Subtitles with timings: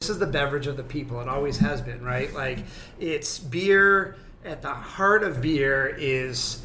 [0.00, 1.20] This is the beverage of the people.
[1.20, 2.32] It always has been, right?
[2.32, 2.58] Like
[2.98, 4.16] it's beer.
[4.44, 6.60] At the heart of beer is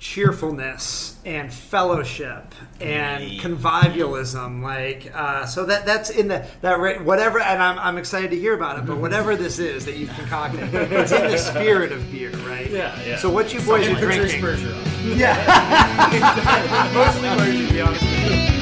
[0.00, 7.38] cheerfulness and fellowship and convivialism like uh, so that that's in the that ra- whatever
[7.38, 10.72] and I'm, I'm excited to hear about it but whatever this is that you've concocted
[10.74, 13.18] it's in the spirit of beer right Yeah, yeah.
[13.18, 15.18] so what you boys are Patrice drinking Bergeron.
[15.18, 18.59] yeah Mostly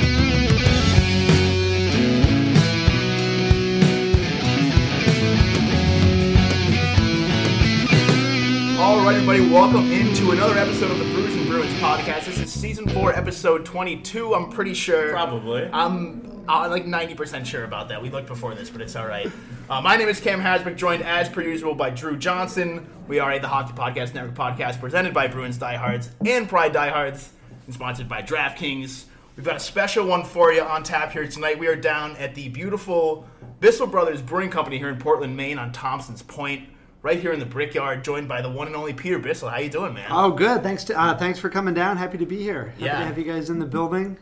[8.79, 12.27] All right, everybody, welcome into another episode of the Brews and Bruins podcast.
[12.27, 14.37] This is season four, episode 22.
[14.37, 15.11] I'm pretty sure.
[15.11, 15.69] Probably.
[15.73, 18.01] I'm uh, like 90% sure about that.
[18.01, 19.29] We looked before this, but it's all right.
[19.69, 22.89] Uh, my name is Cam Hasbrook, joined as per usual by Drew Johnson.
[23.09, 27.33] We are a The Hockey Podcast Network podcast presented by Bruins Diehards and Pride Diehards
[27.67, 29.07] and sponsored by DraftKings.
[29.37, 31.59] We've got a special one for you on tap here tonight.
[31.59, 33.27] We are down at the beautiful
[33.59, 36.69] Bissell Brothers Brewing Company here in Portland, Maine on Thompson's Point,
[37.03, 39.49] right here in the Brickyard, joined by the one and only Peter Bissell.
[39.49, 40.07] How you doing, man?
[40.11, 42.99] oh good thanks to uh, thanks for coming down happy to be here happy Yeah.
[43.01, 44.17] to have you guys in the building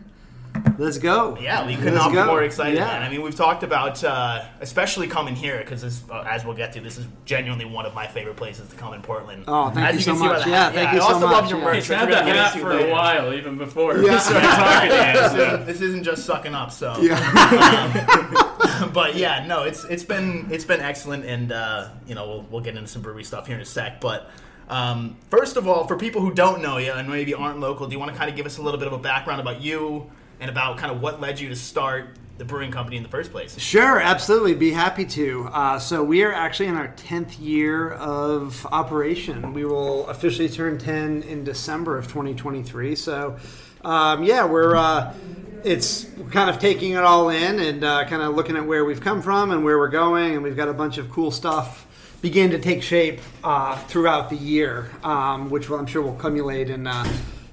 [0.78, 2.86] let's go Yeah, we could Let's not be more excited, Yeah.
[2.86, 3.02] man.
[3.02, 6.80] I mean, we've talked about, uh, especially coming here, because uh, as we'll get to,
[6.80, 9.44] this is genuinely one of my favorite places to come in Portland.
[9.46, 10.44] Oh, thank As you can so see much.
[10.44, 11.50] the Yeah, thank I you so also love much.
[11.50, 11.64] your Yeah.
[11.66, 11.76] merch.
[11.76, 14.12] It's which had we're the gonna get hat into for a while, even before Yeah.
[14.14, 15.12] we started talking to you.
[15.12, 15.36] This So.
[15.46, 16.96] isn't- This isn't just sucking up, so.
[17.02, 18.52] yeah
[18.92, 22.60] but yeah, no, it's it's been it's been excellent, and uh, you know we'll we'll
[22.60, 24.00] get into some brewery stuff here in a sec.
[24.00, 24.30] But
[24.68, 27.92] um, first of all, for people who don't know you and maybe aren't local, do
[27.92, 30.10] you want to kind of give us a little bit of a background about you
[30.40, 33.30] and about kind of what led you to start the brewing company in the first
[33.30, 33.58] place?
[33.58, 34.54] Sure, absolutely.
[34.54, 35.48] Be happy to.
[35.52, 39.52] Uh, so we are actually in our tenth year of operation.
[39.52, 42.96] We will officially turn ten in December of 2023.
[42.96, 43.36] So,
[43.82, 45.14] um, yeah, we're uh,
[45.64, 49.00] it's kind of taking it all in and uh, kind of looking at where we've
[49.00, 51.84] come from and where we're going, and we've got a bunch of cool stuff
[52.22, 56.86] begin to take shape uh, throughout the year, um, which I'm sure will culminate in.
[56.86, 57.06] Uh,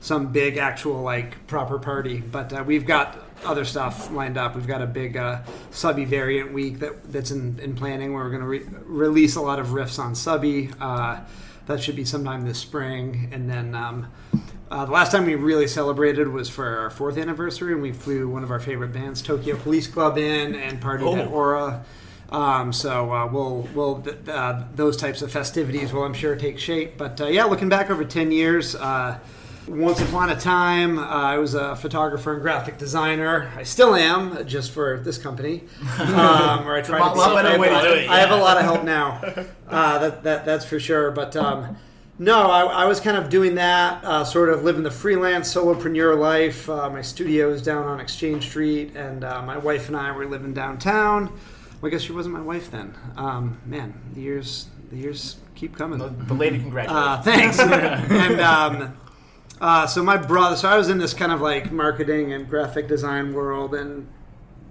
[0.04, 2.20] some big actual like proper party.
[2.20, 4.54] But uh, we've got other stuff lined up.
[4.54, 8.30] We've got a big uh, subby variant week that that's in, in planning where we're
[8.30, 10.70] going to re- release a lot of riffs on subby.
[10.80, 11.22] Uh,
[11.68, 13.30] that should be sometime this spring.
[13.32, 14.12] And then um,
[14.74, 18.28] uh, the last time we really celebrated was for our fourth anniversary and we flew
[18.28, 21.32] one of our favorite bands tokyo police club in and partied at Oh.
[21.32, 21.86] aura
[22.30, 26.98] um, so uh, we'll we'll uh, those types of festivities will I'm sure take shape.
[26.98, 29.20] But uh, yeah, looking back over ten years, uh,
[29.68, 33.52] once upon a time uh, I was a photographer and graphic designer.
[33.56, 35.62] I still am, just for this company.
[36.00, 38.84] Um, I try to be I have a lot- I have a lot of help
[38.98, 39.22] now.
[39.70, 41.12] Uh, that, that that's for sure.
[41.12, 41.78] But um,
[42.24, 46.18] no, I, I was kind of doing that, uh, sort of living the freelance solopreneur
[46.18, 46.70] life.
[46.70, 50.26] Uh, my studio is down on Exchange Street, and uh, my wife and I were
[50.26, 51.28] living downtown.
[51.82, 52.96] Well, I guess she wasn't my wife then.
[53.18, 56.00] Um, man, the years the years keep coming.
[56.28, 57.08] Belated congratulations.
[57.08, 57.60] Uh, thanks.
[57.60, 58.98] and um,
[59.60, 62.88] uh, so my brother, so I was in this kind of like marketing and graphic
[62.88, 64.08] design world, and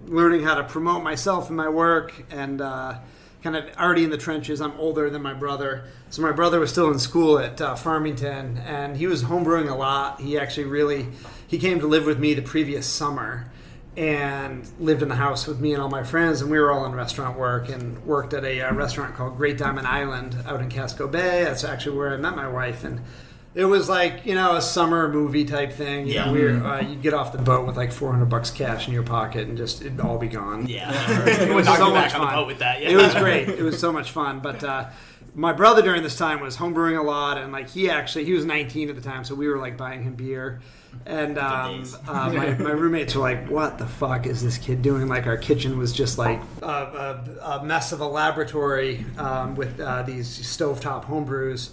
[0.06, 2.98] learning how to promote myself and my work, and uh,
[3.42, 4.60] kind of already in the trenches.
[4.60, 8.58] I'm older than my brother, so my brother was still in school at uh, Farmington,
[8.58, 10.20] and he was homebrewing a lot.
[10.20, 11.08] He actually really
[11.46, 13.48] he came to live with me the previous summer.
[13.94, 16.86] And lived in the house with me and all my friends, and we were all
[16.86, 20.70] in restaurant work and worked at a uh, restaurant called Great Diamond Island out in
[20.70, 21.44] Casco Bay.
[21.44, 23.02] That's actually where I met my wife, and
[23.54, 26.06] it was like you know a summer movie type thing.
[26.06, 26.24] You Yeah.
[26.26, 28.94] know, we were, uh, you'd get off the boat with like 400 bucks cash in
[28.94, 30.66] your pocket, and just it'd all be gone.
[30.66, 30.90] yeah.
[31.26, 32.34] it was so much on the fun.
[32.34, 32.90] boat with that, yeah.
[32.90, 33.48] It was great.
[33.58, 34.40] It was so much fun.
[34.40, 34.86] But uh,
[35.34, 38.44] my brother during this time was homebrewing a lot, and like he actually he was
[38.44, 40.60] 19 at the time, so we were like buying him beer.
[41.06, 45.08] And um, uh, my, my roommates were like, "What the fuck is this kid doing?"
[45.08, 49.80] Like our kitchen was just like a, a, a mess of a laboratory um, with
[49.80, 51.70] uh, these stovetop homebrews,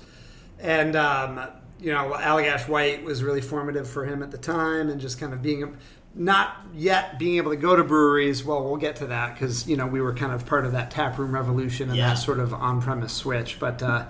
[0.59, 1.41] and um,
[1.79, 5.33] you know Allagash White was really formative for him at the time, and just kind
[5.33, 5.77] of being
[6.15, 8.43] not yet being able to go to breweries.
[8.43, 10.91] Well, we'll get to that because you know we were kind of part of that
[10.91, 12.09] taproom revolution and Yeah.
[12.09, 13.59] that sort of on-premise switch.
[13.59, 14.05] But uh,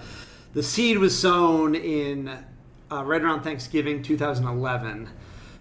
[0.54, 2.30] the seed was sown in
[2.92, 5.10] uh, right around Thanksgiving 2011.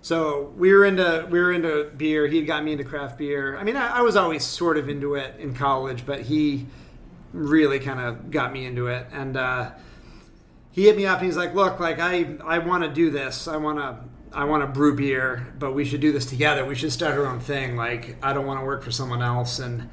[0.01, 2.27] So we were into we were into beer.
[2.29, 3.57] He got me into craft beer.
[3.59, 6.67] I mean, I, I was always sort of into it in college, but he
[7.33, 9.07] really kind of got me into it.
[9.13, 9.73] And uh,
[10.79, 13.49] he hit me up and he's like, "Look, like I I want to do this.
[13.49, 13.99] I want to
[14.33, 16.65] I want to brew beer, but we should do this together.
[16.65, 17.75] We should start our own thing.
[17.75, 19.91] Like I don't want to work for someone else." And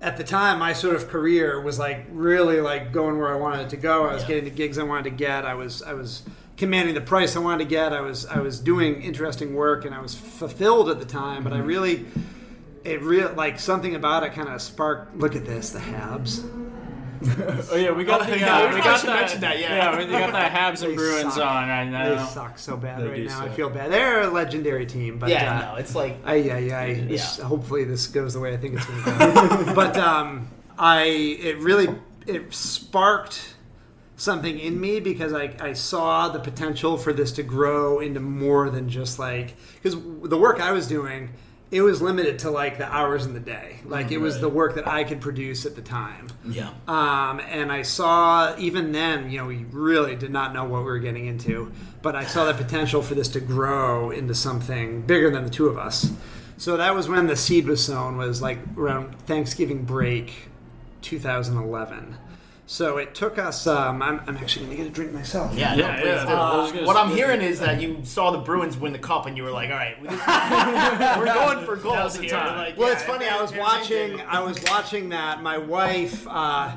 [0.00, 3.62] at the time, my sort of career was like really like going where I wanted
[3.62, 4.06] it to go.
[4.06, 4.28] I was Yeah.
[4.28, 5.44] getting the gigs I wanted to get.
[5.44, 6.22] I was I was
[6.56, 7.92] commanding the price I wanted to get.
[7.92, 11.42] I was I was doing interesting work and I was fulfilled at the time.
[11.42, 11.66] But I mm-hmm.
[11.66, 12.06] really
[12.84, 15.16] it real like something about it kind of sparked.
[15.16, 16.61] Look at this, the Habs.
[17.70, 19.96] Oh yeah, we got Oh, the yeah, uh, we we got mention that, yeah.
[19.98, 21.44] we got the Habs and Bruins suck.
[21.44, 23.42] on right They suck so bad They right now.
[23.42, 23.90] I feel bad.
[23.92, 26.86] They're a legendary team, but Yeah, uh, no, it's like I, yeah, yeah.
[26.86, 27.44] This, Yeah.
[27.44, 29.74] Hopefully, this goes the way I think it's going to go.
[29.74, 30.48] but um,
[30.78, 31.88] I, it really,
[32.26, 33.54] it sparked
[34.16, 38.70] something in me because I, I saw the potential for this to grow into more
[38.70, 39.94] than just like because
[40.28, 41.30] the work I was doing,
[41.72, 43.78] it was limited to like the hours in the day.
[43.86, 46.28] Like it was the work that I could produce at the time.
[46.46, 46.68] yeah.
[46.86, 50.84] Um, and I saw even then, you know, we really did not know what we
[50.84, 51.72] were getting into,
[52.02, 55.66] but I saw the potential for this to grow into something bigger than the two
[55.66, 56.12] of us.
[56.58, 58.18] So that was when the seed was sown.
[58.18, 60.50] Was like around Thanksgiving break,
[61.00, 62.18] 2011.
[62.66, 63.66] So it took us.
[63.66, 65.54] Um, I'm, I'm actually going to get a drink myself.
[65.54, 66.24] Yeah, Yeah, no, please yeah,
[66.72, 66.80] do.
[66.80, 69.42] I what I'm hearing is that you saw the Bruins win the cup and you
[69.42, 70.00] were like, "All right,
[71.18, 72.56] we're going for goals Now's here." time.
[72.56, 73.26] Like, Well, yeah, it's funny.
[73.26, 74.20] I was watching.
[74.22, 75.42] I was watching that.
[75.42, 76.72] My wife, uh,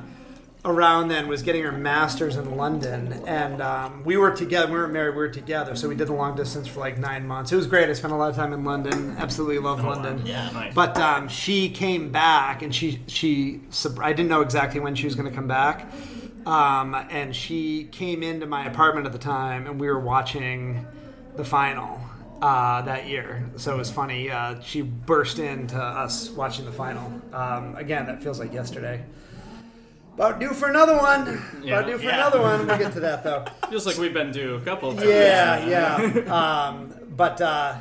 [0.66, 4.68] around then, was getting her master's in London, and um, we were together.
[4.68, 5.12] We weren't married.
[5.12, 7.52] We were together, so we did the long distance for like nine months.
[7.52, 7.90] It was great.
[7.90, 9.16] I spent a lot of time in London.
[9.18, 10.26] Absolutely love London.
[10.26, 10.74] Yeah, nice.
[10.74, 13.62] But um, she came back, and she she.
[14.02, 15.92] I didn't know exactly when she was going to come back.
[16.46, 20.86] Um, and she came into my apartment at the time, and we were watching
[21.36, 22.00] the final
[22.42, 23.50] uh, that year.
[23.58, 24.30] So it was funny.
[24.30, 27.12] Uh, she burst into us watching the final.
[27.34, 29.04] Um, again, that feels like yesterday.
[30.16, 31.44] About due for another one.
[31.62, 31.80] Yeah.
[31.80, 32.16] About due for Yeah.
[32.16, 32.66] another one.
[32.68, 33.46] We'll get to that though.
[33.72, 35.10] Just like we've been due a couple of times.
[35.10, 36.34] Yeah, yeah.
[36.34, 37.76] Um, but uh,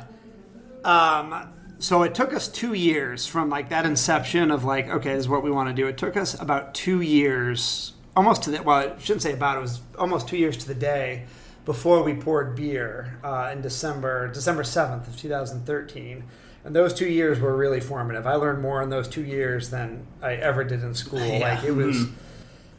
[0.83, 1.49] um,
[1.79, 5.29] so it took us two years from like that inception of like, okay, this is
[5.29, 5.87] what we want to do.
[5.87, 9.57] It took us about two years, almost to the well, I shouldn't say about.
[9.57, 11.25] It was almost two years to the day
[11.65, 16.25] before we poured beer uh, in December, December seventh of two thousand thirteen.
[16.65, 18.25] And those two years were really formative.
[18.25, 21.23] I learned more in those two years than I ever did in school.
[21.23, 21.55] Yeah.
[21.55, 22.07] Like it was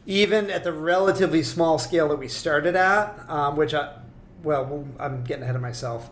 [0.07, 3.93] even at the relatively small scale that we started at, um, which I,
[4.41, 6.09] well, I'm getting ahead of myself.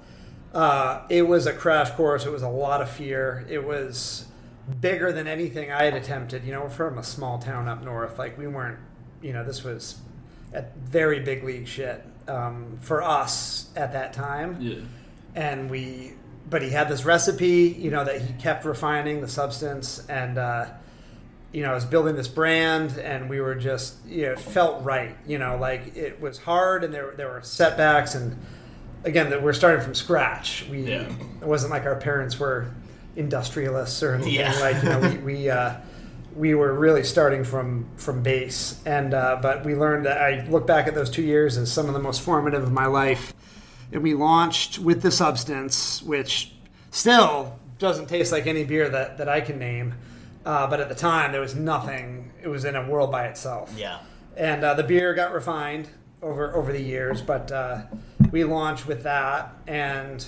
[0.53, 2.25] Uh, it was a crash course.
[2.25, 3.45] It was a lot of fear.
[3.49, 4.25] It was
[4.81, 6.43] bigger than anything I had attempted.
[6.43, 8.19] You know, we're from a small town up north.
[8.19, 8.79] Like we weren't,
[9.21, 9.97] you know, this was
[10.85, 14.75] very big league shit um, for us at that time Yeah.
[15.35, 16.13] and we
[16.49, 20.67] but he had this recipe you know that he kept refining the substance and uh
[21.55, 24.83] you know, I was building this brand, and we were just, you know, it felt
[24.83, 25.15] right.
[25.25, 28.37] You know, like it was hard, and there there were setbacks, and
[29.05, 30.65] again, that we're starting from scratch.
[30.69, 31.07] We Yeah.
[31.41, 32.67] it wasn't like our parents were
[33.15, 34.33] industrialists or anything.
[34.33, 34.53] Yeah.
[34.59, 35.75] Like you know, we we, uh,
[36.35, 40.67] we were really starting from from base, and uh, but we learned that I look
[40.67, 43.33] back at those two years as some of the most formative of my life.
[43.93, 46.51] And we launched with the substance, which
[46.91, 49.93] still doesn't taste like any beer that, that I can name.
[50.45, 52.31] Uh, but at the time, there was nothing.
[52.41, 53.73] It was in a world by itself.
[53.75, 53.99] Yeah.
[54.37, 55.89] And uh, the beer got refined
[56.21, 57.83] over over the years, but uh,
[58.31, 60.25] we launched with that and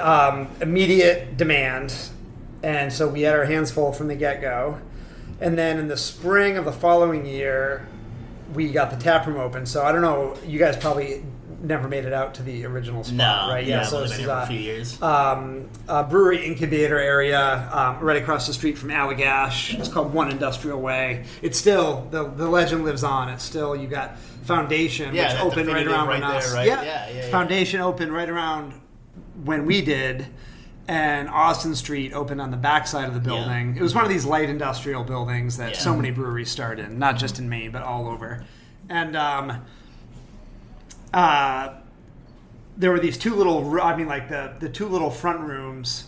[0.00, 1.94] um, immediate demand,
[2.62, 4.80] and so we had our hands full from the get go.
[5.40, 7.86] And then in the spring of the following year,
[8.52, 9.64] we got the tap room open.
[9.64, 10.36] So I don't know.
[10.46, 11.22] You guys probably
[11.62, 13.48] never made it out to the original spot, No.
[13.52, 13.66] right?
[13.66, 13.82] Yeah.
[13.84, 15.00] so I've this is a few years.
[15.02, 19.78] um, a brewery incubator area um, right across the street from Allagash.
[19.78, 21.24] It's called One Industrial Way.
[21.42, 23.28] It's still the the legend lives on.
[23.28, 26.52] It's still you got Foundation, Yeah, which opened right around right when there, us.
[26.54, 26.66] right?
[26.66, 26.82] Yeah.
[26.82, 27.30] Yeah, yeah, yeah.
[27.30, 28.72] Foundation opened right around
[29.44, 30.26] when we did.
[30.88, 33.76] and Austin Street opened on the backside of the building.
[33.76, 37.16] It was one of these light industrial buildings that so many breweries start in, not
[37.16, 38.44] just in Maine, but all over.
[38.88, 39.64] And um,
[41.12, 41.74] uh,
[42.76, 46.06] there were these two little, I mean, like the, the two little front rooms,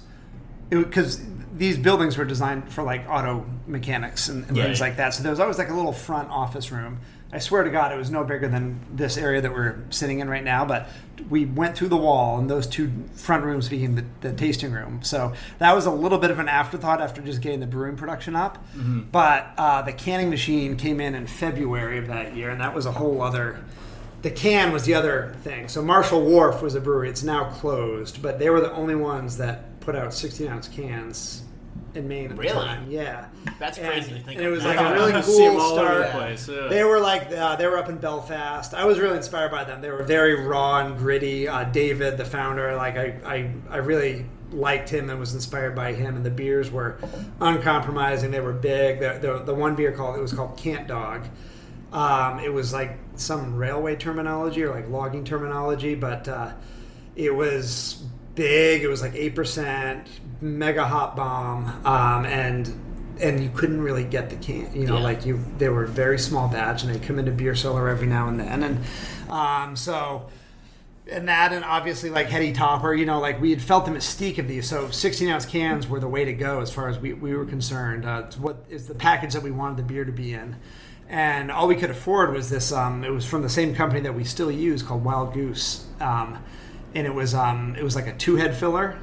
[0.71, 1.23] because
[1.55, 5.13] these buildings were designed for like auto mechanics and, and things like that.
[5.15, 7.01] So there was always like a little front office room.
[7.35, 10.29] I swear to God, it was no bigger than this area that we're sitting in
[10.29, 10.65] right now.
[10.67, 10.89] But
[11.31, 15.03] we went through the wall, and those two front rooms became the, the tasting room.
[15.03, 18.37] So that was a little bit of an afterthought after just getting the brewing production
[18.37, 18.63] up.
[19.11, 22.87] But uh, the canning machine came in in February of that year, and that was
[22.87, 23.63] a whole other.
[24.23, 25.69] The can was the other thing.
[25.69, 27.09] So Marshall Wharf was a brewery.
[27.11, 31.43] It's now closed, but they were the only ones that put out 16 ounce cans
[31.95, 32.55] in Maine at Really?
[32.55, 32.87] the time.
[32.89, 33.27] Yeah,
[33.59, 34.69] That's And- crazy to think And it was now.
[34.71, 36.11] like a really I see 'em cool all the start.
[36.13, 36.69] place, yeah.
[36.69, 38.73] They were like uh, they were up in Belfast.
[38.75, 39.81] I was really inspired by them.
[39.83, 41.49] They were very raw and gritty.
[41.49, 45.93] Uh, David, the founder, like I, I, I really liked him and was inspired by
[45.95, 46.15] him.
[46.17, 46.97] And the beers were
[47.41, 48.31] uncompromising.
[48.31, 49.01] They were big.
[49.01, 51.25] The, the, the one beer called it was called Cant Dog.
[51.93, 56.53] Um, it was like some railway terminology or like logging terminology, but uh,
[57.17, 58.03] it was
[58.35, 58.83] big.
[58.83, 60.09] It was like eight percent,
[60.41, 62.73] mega hot bomb, um, and
[63.21, 64.75] and you couldn't really get the can.
[64.75, 65.03] You know, Yeah.
[65.05, 68.29] like you they were very small batch, and they come into beer cellar every now
[68.29, 70.29] and then, and um, so.
[71.11, 74.39] And that, and obviously, like Heady Topper, you know, like we had felt the mystique
[74.39, 74.69] of these.
[74.69, 77.45] So, 16 ounce cans were the way to go as far as we, we were
[77.45, 78.07] concerned.
[78.07, 80.55] Uh, it's what is the package that we wanted the beer to be in
[81.13, 82.73] and all we could afford was this.
[82.73, 86.43] Um, it was from the same company that we still use called Wild Goose, um,
[86.95, 88.99] and it was um, it was like a two head filler,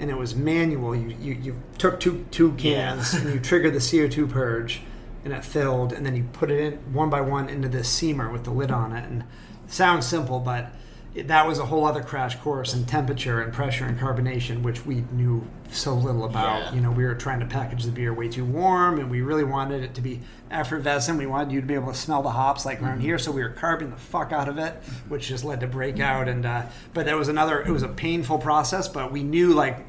[0.00, 0.94] and it was manual.
[0.94, 4.82] You you, you took two two cans and you triggered the CO two purge,
[5.24, 8.30] and it filled, and then you put it in one by one into this seamer
[8.30, 9.08] with the lid on it.
[9.08, 9.22] And
[9.68, 10.72] sounds simple, but
[11.14, 15.04] that was a whole other crash course in temperature and pressure and carbonation, which we
[15.12, 16.60] knew so little about.
[16.60, 16.74] Yeah.
[16.74, 19.44] You know, we were trying to package the beer way too warm, and we really
[19.44, 21.18] wanted it to be effervescent.
[21.18, 23.42] We wanted you to be able to smell the hops like around here, so we
[23.42, 24.72] were carving the fuck out of it,
[25.08, 26.28] which just led to breakout.
[26.28, 26.64] And uh,
[26.94, 27.60] but that was another.
[27.60, 29.84] It was a painful process, but we knew like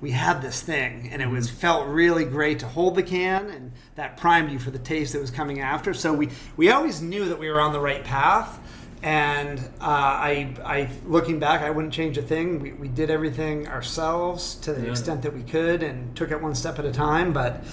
[0.00, 3.72] we had this thing, and it was felt really great to hold the can, and
[3.94, 5.94] that primed you for the taste that was coming after.
[5.94, 8.60] So we we always knew that we were on the right path.
[9.04, 12.58] And uh, I, I, looking back, I wouldn't change a thing.
[12.58, 16.54] We, we did everything ourselves to the extent that we could, and took it one
[16.54, 17.34] step at a time.
[17.34, 17.64] But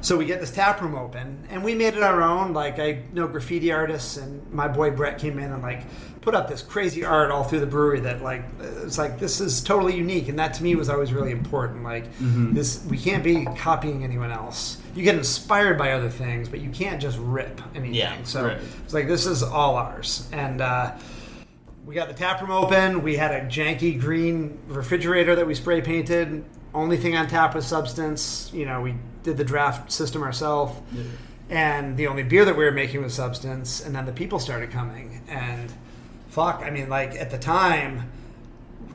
[0.00, 2.54] so we get this tap room open, and we made it our own.
[2.54, 5.82] Like I know graffiti artists, and my boy Brett came in and like
[6.22, 9.62] put up this crazy art all through the brewery that like it's like this is
[9.62, 11.84] totally unique, and that to me was always really important.
[11.84, 12.04] Like
[12.54, 14.78] this, we can't be copying anyone else.
[14.98, 17.94] You get inspired by other things, but you can't just rip anything.
[17.94, 18.58] Yeah, so right.
[18.84, 20.60] it's like this is all ours, and.
[20.60, 20.98] uh
[21.86, 23.02] we got the tap room open.
[23.02, 26.44] We had a janky green refrigerator that we spray painted.
[26.74, 28.50] Only thing on tap was substance.
[28.52, 30.78] You know, we did the draft system ourselves.
[31.48, 33.80] And the only beer that we were making was substance.
[33.80, 35.22] And then the people started coming.
[35.28, 35.72] And
[36.28, 38.10] fuck, I mean, like at the time,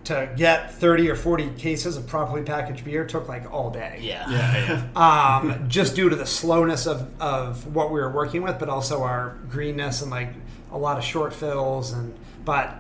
[0.05, 4.29] to get 30 or 40 cases of properly packaged beer took like all day Yeah.
[4.29, 5.39] Yeah, yeah.
[5.41, 9.03] um, just due to the slowness of, of what we were working with, but also
[9.03, 10.29] our greenness and like
[10.72, 11.93] a lot of short fills.
[11.93, 12.75] And but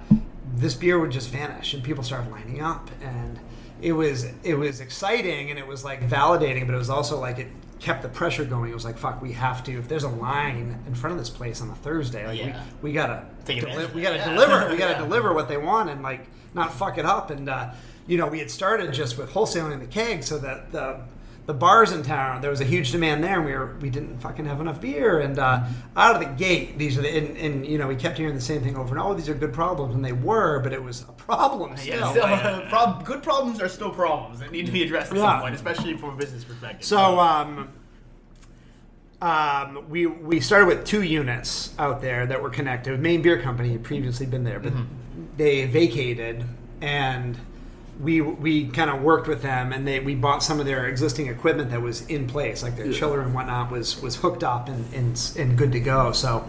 [0.55, 3.39] this beer would just vanish, and people started lining up, and
[3.81, 7.39] it was it was exciting and it was like validating, but it was also like
[7.39, 7.47] it
[7.83, 8.71] kept the pressure going.
[8.71, 9.77] It was like fuck, we have to.
[9.77, 12.63] If there's a line in front of this place on a Thursday, like Yeah.
[12.81, 14.33] we, we gotta deli- we gotta Yeah.
[14.33, 14.69] deliver.
[14.71, 14.99] We gotta Yeah.
[14.99, 17.29] deliver what they want and like not fuck it up.
[17.29, 17.71] And uh,
[18.07, 21.01] you know, we had started just with wholesaling the keg, so that the
[21.45, 24.17] the bars in town there was a huge demand there, and we were we didn't
[24.19, 25.19] fucking have enough beer.
[25.19, 25.63] And uh,
[25.97, 28.39] out of the gate, these are the and, and you know we kept hearing the
[28.41, 29.13] same thing over and over.
[29.15, 31.99] These are good problems, and they were, but it was a problem still.
[31.99, 35.23] Yeah, still, prob- good problems are still problems that need to be addressed at Yeah.
[35.33, 36.85] some point, especially from a business perspective.
[36.85, 37.69] So um,
[39.21, 42.99] um, we we started with two units out there that were connected.
[42.99, 44.73] Maine Beer Company had previously been there, but
[45.37, 46.45] they vacated,
[46.81, 47.37] and
[48.01, 51.27] we we kind of worked with them, and they we bought some of their existing
[51.27, 54.93] equipment that was in place, like their chiller and whatnot was was hooked up and
[54.93, 56.11] and, and good to go.
[56.11, 56.47] So.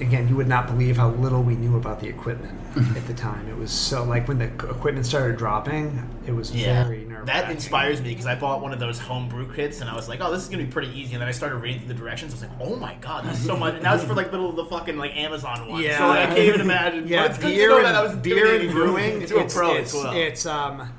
[0.00, 2.58] Again, you would not believe how little we knew about the equipment
[2.96, 3.48] at the time.
[3.48, 7.26] It was so like when the equipment started dropping, it was yeah, very nerve.
[7.26, 10.08] that inspires me because I bought one of those home brew kits and I was
[10.08, 11.14] like, oh, this is gonna be pretty easy.
[11.14, 12.32] And then I started reading through the directions.
[12.32, 13.74] I was like, oh my god, there's so much.
[13.74, 15.82] And that was for like little the fucking like Amazon one.
[15.82, 15.98] Yeah.
[15.98, 17.08] so like, I can't even imagine.
[17.08, 19.26] Yeah, but it's good beer to know that I was beer and brewing.
[19.26, 20.12] to a pro it's, as well.
[20.14, 20.92] it's um,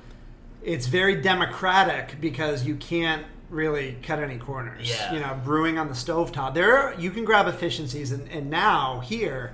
[0.64, 4.90] it's very democratic because you can't really cut any corners.
[4.90, 5.14] Yeah.
[5.14, 6.54] You know, brewing on the stovetop.
[6.54, 9.54] There, are, you can grab efficiencies, and, and now here.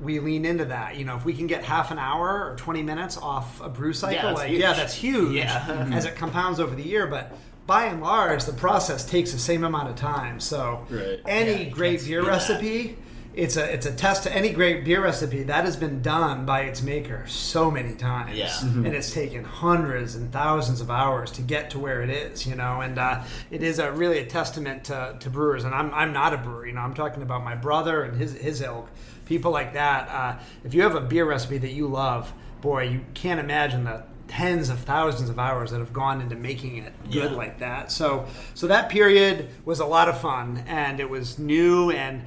[0.00, 0.96] we lean into that.
[0.96, 3.92] You know, if we can get half an hour or 20 minutes off a brew
[3.92, 4.60] cycle, that's like huge.
[4.60, 5.88] yeah, that's huge Yeah.
[5.92, 7.06] as it compounds over the year.
[7.08, 7.32] But
[7.66, 10.38] by and large, the process takes the same amount of time.
[10.40, 11.20] So Right.
[11.26, 12.30] any Yeah, great beer do that.
[12.32, 12.96] recipe,
[13.38, 16.62] it's a it's a test to any great beer recipe that has been done by
[16.62, 18.36] its maker so many times.
[18.36, 18.50] Yeah.
[18.62, 22.56] And it's taken hundreds and thousands of hours to get to where it is, you
[22.56, 25.64] know, and uh, it is a really a testament to, to brewers.
[25.64, 28.32] And I'm, I'm not a brewer, you know, I'm talking about my brother and his,
[28.34, 28.88] his ilk,
[29.26, 30.08] people like that.
[30.08, 34.02] Uh, if you have a beer recipe that you love, boy, you can't imagine the
[34.26, 37.36] tens of thousands of hours that have gone into making it good Yeah.
[37.36, 37.90] like that.
[37.92, 42.22] So, so that period was a lot of fun and it was new and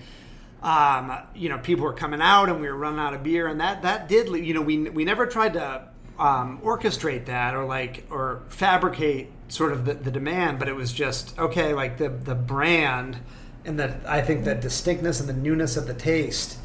[0.63, 3.59] um, you know, people were coming out and we were running out of beer, and
[3.61, 5.87] that that did, you know, we we never tried to
[6.19, 10.93] um, orchestrate that or like or fabricate sort of the, the demand, but it was
[10.93, 13.17] just okay, like the the brand
[13.65, 16.57] and the I think the distinctness and the newness of the taste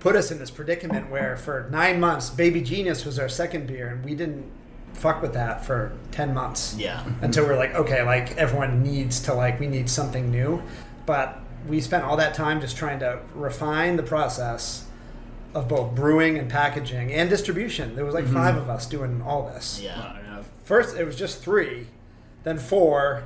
[0.00, 3.88] put us in this predicament where for nine months, Baby Genius was our second beer,
[3.88, 4.44] and we didn't
[4.92, 7.04] fuck with that for ten months Yeah.
[7.22, 10.62] until we're like, okay, like everyone needs to like we need something new.
[11.06, 14.84] But we spent all that time just trying to refine the process
[15.54, 17.96] of both brewing and packaging and distribution.
[17.96, 19.80] There was like five of us doing all this.
[19.82, 20.42] Yeah.
[20.64, 21.86] First, it was just three,
[22.44, 23.24] then four,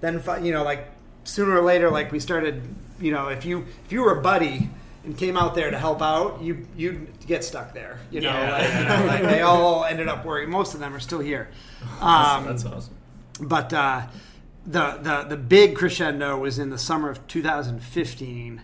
[0.00, 0.44] then five.
[0.46, 0.86] You know, like
[1.24, 2.62] sooner or later, like we started.
[2.98, 4.70] You know, if you if you were a buddy
[5.04, 7.98] and came out there to help out, you you get stuck there.
[8.10, 8.52] You know, Yeah.
[8.52, 10.48] like, you like they all ended up working.
[10.50, 11.48] Most of them are still here.
[12.00, 12.94] Um, That's awesome.
[13.40, 14.02] but uh,
[14.66, 18.62] the, the the big crescendo was in the summer of 2015.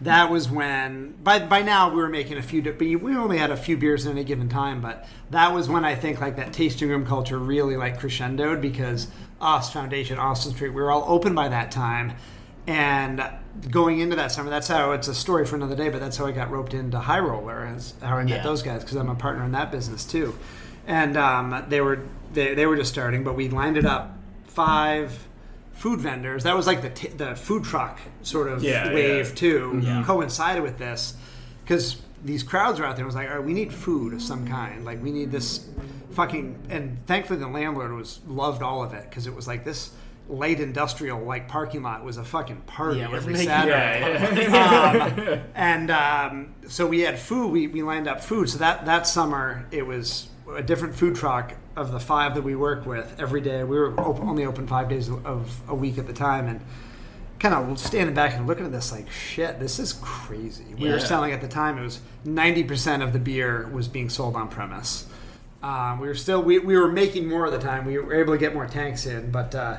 [0.00, 3.50] That was when by by now we were making a few, but we only had
[3.50, 4.80] a few beers at any given time.
[4.80, 9.08] But that was when I think like that tasting room culture really like crescendoed because
[9.40, 12.14] us Foundation Austin Street we were all open by that time,
[12.66, 13.22] and
[13.70, 15.88] going into that summer that's how it's a story for another day.
[15.90, 18.42] But that's how I got roped into High Roller, as how I met Yeah.
[18.42, 20.36] those guys because I'm a partner in that business too,
[20.86, 22.00] and um, they were
[22.32, 25.28] they, they were just starting, but we lined it up five
[25.74, 26.44] food vendors.
[26.44, 29.34] That was like the t- the food truck sort of Yeah, wave yeah.
[29.34, 30.02] too, Yeah.
[30.06, 31.14] coincided with this
[31.64, 33.04] because these crowds were out there.
[33.04, 34.84] It was like, all right, we need food of some kind.
[34.84, 35.68] Like we need this
[36.12, 36.56] fucking.
[36.70, 39.90] And thankfully, the landlord was loved all of it because it was like this
[40.26, 44.46] light industrial like parking lot was a fucking party Yeah, every making- Saturday.
[45.34, 47.48] um, and um, so we had food.
[47.48, 48.48] We, we lined up food.
[48.48, 52.54] So that that summer it was a different food truck of the five that we
[52.54, 53.64] worked with every day.
[53.64, 56.60] We were op- only open five days of a week at the time, and
[57.38, 59.58] kind of standing back and looking at this like shit.
[59.60, 60.64] This is crazy.
[60.78, 61.78] We were selling at the time.
[61.78, 65.06] It was ninety percent of the beer was being sold on premise.
[65.62, 67.84] Um, we were still we, we were making more at the time.
[67.84, 69.54] We were able to get more tanks in, but.
[69.54, 69.78] Uh,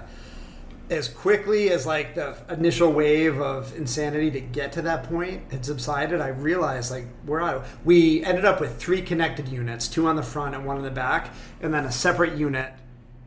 [0.89, 5.65] as quickly as like the initial wave of insanity to get to that point had
[5.65, 7.65] subsided, I realized like we're out.
[7.83, 10.91] We ended up with three connected units, two on the front and one in the
[10.91, 12.73] back, and then a separate unit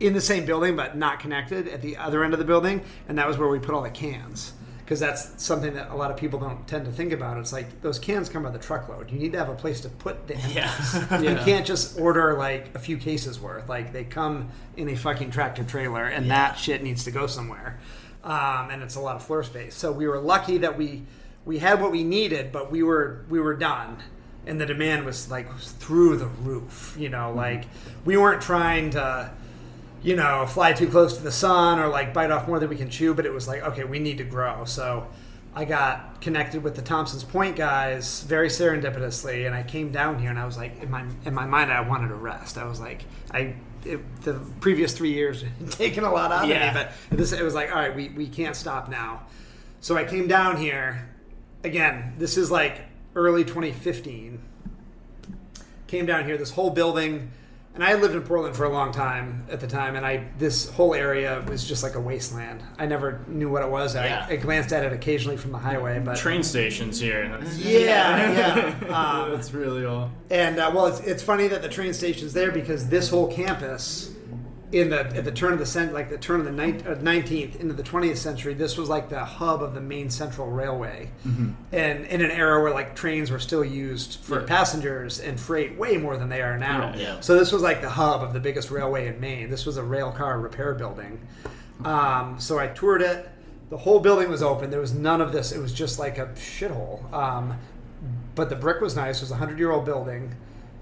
[0.00, 3.18] in the same building but not connected at the other end of the building, and
[3.18, 4.52] that was where we put all the cans.
[4.88, 7.36] Because that's something that a lot of people don't tend to think about.
[7.36, 9.10] It's like those cans come by the truckload.
[9.10, 10.38] You need to have a place to put them.
[10.38, 10.54] empties.
[10.54, 11.20] Yeah.
[11.20, 13.68] You can't just order like a few cases worth.
[13.68, 14.48] Like they come
[14.78, 17.78] in a fucking tractor trailer, and that shit needs to go somewhere.
[18.24, 19.74] Um, and it's a lot of floor space.
[19.74, 21.02] So we were lucky that we
[21.44, 23.98] we had what we needed, but we were we were done,
[24.46, 26.96] and the demand was like through the roof.
[26.98, 27.64] You know, like
[28.06, 29.30] we weren't trying to
[30.02, 32.76] you know, fly too close to the sun or like bite off more than we
[32.76, 34.64] can chew, but it was like, okay, we need to grow.
[34.64, 35.06] So
[35.54, 40.30] I got connected with the Thompson's Point guys very serendipitously, and I came down here
[40.30, 42.58] and I was like, in my in my mind, I wanted to rest.
[42.58, 46.68] I was like, I it, the previous three years had taken a lot out Yeah.
[46.68, 46.80] of me,
[47.10, 49.22] but this it was like, all right, we we can't stop now.
[49.80, 51.08] So I came down here
[51.64, 52.14] again.
[52.18, 52.80] This is like
[53.14, 54.40] early 2015
[55.86, 56.36] came down here.
[56.36, 57.30] This whole building,
[57.78, 60.68] and I lived in Portland for a long time at the time, and I this
[60.68, 62.60] whole area was just like a wasteland.
[62.76, 63.94] I never knew what it was.
[63.94, 64.26] Yeah.
[64.28, 67.28] I, I glanced at it occasionally from the highway, but Train stations here.
[67.28, 68.74] That's, yeah, yeah.
[68.98, 70.10] Um, that's really all.
[70.28, 74.10] and uh, well, it's, it's funny that the train station's there because this whole campus,
[74.70, 77.72] in the at the turn of the cent, like the turn of the nineteenth into
[77.72, 82.20] the twentieth century, this was like the hub of the Maine Central railway, and in
[82.20, 84.46] an era where like trains were still used for Yeah.
[84.46, 86.92] passengers and freight way more than they are now.
[86.94, 87.20] Yeah, yeah.
[87.20, 89.48] So this was like the hub of the biggest railway in Maine.
[89.48, 91.20] This was a rail car repair building.
[91.84, 93.28] Um, so I toured it.
[93.70, 94.70] The whole building was open.
[94.70, 95.52] There was none of this.
[95.52, 97.10] It was just like a shithole.
[97.12, 97.58] Um,
[98.34, 99.18] but the brick was nice.
[99.18, 100.34] It was a hundred year old building,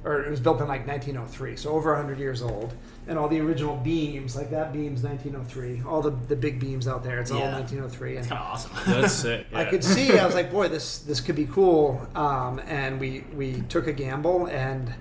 [0.07, 2.73] or it was built in like 1903, so over 100 years old.
[3.09, 5.83] And all the original beams, like that beam's 1903.
[5.87, 8.17] All the, the big beams out there, it's all 1903.
[8.19, 8.71] And Kind of awesome.
[8.87, 9.47] That's sick.
[9.53, 10.17] I could see.
[10.19, 12.07] I was like, boy, this this could be cool.
[12.15, 14.95] Um, and we we took a gamble, and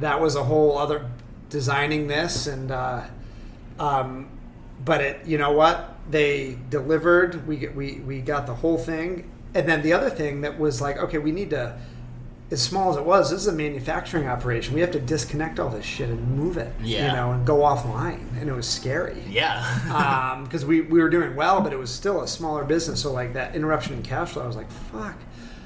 [0.00, 1.10] that was a whole other
[1.50, 2.70] designing this and.
[2.70, 3.02] Uh,
[3.78, 4.28] um,
[4.84, 5.96] but it, you know what?
[6.10, 7.46] They delivered.
[7.46, 10.80] We get- we we got the whole thing, and then the other thing that was
[10.80, 11.76] like, okay, we need to.
[12.50, 14.74] As small as it was, this is a manufacturing operation.
[14.74, 17.06] We have to disconnect all this shit and move it, Yeah.
[17.08, 18.38] you know, and go offline.
[18.38, 20.38] And it was scary yeah.
[20.44, 23.00] because we, we were doing well, but it was still a smaller business.
[23.02, 25.16] So like that interruption in cash flow, I was like, "Fuck,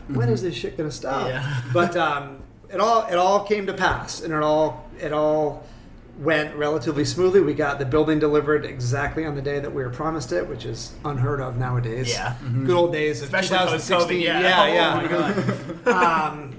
[0.09, 1.63] when is this shit gonna stop?" Yeah.
[1.73, 5.67] But um, it all it all came to pass, and it all it all
[6.21, 7.41] went relatively smoothly.
[7.41, 10.65] We got the building delivered exactly on the day that we were promised it, which
[10.65, 12.09] is unheard of nowadays.
[12.11, 12.35] Yeah.
[12.65, 13.97] good old days of Especially 2016.
[13.99, 14.41] post-COVID, yeah.
[14.41, 14.95] yeah, Oh yeah.
[14.97, 16.33] my God.
[16.33, 16.55] um,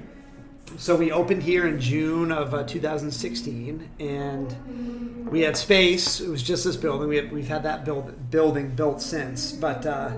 [0.79, 6.21] so we opened here in June of uh, 2016, and we had space.
[6.21, 7.09] It was just this building.
[7.09, 10.11] We had, we've had that build, building built since, but uh,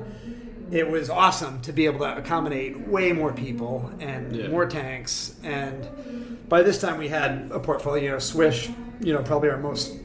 [0.70, 4.50] it was awesome to be able to accommodate way more people and Yeah.
[4.50, 5.34] more tanks.
[5.44, 8.04] And by this time, we had a portfolio.
[8.04, 8.70] You know, Swish,
[9.02, 9.98] you know, probably our most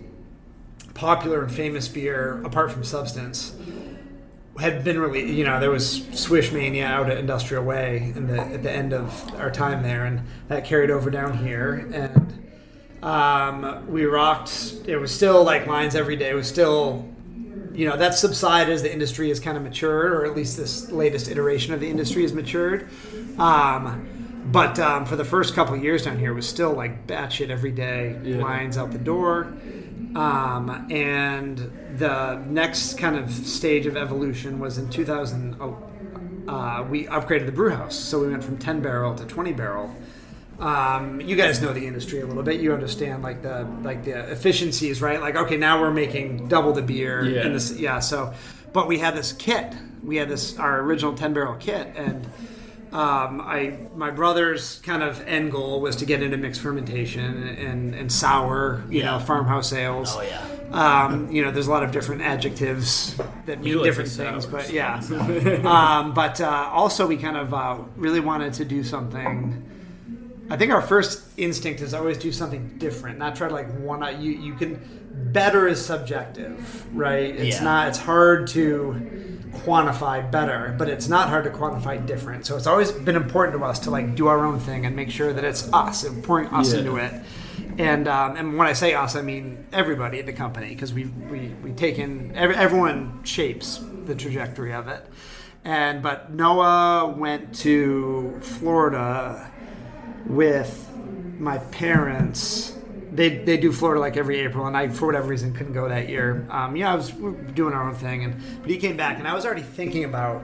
[0.94, 3.54] popular and famous beer, apart from Substance
[4.58, 8.40] had been really, you know, there was Swish Mania out at Industrial Way in the,
[8.40, 11.86] at the end of our time there, and that carried over down here.
[11.92, 12.48] And
[13.02, 14.74] um, we rocked.
[14.86, 16.30] It was still like lines every day.
[16.30, 17.06] It was still,
[17.72, 20.90] you know, that subsided as the industry has kind of matured, or at least this
[20.90, 22.88] latest iteration of the industry has matured.
[23.38, 24.08] Um,
[24.52, 27.50] but um, for the first couple of years down here, it was still like batshit
[27.50, 28.36] every day, Yeah.
[28.38, 29.52] lines out the door.
[30.16, 31.58] Um, and
[31.98, 35.56] the next kind of stage of evolution was in 2000.
[36.48, 39.94] Uh, we upgraded the brew house, so we went from 10 barrel to 20 barrel.
[40.58, 42.60] Um, you guys know the industry a little bit.
[42.60, 45.20] You understand like the like the efficiencies, right?
[45.20, 47.22] Like okay, now we're making double the beer.
[47.22, 47.44] Yeah.
[47.44, 47.98] In this, yeah.
[47.98, 48.32] So,
[48.72, 49.74] but we had this kit.
[50.02, 52.26] We had this our original 10 barrel kit, and
[52.96, 57.94] um, I my brother's kind of end goal was to get into mixed fermentation and
[57.94, 59.12] and sour, you Yeah.
[59.12, 60.14] know, farmhouse ales.
[60.16, 60.42] Oh, yeah.
[60.72, 63.14] Um, you know, there's a lot of different adjectives
[63.46, 64.46] that mean different things, sours.
[64.46, 64.96] but yeah.
[65.64, 69.62] um, but uh, also, we kind of uh, really wanted to do something.
[70.50, 74.00] I think our first instinct is always do something different, not try to like one.
[74.22, 74.80] You you can
[75.32, 77.34] better is subjective, right?
[77.34, 77.64] It's Yeah.
[77.64, 77.88] not.
[77.88, 78.96] It's hard to
[79.64, 82.44] quantify better, but it's not hard to quantify different.
[82.46, 85.10] So it's always been important to us to like do our own thing and make
[85.10, 86.80] sure that it's us and pouring us Yeah.
[86.80, 87.12] into it.
[87.78, 91.04] And um, and when I say us, I mean everybody at the company because we
[91.30, 95.04] we we take in every, everyone shapes the trajectory of it.
[95.64, 99.50] And but Noah went to Florida
[100.26, 100.88] with
[101.38, 102.75] my parents.
[103.16, 106.08] They, they do Florida like every April, and I for whatever reason couldn't go that
[106.08, 106.46] year.
[106.50, 109.26] Um, yeah, I was we doing our own thing, and but he came back, and
[109.26, 110.42] I was already thinking about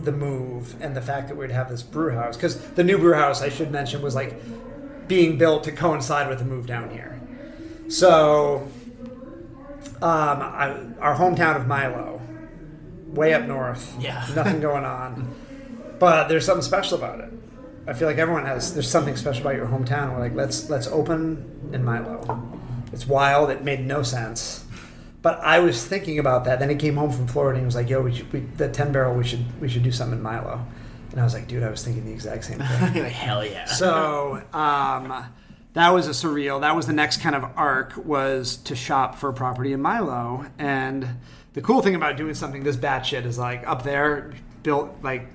[0.00, 3.14] the move and the fact that we'd have this brew house because the new brew
[3.14, 4.40] house I should mention was like
[5.08, 7.20] being built to coincide with the move down here.
[7.88, 8.66] So,
[10.02, 12.20] um, I, our hometown of Milo,
[13.08, 14.26] way up north, Yeah.
[14.34, 15.34] nothing going on,
[15.98, 17.32] but there's something special about it.
[17.86, 18.72] I feel like everyone has.
[18.72, 20.12] There's something special about your hometown.
[20.12, 22.42] We're like, let's let's open in Milo.
[22.92, 23.50] It's wild.
[23.50, 24.64] It made no sense.
[25.20, 26.60] But I was thinking about that.
[26.60, 28.68] Then he came home from Florida and he was like, "Yo, we should, we, the
[28.68, 29.14] ten barrel.
[29.14, 30.64] We should we should do something in Milo."
[31.10, 33.66] And I was like, "Dude, I was thinking the exact same thing." like, hell yeah.
[33.66, 35.24] so um,
[35.74, 36.60] that was a surreal.
[36.62, 40.46] That was the next kind of arc was to shop for property in Milo.
[40.58, 41.06] And
[41.52, 45.26] the cool thing about doing something this batshit is like up there, built like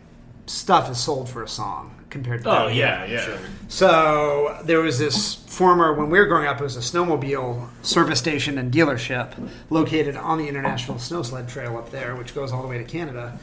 [0.47, 3.37] stuff is sold for a song compared to Oh yeah, yeah.
[3.67, 8.17] So there was this former, when we were growing up, it was a snowmobile service
[8.19, 9.33] station and dealership
[9.69, 12.83] located on the International Snow Sled Trail up there, which goes all the way to
[12.83, 13.37] Canada.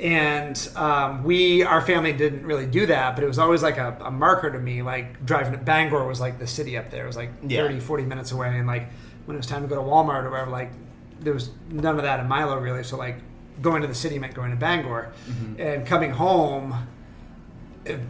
[0.00, 3.98] And um, we, our family didn't really do that, but it was always like a,
[4.04, 4.80] a marker to me.
[4.82, 7.04] Like driving to Bangor was like the city up there.
[7.04, 7.62] It was like Yeah.
[7.62, 8.56] 30, 40 minutes away.
[8.56, 8.88] And like
[9.26, 10.70] when it was time to go to Walmart or whatever, like
[11.20, 12.84] there was none of that in Milo really.
[12.84, 13.16] So like
[13.60, 15.12] going to the city meant going to Bangor.
[15.58, 16.86] And coming home,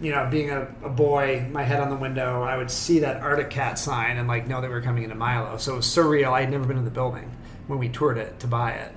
[0.00, 3.22] you know, being a, a boy, my head on the window, I would see that
[3.22, 5.56] Arctic Cat sign and like know that we were coming into Milo.
[5.58, 6.32] So it was surreal.
[6.32, 7.30] I had never been in the building
[7.66, 8.92] when we toured it to buy it,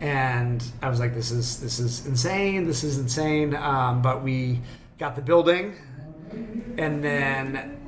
[0.00, 2.66] and I was like, "This is this is insane.
[2.66, 4.60] This is insane." Um, but we
[4.98, 5.76] got the building,
[6.78, 7.78] and then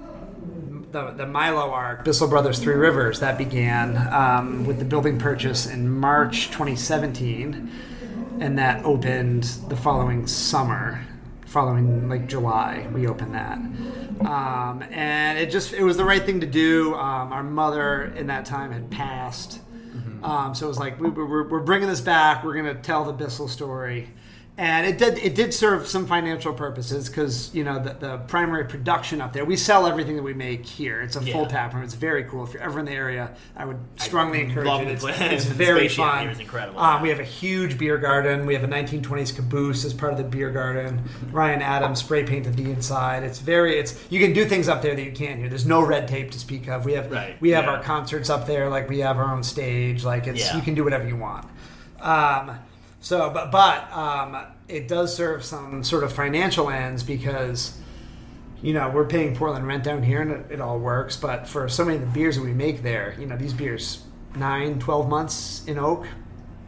[0.92, 5.66] the, the Milo arc, Bissell Brothers Three Rivers, that began um, with the building purchase
[5.66, 7.70] in March 2017,
[8.40, 11.04] and that opened the following summer,
[11.50, 13.58] following like July, we opened that,
[14.24, 16.94] um, and it just it was the right thing to do.
[16.94, 19.60] Um, our mother in that time had passed,
[20.22, 22.44] um, so it was like we, we're, we're bringing this back.
[22.44, 24.10] We're gonna tell the Bissell story.
[24.61, 28.66] And it did it did serve some financial purposes because you know the, the primary
[28.66, 31.01] production up there we sell everything that we make here.
[31.01, 31.83] It's a full tap room.
[31.83, 32.44] It's very cool.
[32.44, 34.88] If you're ever in the area, I would strongly encourage love it.
[34.88, 36.25] It's, it's very fun.
[36.25, 36.79] here is incredible.
[36.79, 38.44] Um, we have a huge beer garden.
[38.44, 41.05] We have a 1920s caboose as part of the beer garden.
[41.33, 43.23] Ryan Adams spray painted the inside.
[43.23, 45.49] It's very it's you can do things up there that you can't here.
[45.49, 46.85] There's no red tape to speak of.
[46.85, 47.70] We have Right, we have yeah.
[47.70, 48.68] our concerts up there.
[48.68, 50.05] Like we have our own stage.
[50.05, 50.57] Like it's Yeah.
[50.57, 51.46] you can do whatever you want.
[51.99, 52.59] Um,
[53.00, 54.36] so, but but um,
[54.68, 57.76] it does serve some sort of financial ends because
[58.62, 61.16] you know we're paying Portland rent down here and it, it all works.
[61.16, 64.02] But for so many of the beers that we make there, you know these beers
[64.36, 66.06] nine, 12 months in oak,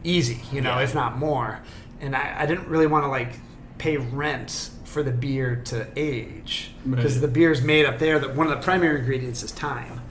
[0.03, 0.41] easy.
[0.51, 0.83] You know, Yeah.
[0.83, 1.61] if not more.
[2.01, 3.39] And I, I didn't really want to like
[3.77, 7.21] pay rent for the beer to age because Right.
[7.21, 8.19] the beer's made up there.
[8.19, 10.01] That one of the primary ingredients is time.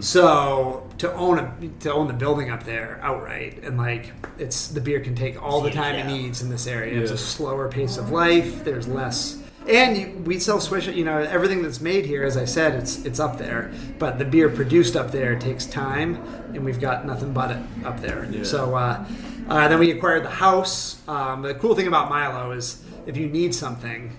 [0.00, 4.80] So to own a to own the building up there outright and like it's the
[4.80, 6.04] beer can take all the time yeah.
[6.04, 7.00] it needs in this area.
[7.00, 8.64] It's a slower pace of life.
[8.64, 9.40] There's less.
[9.68, 10.86] And you, we sell Swish.
[10.86, 12.24] You know everything that's made here.
[12.24, 13.72] As I said, it's it's up there.
[13.98, 16.16] But the beer produced up there takes time,
[16.54, 18.26] and we've got nothing but it up there.
[18.30, 18.44] Yeah.
[18.44, 19.04] So uh,
[19.48, 21.06] uh, then we acquired the house.
[21.06, 24.18] Um, the cool thing about Milo is if you need something,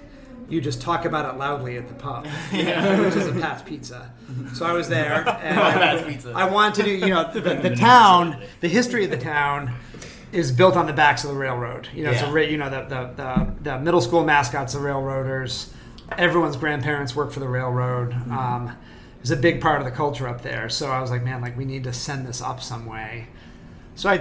[0.50, 4.12] you just talk about it loudly at the pub, which is a Pat's Pizza.
[4.54, 6.44] So I was there, and I.
[6.44, 6.92] I wanted to do.
[6.92, 9.74] You know, the, the town, the history of the town
[10.32, 11.88] is built on the backs of the railroad.
[11.94, 12.42] You know, it's a Yeah.
[12.42, 15.74] you know the, the the the middle school mascots, the railroaders.
[16.18, 18.14] Everyone's grandparents work for the railroad.
[18.32, 18.76] Um,
[19.22, 20.70] it's a big part of the culture up there.
[20.70, 23.28] So I was like, man, like we need to send this up some way.
[23.96, 24.20] So I,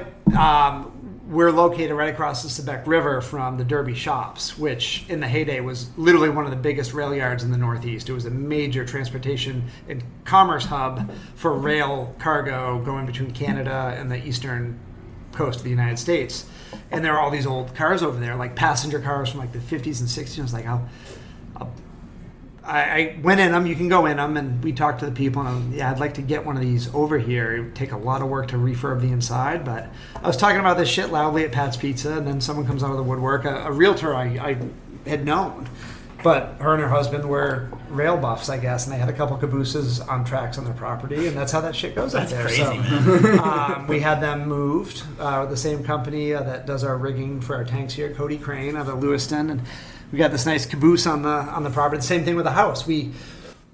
[0.69, 0.98] um,
[1.29, 5.61] we're located right across the Sebec River from the Derby Shops, which in the heyday
[5.61, 8.09] was literally one of the biggest rail yards in the Northeast.
[8.09, 14.11] It was a major transportation and commerce hub for rail cargo going between Canada and
[14.11, 14.81] the eastern
[15.33, 16.47] coast of the United States.
[16.91, 19.59] And there are all these old cars over there, like passenger cars from like the
[19.59, 20.39] 50s and 60s.
[20.39, 20.89] I was like, I'll, I'll
[22.69, 23.67] I, I went in them.
[23.67, 25.43] You can go in them, and we talked to the people.
[25.43, 27.57] And yeah, I'd like to get one of these over here.
[27.57, 29.89] It would take a lot of work to refurb the inside, but
[30.23, 32.91] I was talking about this shit loudly at Pat's Pizza, and then someone comes out
[32.91, 34.25] of the woodwork, a, a realtor I,
[35.07, 35.69] I had known,
[36.23, 39.37] but her and her husband were rail buffs, I guess, and they had a couple
[39.39, 42.47] cabooses on tracks on their property, and that's how that shit goes That's out there.
[42.47, 45.05] crazy, so, um, we had them moved.
[45.19, 48.77] Uh, the same company uh, that does our rigging for our tanks here, Cote Crane
[48.77, 49.63] out of Lewiston, and
[50.13, 51.99] we got this nice caboose on the on the property.
[51.99, 52.87] The same thing with the house.
[52.87, 53.13] We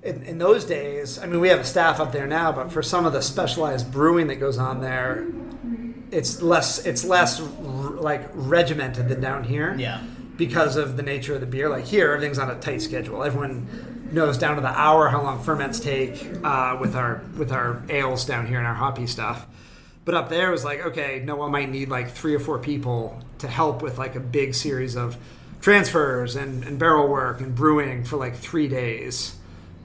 [0.03, 2.83] in, in those days, I mean, we have a staff up there now, but for
[2.83, 5.27] some of the specialized brewing that goes on there,
[6.11, 9.75] it's less it's less r- like regimented than down here.
[9.79, 10.03] Yeah.
[10.37, 13.23] Because of the nature of the beer, like here, everything's on a tight schedule.
[13.23, 17.83] Everyone knows down to the hour how long ferments take uh, with our with our
[17.89, 19.47] ales down here and our hoppy stuff.
[20.05, 23.19] But up there it was like, okay, Noah might need like three or four people
[23.39, 25.17] to help with like a big series of
[25.65, 29.35] transfers and, and barrel work and brewing for like three days,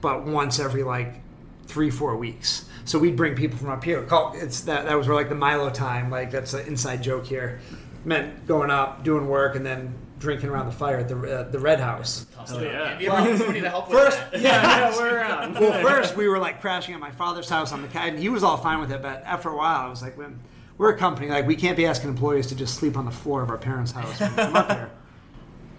[0.02, 1.22] but once every like
[1.68, 2.66] three, four weeks.
[2.84, 4.02] So we'd bring people from up here.
[4.02, 7.24] Call it's that that was where like the Milo time, like that's an inside joke
[7.24, 7.60] here.
[8.04, 11.58] Meant going up, doing work, and then drinking around the fire at the uh, the
[11.58, 12.26] Red House.
[12.38, 12.98] Oh, yeah.
[13.00, 14.40] If need help with First, that.
[14.42, 15.54] yeah, yeah, we're around.
[15.58, 18.28] well, first we were like crashing at my father's house on the couch, and he
[18.28, 19.00] was all fine with it.
[19.00, 20.40] But after a while, I was like, "Man,
[20.76, 21.28] we're a company.
[21.28, 23.92] Like, we can't be asking employees to just sleep on the floor of our parents'
[23.92, 24.90] house when we come up here."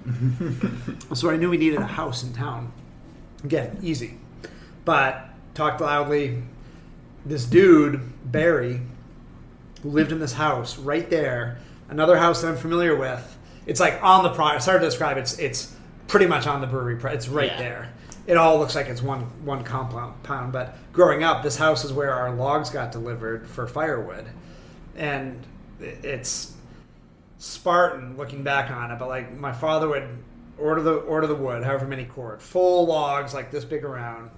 [1.14, 2.72] so I knew we needed a house in town.
[3.44, 4.18] Again, easy,
[4.86, 6.44] but talked loudly.
[7.26, 8.82] This dude Barry,
[9.84, 11.58] who lived in this house right there,
[11.90, 13.38] another house that I'm familiar with.
[13.68, 14.50] It's like on the pro.
[14.50, 15.18] It's hard to describe.
[15.18, 15.76] It's it's
[16.08, 16.96] pretty much on the brewery.
[16.98, 17.58] pro- It's right Yeah.
[17.58, 17.90] there.
[18.28, 20.52] It all looks like it's one one compound pound.
[20.52, 24.26] But growing up, this house is where our logs got delivered for firewood,
[24.96, 25.40] and
[25.80, 26.54] it's
[27.42, 29.00] Spartan looking back on it.
[29.00, 30.08] But like my father would
[30.60, 34.30] order the order the wood, however many cord, full logs like this big around.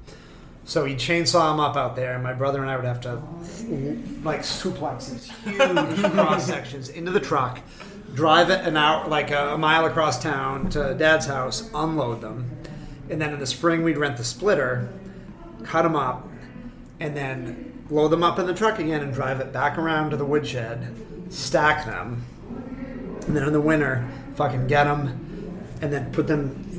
[0.63, 3.21] So he'd chainsaw them up out there, and my brother and I would have to
[4.23, 7.59] like suplex these huge cross sections into the truck,
[8.13, 12.49] drive it an hour, like a, a mile across town to Dad's house, unload them,
[13.09, 14.87] and then in the spring we'd rent the splitter,
[15.65, 16.25] cut them up,
[17.01, 20.15] and then load them up in the truck again and drive it back around to
[20.15, 20.95] the woodshed,
[21.29, 22.23] stack them,
[23.23, 26.69] and then in the winter, fucking get them, and then put them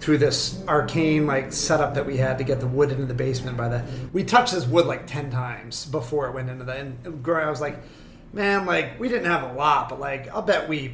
[0.00, 3.56] through this arcane like setup that we had to get the wood into the basement.
[3.56, 6.74] By the we touched this wood like ten times before it went into the.
[6.74, 7.78] And I was like,
[8.32, 10.92] man, like we didn't have a lot, but like I'll bet we,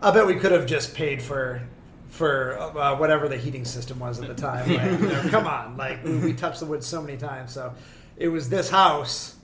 [0.00, 1.62] I'll bet we could have just paid for
[2.08, 4.72] for uh, whatever the heating system was at the time.
[4.72, 7.52] Like, you know, come on, like we touched the wood so many times.
[7.52, 7.74] So
[8.16, 9.34] it was this house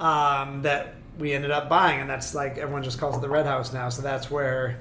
[0.00, 3.46] um, that we ended up buying, and that's like everyone just calls it the Red
[3.46, 3.90] House now.
[3.90, 4.80] So that's where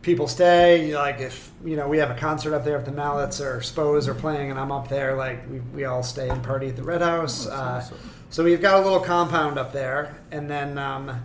[0.00, 0.94] people stay.
[0.94, 4.08] Like if you know we have a concert up there, if the Malletts or Spose
[4.08, 6.84] are playing, and I'm up there, like we, we all stay and party at the
[6.84, 7.46] Red House.
[7.46, 7.86] Uh,
[8.30, 11.22] so we've got a little compound up there, and then um,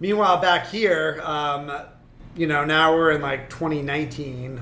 [0.00, 1.70] meanwhile back here, um,
[2.34, 4.60] you know, now we're in like 2019.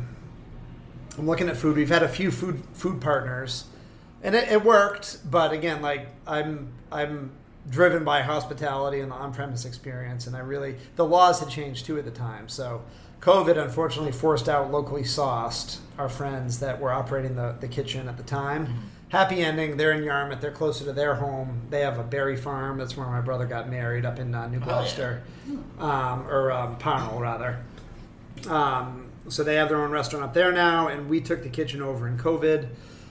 [1.19, 1.77] I'm looking at food.
[1.77, 3.65] We've had a few food food partners,
[4.23, 5.19] and it, it worked.
[5.31, 7.31] But again, like I'm I'm
[7.69, 11.99] driven by hospitality and the on-premise experience, and I really the laws had changed too
[11.99, 12.49] at the time.
[12.49, 12.83] So
[13.21, 18.17] COVID unfortunately forced out locally sauced our friends that were operating the, the kitchen at
[18.17, 18.91] the time.
[19.09, 19.77] Happy ending.
[19.77, 20.41] They're in Yarmouth.
[20.41, 21.63] They're closer to their home.
[21.71, 22.79] They have a berry farm.
[22.79, 25.23] That's where my brother got married up in uh, New Gloucester,
[25.79, 27.59] um, or um, Pownal rather.
[28.49, 31.83] Um, so they have their own restaurant up there now, and we took the kitchen
[31.83, 32.69] over in COVID.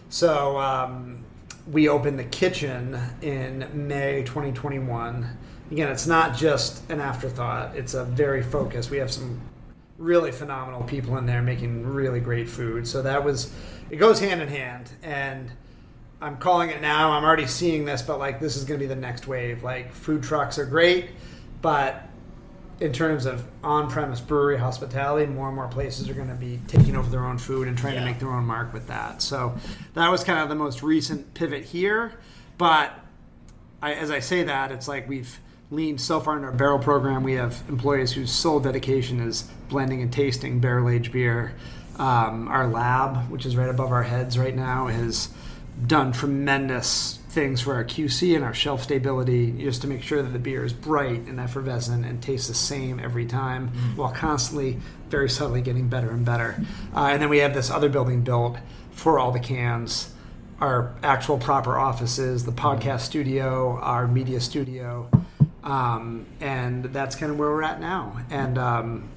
[0.09, 1.24] So um,
[1.71, 5.38] we opened the kitchen in May 2021.
[5.71, 8.91] Again, it's not just an afterthought; it's a very focused.
[8.91, 9.41] We have some
[9.97, 12.88] really phenomenal people in there making really great food.
[12.88, 13.51] So that was
[13.89, 15.51] it goes hand in hand, and
[16.21, 17.12] I'm calling it now.
[17.12, 19.63] I'm already seeing this, but like this is going to be the next wave.
[19.63, 21.10] Like food trucks are great,
[21.62, 22.08] but
[22.79, 26.95] in terms of on-premise brewery hospitality, more and more places are going to be taking
[26.95, 28.01] over their own food and trying Yeah.
[28.01, 29.21] to make their own mark with that.
[29.21, 29.55] So
[29.93, 32.13] that was kind of the most recent pivot here.
[32.57, 32.91] But
[33.81, 35.39] I, as I say that, it's like we've
[35.71, 37.23] leaned so far into our barrel program.
[37.23, 41.53] We have employees whose sole dedication is blending and tasting barrel aged beer.
[41.97, 45.29] Um, our lab, which is right above our heads right now, has
[45.88, 50.29] done tremendous things for our QC and our shelf stability just to make sure that
[50.29, 55.29] the beer is bright and effervescent and tastes the same every time while constantly, very
[55.29, 56.55] subtly getting better and better.
[56.95, 58.57] Uh, and then we have this other building built
[58.91, 60.11] for all the cans
[60.61, 65.09] our actual proper offices, the podcast studio, our media studio,
[65.63, 68.17] um, and that's kind of where we're at now.
[68.29, 69.09] And um,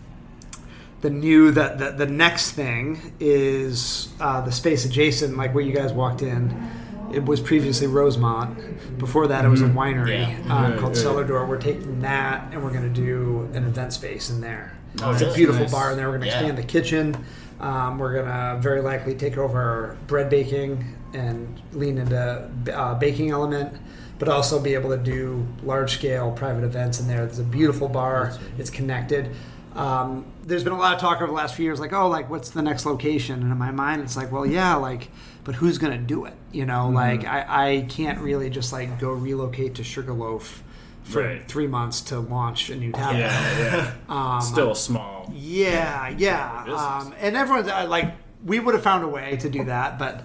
[1.00, 5.72] the new the, the the next thing is uh, the space adjacent, like where you
[5.74, 6.70] guys walked in.
[7.12, 8.98] It was previously Rosemont.
[8.98, 10.54] Before that, it was a winery Yeah.
[10.54, 11.46] um, called Cellar Door.
[11.46, 14.76] We're taking that and we're going to do an event space in there.
[15.02, 15.72] Oh, it's a beautiful Nice.
[15.72, 16.06] bar in there.
[16.10, 16.40] We're going to Yeah.
[16.40, 17.16] expand the kitchen.
[17.60, 20.84] Um, we're going to very likely take over bread baking
[21.14, 23.72] and lean into uh, baking element,
[24.18, 27.24] but also be able to do large scale private events in there.
[27.24, 28.36] There's a beautiful bar.
[28.58, 29.30] It's connected.
[29.74, 32.28] Um, there's been a lot of talk over the last few years, like, oh, like,
[32.30, 33.42] what's the next location?
[33.42, 35.08] And in my mind, it's like, well, yeah, like,
[35.44, 36.34] but who's going to do it?
[36.52, 40.62] You know, like, I, I can't really just like go relocate to Sugarloaf
[41.04, 41.46] for Right.
[41.48, 43.20] three months to launch a new tavern.
[43.20, 43.92] Yeah, yeah.
[44.08, 45.30] Um, Still small.
[45.34, 46.64] yeah, yeah.
[46.68, 48.12] Um, and everyone's uh, like,
[48.44, 50.24] we would have found a way to do that, but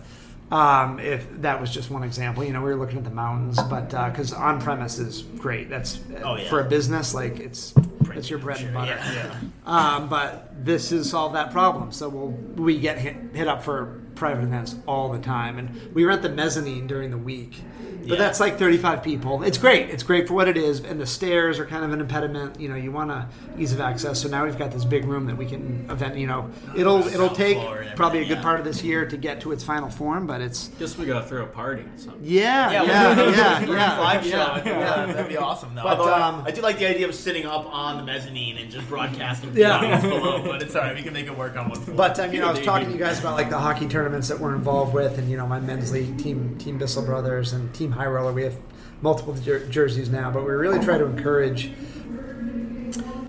[0.51, 3.59] um, if that was just one example, you know, we were looking at the mountains,
[3.63, 5.69] but because on premise is great.
[5.69, 6.49] That's Oh, yeah.
[6.49, 7.73] for a business like it's
[8.17, 8.91] it's your bread and butter.
[8.91, 9.35] yeah.
[9.65, 11.91] Um, but this has solved that problem.
[11.93, 12.27] So we'll,
[12.61, 16.29] we get hit, hit up for private events all the time, and we rent the
[16.29, 17.59] mezzanine during the week.
[18.05, 18.25] But Yeah.
[18.25, 19.43] that's like 35 people.
[19.43, 19.89] It's great.
[19.89, 22.59] It's great for what it is, and the stairs are kind of an impediment.
[22.59, 23.25] You know, you want to
[23.57, 24.21] ease of access.
[24.21, 26.17] So now we've got this big room that we can event.
[26.17, 27.57] You know, it'll it'll take
[27.95, 28.41] probably a good yeah.
[28.43, 31.25] part of this year to get to its final form, but it's Guess we gotta
[31.25, 32.19] throw a party or something.
[32.23, 34.29] yeah, Yeah, yeah, yeah, yeah, live show.
[34.37, 35.13] yeah, Yeah, yeah.
[35.13, 35.73] that'd be awesome.
[35.73, 35.83] Though.
[35.83, 38.69] But, I- um, I do like the idea of sitting up on the mezzanine and
[38.69, 40.01] just broadcasting Yeah.
[40.01, 40.41] below.
[40.43, 40.93] But it's alright.
[40.93, 41.95] We can make it work on one floor.
[41.95, 44.27] But um, you know, I was talking to you guys about like the hockey tournaments
[44.29, 47.73] that we're involved with, and you know, my men's league team, Team Bissell Brothers, and
[47.73, 48.31] Team High Roller.
[48.31, 48.55] We have
[49.01, 51.71] multiple jer- jerseys now, but we really try to encourage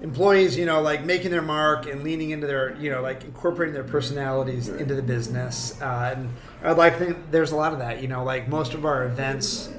[0.02, 3.72] employees, you know, like making their mark and leaning into their, you know, like incorporating
[3.72, 5.80] their personalities into the business.
[5.80, 6.30] Uh, and
[6.62, 8.02] I'd like to think there's a lot of that.
[8.02, 9.70] You know, like most of our events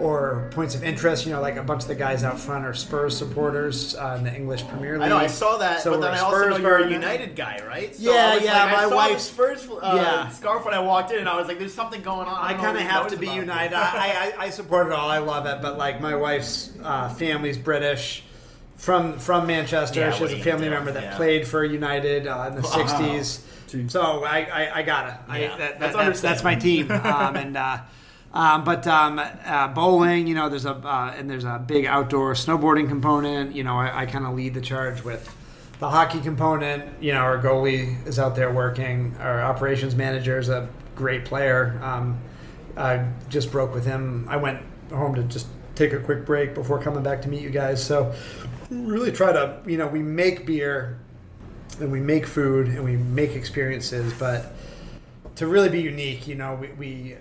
[0.00, 1.26] or points of interest.
[1.26, 4.24] You know, like a bunch of the guys out front are Spurs supporters uh, in
[4.24, 5.02] the English Premier League.
[5.02, 6.74] I know I saw that, So but we're then a I also Spurs know you're
[6.76, 6.92] a partner.
[6.94, 7.94] United guy, right?
[7.94, 10.28] So Yeah, I was yeah, Like, I my saw wife's- the Spurs uh, Yeah.
[10.30, 12.62] scarf when I walked in, and I was like, "There's something going on." I don't
[12.62, 13.74] kind of have to be united.
[13.74, 15.08] I, I, I support it all.
[15.10, 15.60] I love it.
[15.62, 18.22] But like my wife's uh, family's British,
[18.76, 20.00] from from Manchester.
[20.00, 21.16] Yeah, she has a family member that Yeah.
[21.16, 22.68] played for United uh, in the Wow.
[22.70, 23.40] '60s.
[23.90, 25.14] So I, I, I got it.
[25.28, 26.90] I, Yeah, that, that's that, that's, that's my team.
[27.04, 27.78] Um, and uh,
[28.36, 32.34] um, but um, uh, bowling, you know, there's a uh, and there's a big outdoor
[32.34, 33.56] snowboarding component.
[33.56, 35.34] You know, I, I kind of lead the charge with
[35.78, 37.02] the hockey component.
[37.02, 39.16] You know, our goalie is out there working.
[39.20, 41.80] Our operations manager is a great player.
[41.82, 42.20] Um,
[42.76, 44.26] I just broke with him.
[44.28, 47.48] I went home to just take a quick break before coming back to meet you
[47.48, 47.82] guys.
[47.82, 48.14] So
[48.68, 50.98] really try to, you know, we make beer
[51.80, 54.52] and we make food and we make experiences, but
[55.36, 57.16] to really be unique, you know, we, we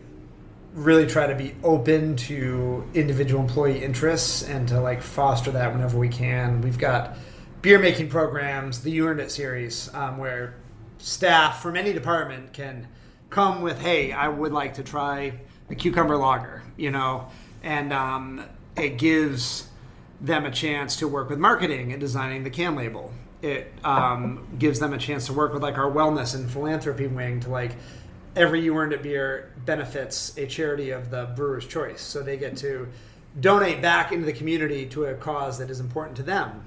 [0.76, 5.98] really try to be open to individual employee interests and to like foster that whenever
[5.98, 6.62] we can.
[6.62, 7.18] We've got
[7.62, 10.56] beer making programs, the You It series, um, where
[10.98, 12.88] staff from any department can
[13.30, 17.28] come with, hey, I would like to try a cucumber lager, you know,
[17.64, 18.44] and um,
[18.76, 19.70] it gives
[20.20, 23.14] them a chance to work with marketing and designing the can label.
[23.42, 27.40] It um, gives them a chance to work with like our wellness and philanthropy wing
[27.42, 27.76] to like
[28.36, 32.02] every you earned it beer benefits a charity of the brewer's choice.
[32.02, 32.88] So they get to
[33.40, 36.64] donate back into the community to a cause that is important to them.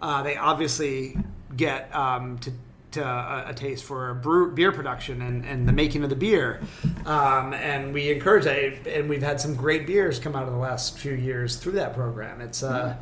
[0.00, 1.16] Uh, they obviously
[1.56, 2.52] get um, to,
[2.92, 6.60] to a, a, taste for brew, beer production and, and the making of the beer.
[7.04, 8.86] Um, and we encourage that.
[8.86, 11.94] And we've had some great beers come out of the last few years through that
[11.94, 12.40] program.
[12.40, 12.96] It's uh,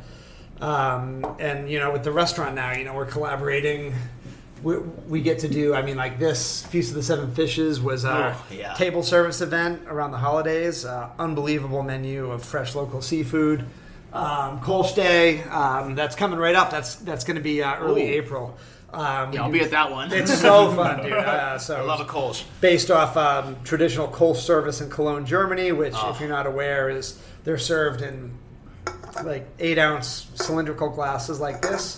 [0.61, 3.93] um, and you know with the restaurant now, you know we're collaborating
[4.63, 5.73] we, we get to do.
[5.73, 8.73] I mean, like this Feast of the Seven Fishes was a Oh, yeah.
[8.73, 10.85] table service event around the holidays.
[10.85, 13.65] Uh, unbelievable menu of fresh local seafood.
[14.11, 16.71] Um, Kolsch Day, um, that's coming right up.
[16.71, 18.21] That's that's going to be uh, early Ooh.
[18.21, 18.57] April.
[18.91, 20.11] Um, Yeah, I'll be at that one.
[20.11, 21.13] It's so fun, dude.
[21.13, 22.43] Uh, so I love a Kolsch.
[22.59, 26.09] based off um, traditional Kolsch service in Cologne, Germany, which, Oh.
[26.09, 28.31] if you're not aware, is they're served in
[29.23, 31.97] like eight ounce cylindrical glasses like this,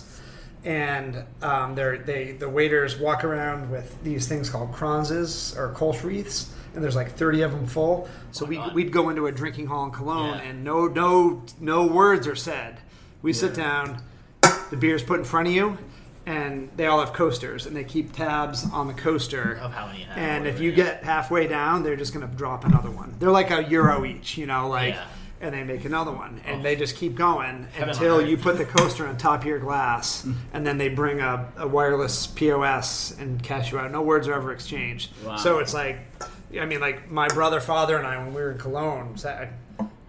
[0.64, 6.52] and um, they're, the waiters walk around with these things called kranzes or Kolsch wreaths,
[6.74, 8.08] and there's like 30 of them full.
[8.30, 10.42] So we we'd go into a drinking hall in Cologne, Yeah.
[10.50, 12.78] and no no no words are said.
[13.22, 14.02] We sit down,
[14.70, 15.78] the beer's put in front of you.
[16.24, 20.06] And they all have coasters, and they keep tabs on the coaster Of how many
[20.14, 20.76] And if you yeah.
[20.76, 23.12] get halfway down, they're just going to drop another one.
[23.18, 25.04] They're like a euro each, you know, like, Yeah.
[25.42, 28.64] And they make another one, and they just keep going Heaven until you put the
[28.64, 30.24] coaster on top of your glass,
[30.54, 33.90] and then they bring a, a wireless POS and cash you out.
[33.90, 35.10] No words are ever exchanged.
[35.24, 35.36] Wow.
[35.36, 35.98] So it's like,
[36.58, 39.16] I mean, like my brother, father, and I when we were in Cologne.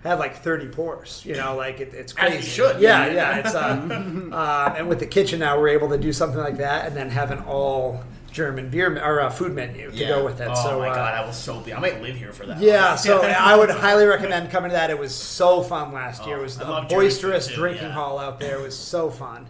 [0.03, 2.35] had like 30 pours, you know, like it, it's As crazy.
[2.35, 2.81] you should.
[2.81, 3.37] Yeah, yeah.
[3.37, 6.85] It's uh, uh, and with the kitchen now, we're able to do something like that,
[6.85, 8.03] and then have an all
[8.33, 10.09] German beer or uh, food menu to Yeah.
[10.09, 10.49] go with it.
[10.51, 11.73] Oh so my uh, god, I will so be.
[11.73, 12.59] I might live here for that.
[12.59, 14.89] yeah, so I would highly recommend coming to that.
[14.89, 16.39] It was so fun last year.
[16.39, 17.93] It was Oh, I a love German boisterous too, drinking yeah.
[17.93, 18.59] hall out there.
[18.59, 19.45] It was so fun.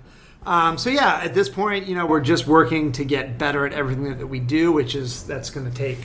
[0.45, 3.71] Um, so yeah, at this point, you know, we're just working to get better at
[3.71, 5.99] everything that we do, which is that's going to take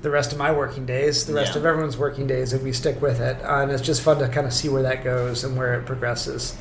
[0.00, 1.58] the rest of my working days, the rest Yeah.
[1.60, 3.36] of everyone's working days, if we stick with it.
[3.44, 5.84] Uh, and it's just fun to kind of see where that goes and where it
[5.86, 6.56] progresses.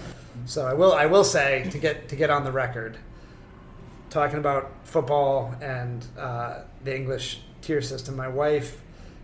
[0.46, 2.98] So I will, I will say to get to get on the record,
[4.12, 8.16] talking about football and uh, the English tier system.
[8.16, 8.80] My wife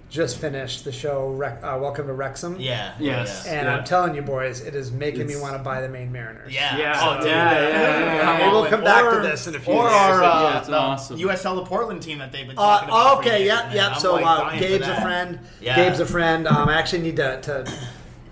[0.10, 2.58] just finished the show Rec- uh, Welcome to Wrexham.
[2.58, 2.94] Yeah.
[2.98, 3.46] Yes.
[3.46, 3.76] And Yeah.
[3.76, 6.54] I'm telling you, boys, it is making me want to buy the Maine Mariners.
[6.54, 6.78] Yeah.
[6.78, 7.00] Yeah.
[7.04, 7.28] Oh, dude.
[7.28, 8.52] Yeah, yeah, yeah, Come yeah.
[8.54, 9.94] We'll come back to this in a few Or years.
[9.94, 11.20] our uh, Yeah, it's the awesome.
[11.20, 13.18] USL the Portland team that they've been Uh, about.
[13.18, 13.92] okay, years, yep, yep.
[13.96, 15.40] I'm, So like, uh, Gabe's a friend.
[15.60, 15.76] Yeah.
[15.76, 16.48] Gabe's a friend.
[16.48, 17.74] Um, I actually need to, to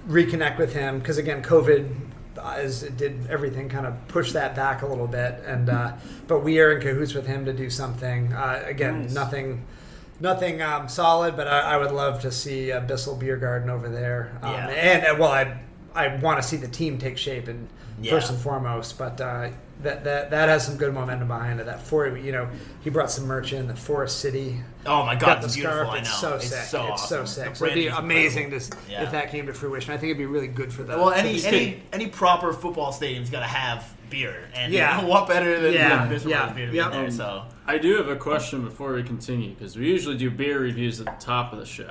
[0.07, 1.93] reconnect with him because again, COVID
[2.45, 5.93] uh, is it did everything kind of push that back a little bit, and uh,
[6.27, 8.31] but we are in cahoots with him to do something.
[8.33, 9.13] Uh, again, Nice.
[9.13, 9.65] nothing.
[10.17, 13.89] Nothing um, solid, but I, I would love to see a Bissell Beer Garden over
[13.89, 14.37] there.
[14.41, 14.67] Um, Yeah.
[14.69, 15.59] And uh, well, I
[15.93, 17.67] I want to see the team take shape and
[18.01, 18.11] Yeah.
[18.11, 18.97] first and foremost.
[18.97, 19.49] But uh,
[19.83, 21.65] that that that has some good momentum behind it.
[21.65, 22.47] That for you know,
[22.83, 25.79] he brought some merch in the Forest City Oh my god, got the it's beautiful.
[25.79, 25.89] scarf.
[25.89, 25.99] I know.
[26.01, 26.63] It's so it's sick.
[26.65, 27.25] So it's awesome.
[27.27, 27.55] so sick.
[27.55, 29.03] So it'd be amazing to, Yeah.
[29.03, 29.93] if that came to fruition.
[29.93, 30.99] I think it'd be really good for them.
[30.99, 31.83] Well, any the any state.
[31.93, 34.95] any proper football stadium's got to have beer, and Yeah.
[34.97, 36.05] you know, what better than Yeah.
[36.07, 36.49] than Yeah.
[36.53, 36.91] beer to be Yep.
[36.91, 37.11] there?
[37.11, 40.99] So I do have a question before we continue because we usually do beer reviews
[41.01, 41.89] at the top of the show.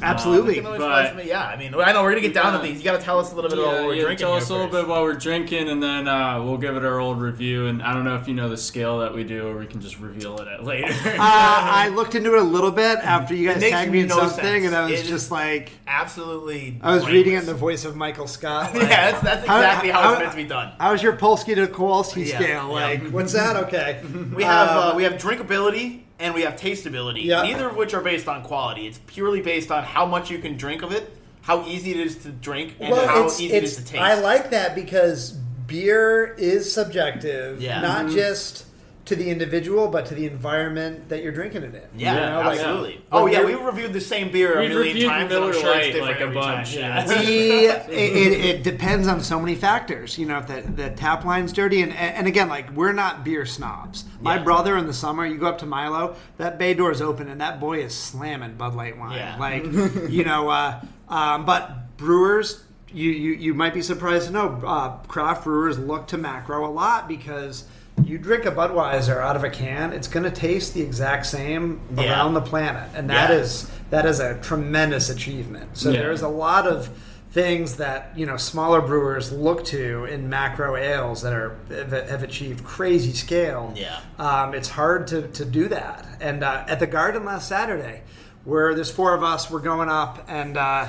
[0.00, 0.54] We absolutely.
[0.56, 2.72] can always But- find yeah, I mean, I know we're gonna get down to Yeah.
[2.72, 2.78] these.
[2.78, 4.18] You got to tell us a little bit about what we're yeah, drinking.
[4.26, 6.84] tell here us a little bit while we're drinking, and then uh, we'll give it
[6.84, 7.66] our old review.
[7.66, 9.80] And I don't know if you know the scale that we do, or we can
[9.80, 10.86] just reveal it at later.
[10.92, 14.18] uh, I looked into it a little bit after you guys tagged me in no
[14.18, 14.66] something, sense.
[14.66, 16.78] and I was It is- just like, Absolutely.
[16.82, 18.70] I was reading it in the voice of Michael Scott.
[18.74, 20.72] Yeah, like, that's, that's How- exactly how, how- it's meant to be done.
[20.78, 22.68] How's your Polsky to Kowalski Yeah, scale?
[22.68, 22.72] yeah.
[22.72, 23.56] Like, what's that?
[23.64, 24.00] Okay.
[24.34, 27.24] We have Uh, uh, we have drinkability and we have tasteability.
[27.24, 27.42] Yeah.
[27.42, 28.86] Neither of which are based on quality.
[28.86, 32.16] It's purely based on how much you can drink of it, how easy it is
[32.18, 34.02] to drink, and how it's, easy it it's, to taste.
[34.02, 35.32] I like that because
[35.66, 37.80] beer is subjective, Yeah.
[37.80, 38.14] not Mm-hmm.
[38.16, 38.64] just
[39.08, 41.82] to the individual, but to the environment that you're drinking it in.
[42.00, 42.94] Yeah, You know, like, absolutely.
[42.94, 45.02] when oh yeah, we're- reviewed the same beer a million times.
[45.04, 46.80] and I'm Miller sure it's Lite, different like, a every bunch, Time.
[46.80, 47.10] yeah.
[47.10, 47.20] Yeah.
[47.20, 50.16] we it, it, it depends on so many factors.
[50.18, 53.44] You know, if the, the tap line's dirty, and and again, like we're not beer
[53.46, 54.04] snobs.
[54.20, 54.42] My Yeah.
[54.44, 57.60] brother in the summer, you go up to Milo, that bay door's open, and that
[57.60, 59.16] boy is slamming Bud Light wine.
[59.16, 59.36] Yeah.
[59.38, 59.64] Like
[60.10, 62.64] you know, uh, um, but brewers.
[62.90, 66.72] You, you, you might be surprised to know uh, craft brewers look to macro a
[66.72, 67.64] lot because
[68.04, 71.80] you drink a Budweiser out of a can, it's going to taste the exact same
[71.96, 72.10] Yeah.
[72.12, 73.36] around the planet, and that Yeah.
[73.36, 75.70] is that is a tremendous achievement.
[75.78, 76.00] So Yeah.
[76.00, 76.90] there's a lot of
[77.30, 82.22] things that you know smaller brewers look to in macro ales that are have, have
[82.22, 83.72] achieved crazy scale.
[83.76, 83.96] Yeah.
[84.18, 86.06] um, it's hard to, to do that.
[86.20, 88.02] And uh, at the Garden last Saturday,
[88.44, 90.56] where there's four of us, we're going up and.
[90.56, 90.88] Uh,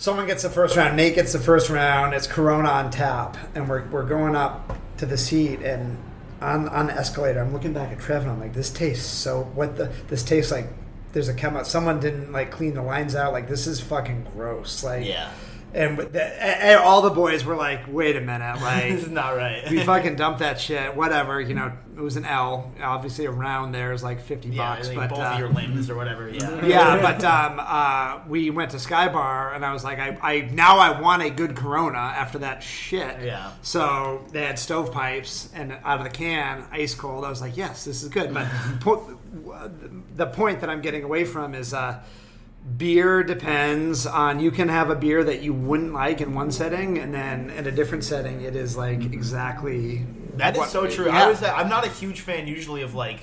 [0.00, 0.96] someone gets the first round.
[0.96, 2.14] Nate gets the first round.
[2.14, 5.98] It's Corona on tap, and we're, we're going up to the seat and
[6.40, 7.40] on on the escalator.
[7.40, 9.42] I'm looking back at Trev and I'm like, this tastes so.
[9.54, 10.66] What the this tastes like?
[11.12, 11.64] There's a chemical.
[11.64, 13.32] Someone didn't like clean the lines out.
[13.32, 14.84] Like this is fucking gross.
[14.84, 15.30] Like Yeah.
[15.74, 19.10] And the, a- a- all the boys were like, wait a minute, like This is
[19.10, 19.68] not right.
[19.70, 20.96] we fucking dumped that shit.
[20.96, 22.72] Whatever, you know, it was an L.
[22.80, 25.96] Obviously, around there is like fifty yeah, bucks, but both uh, of your limbs or
[25.96, 26.28] whatever.
[26.30, 26.64] Yeah.
[26.66, 30.40] yeah, but um, uh, we went to Sky Bar, and I was like, I, I
[30.52, 33.22] now I want a good Corona after that shit.
[33.22, 33.50] Yeah.
[33.62, 37.24] So they had stovepipes, and out of the can, ice cold.
[37.24, 38.32] I was like, yes, this is good.
[38.32, 38.46] But
[38.80, 39.18] po-
[40.14, 41.74] the point that I'm getting away from is.
[41.74, 42.00] Uh,
[42.76, 46.98] Beer depends on you can have a beer that you wouldn't like in one setting,
[46.98, 50.04] and then in a different setting, it is like exactly
[50.36, 51.06] That is what- so true.
[51.06, 51.24] Yeah.
[51.24, 53.20] I was I'm not a huge fan usually of like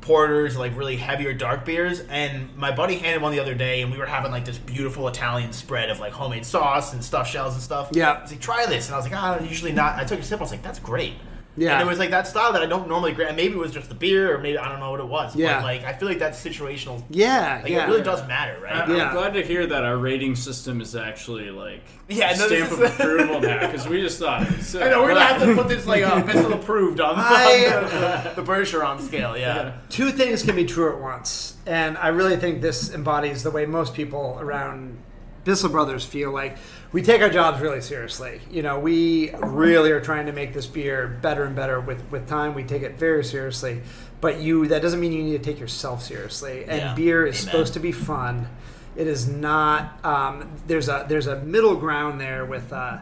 [0.00, 2.00] porters, like really heavier dark beers.
[2.08, 5.08] And my buddy handed one the other day, and we were having like this beautiful
[5.08, 7.90] Italian spread of like homemade sauce and stuffed shells and stuff.
[7.92, 8.20] Yeah.
[8.22, 9.96] he's like, try this, and I was like, ah, usually not.
[9.98, 10.38] I took a sip.
[10.40, 11.14] I was like, that's great.
[11.56, 11.72] Yeah.
[11.72, 13.12] and it was like that style that I don't normally.
[13.12, 15.34] Gra- maybe it was just the beer, or maybe I don't know what it was.
[15.34, 15.56] Yeah.
[15.58, 17.02] but like I feel like that's situational.
[17.10, 17.84] yeah, Like yeah.
[17.84, 18.76] it really does matter, right?
[18.88, 22.82] I'm glad to hear that our rating system is actually like Yeah, no, stamp of
[22.82, 24.82] is- approval now because we just thought it was sick.
[24.82, 28.34] I know we're gonna have to put this like uh, Bissell approved on, I- on
[28.34, 29.36] the, the Bergeron scale.
[29.36, 29.72] Yeah.
[29.90, 33.66] two things can be true at once, and I really think this embodies the way
[33.66, 34.98] most people around
[35.44, 36.30] Bissell Brothers feel.
[36.32, 36.58] Like
[36.92, 38.40] we take our jobs really seriously.
[38.50, 42.28] You know, we really are trying to make this beer better and better with with
[42.28, 42.54] time.
[42.54, 43.82] We take it very seriously,
[44.20, 46.64] but you that doesn't mean you need to take yourself seriously.
[46.64, 46.94] And Yeah.
[46.94, 47.46] beer is Amen.
[47.52, 48.48] supposed to be fun.
[48.96, 50.04] It is not.
[50.04, 52.72] Um, there's a there's a middle ground there with.
[52.72, 52.98] Uh,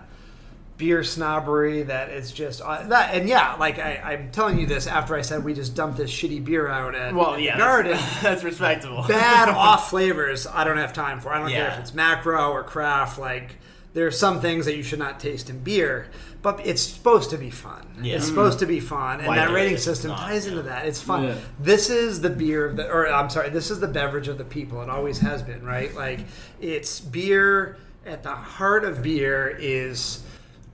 [0.76, 4.86] beer snobbery that is just uh, that and yeah like I, i'm telling you this
[4.86, 7.91] after i said we just dumped this shitty beer out at Well, the yeah, garden
[7.97, 9.05] that's, that's respectable.
[9.09, 12.62] bad off flavors i don't have time for i don't care if it's macro or
[12.62, 13.57] craft like
[13.99, 16.07] there are some things that you should not taste in beer
[16.41, 17.85] but it's supposed to be fun.
[18.01, 18.15] Yeah.
[18.15, 18.29] it's mm.
[18.29, 20.87] supposed to be fun and Why that rating system not, ties into that.
[20.87, 21.25] It's fun.
[21.25, 21.35] Yeah.
[21.59, 24.45] this is the beer of the or i'm sorry this is the beverage of the
[24.45, 24.81] people.
[24.83, 25.93] It always has been right?
[25.97, 26.21] Like
[26.61, 27.77] it's beer
[28.07, 30.23] at the heart of beer is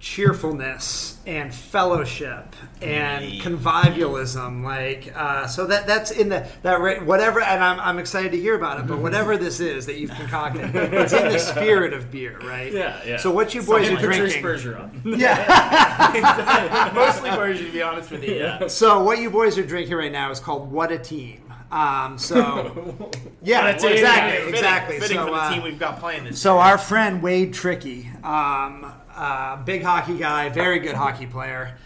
[0.04, 3.40] cheerfulness and fellowship and Right.
[3.40, 8.32] convivialism like uh, so that that's in the that ra- whatever and I'm, I'm excited
[8.32, 11.94] to hear about it but whatever this is that you've concocted it's in the spirit
[11.94, 13.16] of beer right Yeah, yeah.
[13.16, 14.42] so what you boys And are Patrice drinking
[14.74, 14.90] Bergeron.
[15.18, 18.34] yeah Mostly Bergeron, to be honest with you.
[18.34, 18.66] Yeah.
[18.68, 21.40] so what you boys are drinking right now is called what a team
[21.72, 23.10] um, so
[23.42, 23.92] yeah That's it.
[23.92, 26.38] exactly Fitting- exactly Fitting so, for the uh, team we've got playing this.
[26.40, 31.76] So our friend Wade Tricky, um, uh, big hockey guy, very good hockey player.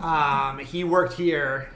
[0.00, 1.70] Um, he worked here,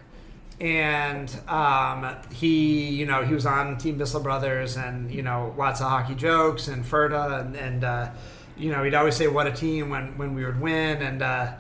[0.61, 5.81] and um, he, you know, he was on Team Bissell Brothers, and you know, lots
[5.81, 8.11] of hockey jokes and Ferda, and, and uh,
[8.57, 11.53] you know, he'd always say "What a team" when when we would win, and uh,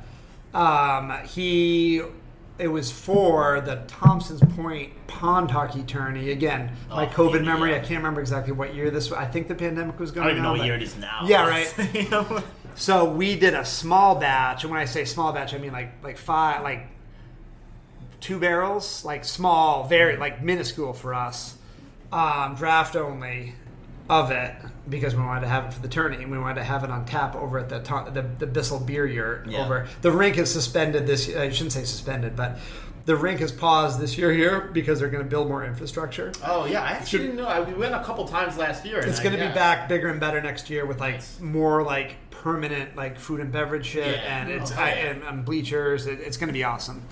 [0.55, 2.03] um, he.
[2.59, 6.31] It was for the Thompson's Point pond hockey tourney.
[6.31, 7.41] Again, my Oh, COVID yeah.
[7.41, 7.75] memory.
[7.75, 9.11] I can't remember exactly what year this.
[9.11, 9.19] was.
[9.19, 10.27] I think the pandemic was going.
[10.27, 10.31] On.
[10.31, 11.23] I don't even know what year it is now.
[11.27, 12.45] Yeah, right.
[12.75, 16.03] So we did a small batch, and when I say small batch, I mean like
[16.03, 16.87] like five, like
[18.21, 21.57] two barrels, like small, very like minuscule for us,
[22.13, 23.55] um, draft only
[24.09, 24.55] of it
[24.89, 26.91] because we wanted to have it for the tourney, and we wanted to have it
[26.91, 27.79] on tap over at the
[28.13, 29.47] the, the Bissell Beer Yurt.
[29.47, 29.65] Yeah.
[29.65, 31.35] Over the rink is suspended this.
[31.35, 32.59] I shouldn't say suspended, but
[33.05, 36.33] the rink is paused this year here because they're going to build more infrastructure.
[36.45, 37.47] Oh yeah, I actually didn't know.
[37.47, 39.01] I, we went a couple times last year.
[39.01, 39.49] It's going to yeah.
[39.49, 41.41] be back bigger and better next year with like Nice.
[41.41, 44.41] more like permanent like food and beverage shit Yeah.
[44.41, 44.83] and it's Okay.
[44.83, 46.07] I, and, and bleachers.
[46.07, 47.03] It, it's going to be awesome.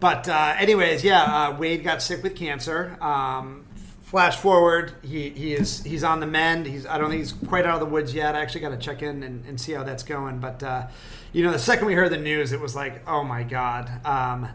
[0.00, 2.96] But uh, anyways, yeah, uh, Wade got sick with cancer.
[3.02, 3.66] Um,
[4.02, 6.66] flash forward, he, he is he's on the mend.
[6.66, 8.34] He's I don't think he's quite out of the woods yet.
[8.34, 10.38] I actually got to check in and, and see how that's going.
[10.38, 10.86] But uh,
[11.32, 14.48] you know, the second we heard the news, it was like, oh my god, um,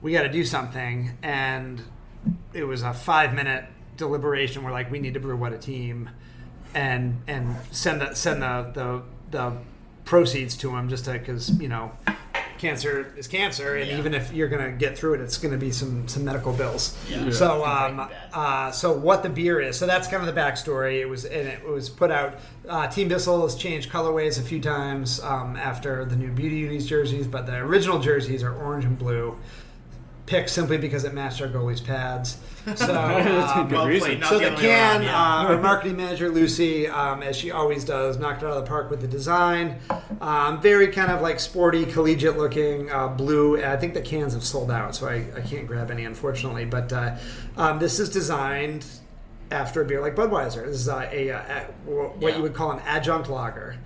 [0.00, 1.16] we got to do something.
[1.22, 1.82] And
[2.52, 3.64] it was a five minute
[3.96, 4.62] deliberation.
[4.62, 6.10] We're like, we need to brew what a team,
[6.74, 9.56] and and send the send the the, the
[10.04, 11.92] proceeds to him just because you know
[12.58, 13.98] cancer is cancer, and Yeah.
[13.98, 16.96] even if you're gonna get through it, it's gonna be some some medical bills.
[17.10, 17.30] Yeah.
[17.30, 19.76] So um, uh, so what the beer is?
[19.76, 21.00] So that's kind of the backstory.
[21.00, 22.38] It was and it was put out.
[22.68, 26.86] Uh, Team Bissell has changed colorways a few times um, after the new Beauty Unis
[26.86, 29.36] jerseys, but the original jerseys are orange and blue
[30.26, 32.36] picked simply because it matched our goalie's pads.
[32.64, 35.16] So, That's a um, well played, so the the other can, yeah.
[35.16, 38.68] uh, our marketing manager Lucy, um, as she always does, knocked it out of the
[38.68, 39.80] park with the design.
[40.20, 43.62] Um, very kind of like sporty, collegiate looking uh, blue.
[43.62, 46.64] I think the cans have sold out, so I, I can't grab any unfortunately.
[46.64, 47.16] But uh,
[47.56, 48.86] um, this is designed
[49.50, 50.64] after a beer like Budweiser.
[50.64, 52.36] This is uh, a, a, a what Yeah.
[52.36, 53.76] you would call an adjunct lager.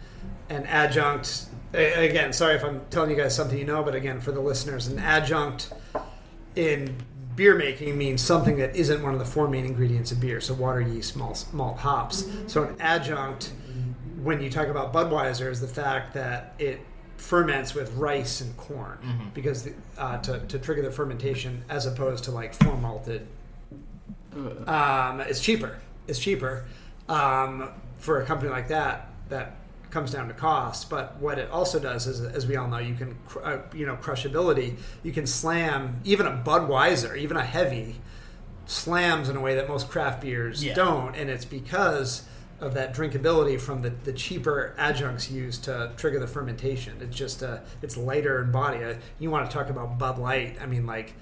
[0.51, 1.47] An adjunct.
[1.73, 4.87] Again, sorry if I'm telling you guys something you know, but again, for the listeners,
[4.87, 5.73] an adjunct
[6.55, 6.95] in
[7.37, 10.41] beer making means something that isn't one of the four main ingredients of beer.
[10.41, 12.29] So water, yeast, malt, malt hops.
[12.47, 13.53] So an adjunct,
[14.23, 16.81] when you talk about Budweiser, is the fact that it
[17.19, 18.99] ferments with rice and corn
[19.33, 23.27] because the, uh, to, to trigger the fermentation as opposed to like four malted
[24.67, 25.79] um, it's cheaper.
[26.07, 26.67] It's cheaper
[27.09, 29.09] um, for a company like that.
[29.29, 29.57] That
[29.97, 30.91] comes down to cost.
[30.91, 33.87] But what it also does is, as we all know, you can cr- uh, you
[33.87, 34.77] know crushability.
[35.03, 37.97] You can slam even a Budweiser, even a heavy,
[38.67, 40.75] slams in a way that most craft beers Yeah.
[40.75, 42.25] don't, and it's because
[42.61, 46.99] of that drinkability from the, the cheaper adjuncts used to trigger the fermentation.
[47.01, 48.85] It's just uh, it's lighter in body.
[48.85, 50.59] Uh, you want to talk about Bud Light?
[50.61, 51.15] I mean, like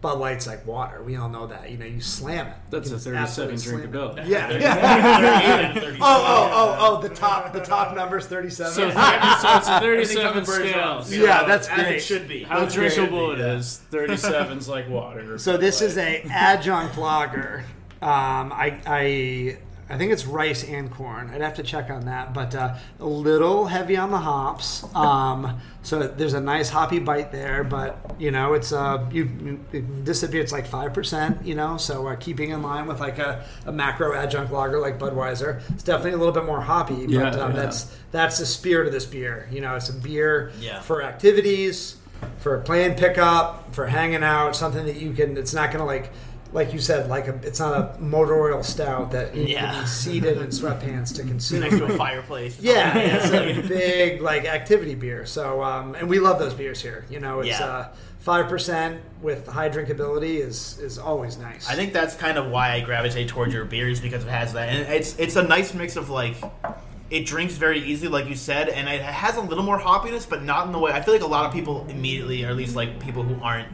[0.00, 1.02] Bud Light's like water.
[1.02, 1.70] We all know that.
[1.70, 2.54] You know, you slam it.
[2.70, 4.26] That's a 37 absolutely slam it.
[4.26, 4.50] Yeah.
[4.58, 5.16] yeah.
[5.16, 5.98] 38 and 37.
[6.00, 7.02] oh, oh, oh, oh!
[7.02, 8.72] The top, the top number's thirty-seven.
[8.72, 11.12] So, so it's a 37 on the scales.
[11.12, 11.16] eye.
[11.16, 11.96] Yeah, that's as great.
[11.96, 12.44] it should be.
[12.44, 13.40] How That's drinkable great.
[13.40, 13.82] it is.
[13.90, 15.36] 37's like water.
[15.38, 17.64] So this is a adjunct lager.
[18.00, 19.58] Um, I, I
[19.90, 21.30] I think it's rice and corn.
[21.34, 24.84] I'd have to check on that, but uh, a little heavy on the hops.
[24.94, 29.24] Um, so there's a nice hoppy bite there, but you know it's uh you,
[29.72, 31.44] you this would like five percent.
[31.44, 34.98] You know, so uh, keeping in line with like a, a macro adjunct lager like
[34.98, 35.60] Budweiser.
[35.70, 37.62] It's definitely a little bit more hoppy, but Yeah, um, yeah.
[37.62, 39.48] that's that's the spirit of this beer.
[39.50, 40.80] You know, it's a beer Yeah.
[40.80, 41.96] for activities,
[42.38, 44.54] for playing pickup, for hanging out.
[44.54, 45.36] Something that you can.
[45.36, 46.10] It's not going to like,
[46.52, 49.70] like you said, like a, it's not a motor oil stout that you Yeah.
[49.72, 51.60] can be seated in sweatpants to consume.
[51.60, 52.58] next to a fireplace.
[52.60, 55.26] Yeah, it's a big like activity beer.
[55.26, 57.04] So, um, and we love those beers here.
[57.10, 57.64] You know, it's Yeah.
[57.66, 57.88] uh
[58.20, 61.68] five percent with high drinkability is is always nice.
[61.70, 64.68] I think that's kind of why I gravitate towards your beers because it has that,
[64.68, 66.34] and it's it's a nice mix of like.
[67.10, 70.44] It drinks very easily, like you said, and it has a little more hoppiness, but
[70.44, 70.92] not in the way.
[70.92, 73.66] I feel like a lot of people immediately, or at least like people who aren't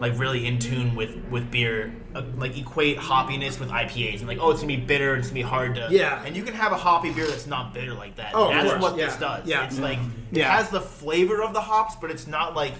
[0.00, 4.38] like really in tune with with beer, uh, like equate hoppiness with IPAs and like,
[4.40, 5.88] oh, it's gonna be bitter, it's gonna be hard to.
[5.90, 6.22] Yeah.
[6.24, 8.32] And you can have a hoppy beer that's not bitter like that.
[8.34, 9.46] Oh, of that's course, what yeah, this does.
[9.46, 9.64] yeah.
[9.66, 9.98] It's like
[10.32, 10.56] it Yeah.
[10.56, 12.72] has the flavor of the hops, but it's not like.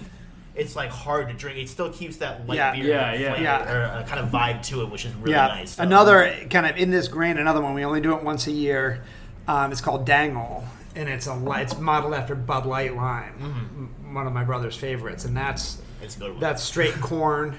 [0.53, 1.57] It's like hard to drink.
[1.59, 2.73] It still keeps that light Yeah.
[2.73, 3.29] beer Yeah, yeah.
[3.29, 3.71] flavor, Yeah.
[3.71, 5.47] or a kind of vibe to it, which is really yeah.
[5.47, 5.71] nice.
[5.75, 7.73] So- Another kind of in this grain, another one.
[7.73, 9.01] We only do it once a year.
[9.47, 13.83] Um, it's called Dangle, and it's a li- it's modeled after Bud Light Lime, Mm-hmm.
[14.09, 16.39] m- one of my brother's favorites, and that's It's a good one.
[16.39, 17.57] that's straight corn.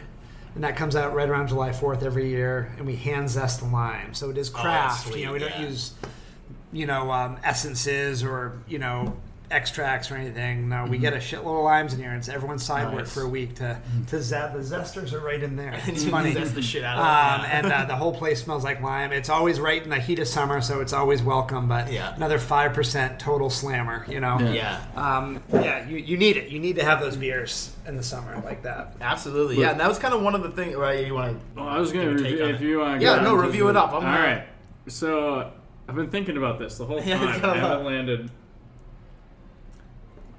[0.55, 3.67] And that comes out right around July 4th every year, and we hand zest the
[3.67, 4.13] lime.
[4.13, 5.07] So it is craft.
[5.07, 5.95] sweet, you know, we don't use,
[6.73, 9.17] you know, um, essences or you know
[9.53, 10.69] extracts or anything.
[10.69, 13.23] No, we get a shitload of limes in here, and it's everyone's side work for
[13.23, 13.79] a week to
[14.09, 14.55] to zest.
[14.55, 15.79] The zesters are right in there.
[15.87, 16.33] It's funny.
[16.33, 17.55] zest the shit out of Um, it.
[17.55, 19.13] and uh, the whole place smells like lime.
[19.13, 21.69] It's always right in the heat of summer, so it's always welcome.
[21.69, 22.15] But Yeah.
[22.17, 24.05] another five percent total slammer.
[24.09, 24.39] You know.
[24.41, 24.83] yeah.
[24.97, 26.49] Um, yeah, you, you need it.
[26.51, 28.97] You need to have those beers in the summer like that.
[29.01, 29.71] Absolutely, yeah.
[29.73, 30.75] And that was kind of one of the things.
[30.77, 31.61] Right, you want to?
[31.61, 33.01] Well, I was going to review if you want.
[33.03, 33.89] Yeah, no, review it up.
[33.91, 34.45] I'm All gonna- right.
[34.89, 35.53] So
[35.89, 37.09] I've been thinking about this the whole time.
[37.09, 38.31] it's I kinda haven't landed.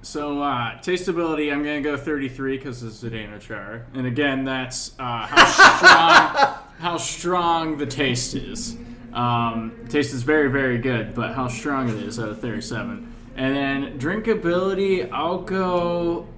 [0.04, 4.44] So uh, tasteability, I'm going to go 33 because it's a Zdeno Chara, and again,
[4.44, 5.44] that's uh, how
[5.78, 8.76] strong how strong the taste is.
[9.14, 13.14] Um, taste is very very good, but how strong it is at of 37.
[13.36, 16.28] And then drinkability, I'll go.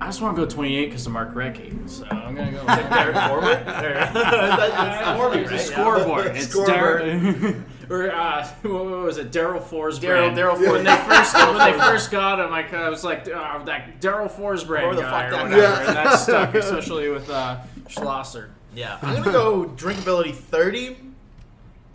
[0.00, 2.64] I just want to go 28 because of Mark Recchi, so I'm gonna go.
[2.66, 3.64] Derek Forbort?
[3.66, 5.60] That's Forbort, It's a right?
[5.60, 6.26] scoreboard.
[6.36, 7.40] It's Scoreboard.
[7.42, 7.54] Dar-
[7.90, 9.30] or uh, what was it?
[9.30, 10.36] Daryl Daryl Forsbrand.
[10.36, 14.00] Daryl When they first when they first got him, I, I was like, oh, that
[14.00, 17.28] Daryl Forsbrand Whoever the guy fuck or that whatever, guy and that stuck, especially with
[17.30, 17.58] uh,
[17.88, 18.50] Schlosser.
[18.74, 20.96] Yeah, I'm gonna go drinkability 30,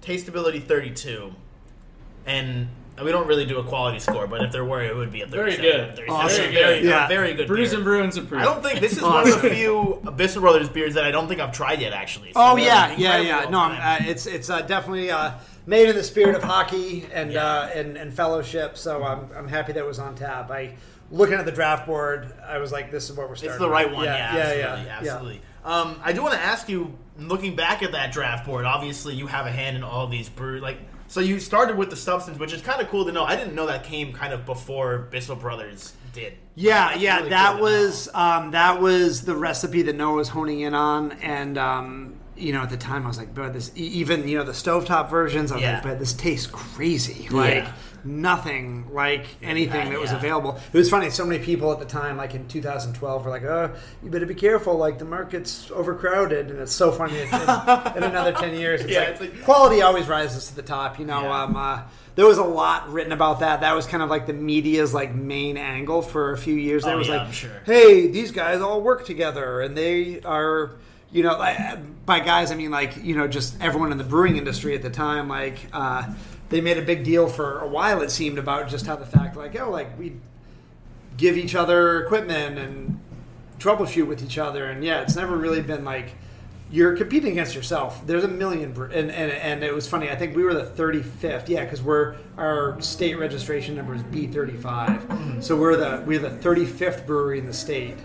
[0.01, 1.33] tasteability 32,
[2.25, 2.67] and
[3.03, 5.27] we don't really do a quality score, but if there were, it would be a
[5.27, 5.61] 37.
[5.61, 5.95] Very good.
[5.95, 6.09] 37.
[6.09, 6.38] Awesome.
[6.38, 7.07] Very, very, Yeah.
[7.07, 7.47] very good.
[7.47, 7.77] Brews beer.
[7.77, 8.41] and Bruins approved.
[8.41, 11.27] I don't think this is one of the few Bissell Brothers beers that I don't
[11.27, 11.93] think I've tried yet.
[11.93, 12.33] Actually.
[12.33, 13.49] So Oh yeah, yeah, yeah.
[13.49, 15.31] No, uh, it's it's uh, definitely uh,
[15.68, 18.78] made in the spirit of hockey and uh, and, and fellowship.
[18.78, 20.49] So I'm I'm happy that it was on tap.
[20.49, 20.74] I
[21.11, 23.51] looking at the draft board, I was like, this is what we're starting.
[23.51, 24.05] It's the right one.
[24.05, 24.97] Yeah, yeah, absolutely, yeah, yeah.
[24.97, 25.41] absolutely.
[25.63, 29.28] Um, I do want to ask you, looking back at that draft board, obviously you
[29.28, 30.59] have a hand in all these brew.
[30.59, 33.24] Like, so you started with the substance, which is kind of cool to know.
[33.24, 36.34] I didn't know that came kind of before Bissell Brothers did.
[36.55, 40.30] Yeah, yeah, really that good to was um, that was the recipe that Noah was
[40.30, 43.71] honing in on, and um, you know, at the time I was like, "But this,"
[43.75, 45.51] even you know, the stovetop versions.
[45.51, 45.73] I was Yeah.
[45.75, 47.71] like, "But this tastes crazy." Like Yeah.
[48.03, 50.17] nothing like anything that was Yeah.
[50.17, 50.59] available.
[50.73, 51.09] It was funny.
[51.09, 53.71] So many people at the time, like in 2012, were like, "Oh,
[54.03, 54.77] you better be careful.
[54.77, 57.19] Like the market's overcrowded." And it's so funny.
[57.19, 57.27] In,
[57.97, 60.99] in another 10 years, it's, Yeah, like, it's like- quality always rises to the top.
[60.99, 61.79] You know, um, uh,
[62.15, 63.61] there was a lot written about that.
[63.61, 66.83] That was kind of like the media's like main angle for a few years.
[66.83, 67.51] There Oh, was like, sure.
[67.65, 70.71] hey, these guys all work together and they are,
[71.12, 71.38] you know,
[72.05, 74.89] by guys I mean like you know just everyone in the brewing industry at the
[74.89, 75.28] time.
[75.28, 76.14] Like uh,
[76.49, 78.01] they made a big deal for a while.
[78.01, 80.14] It seemed about just how the fact like oh like we
[81.18, 82.99] give each other equipment and
[83.60, 84.66] troubleshoot with each other.
[84.66, 86.14] And yeah, it's never really been like
[86.70, 88.05] you're competing against yourself.
[88.05, 90.10] There's a million, bre- and, and and it was funny.
[90.10, 91.47] I think we were the 35th.
[91.47, 95.41] Yeah, because we're our state registration number is B35.
[95.43, 97.97] So we're the we're the 35th brewery in the state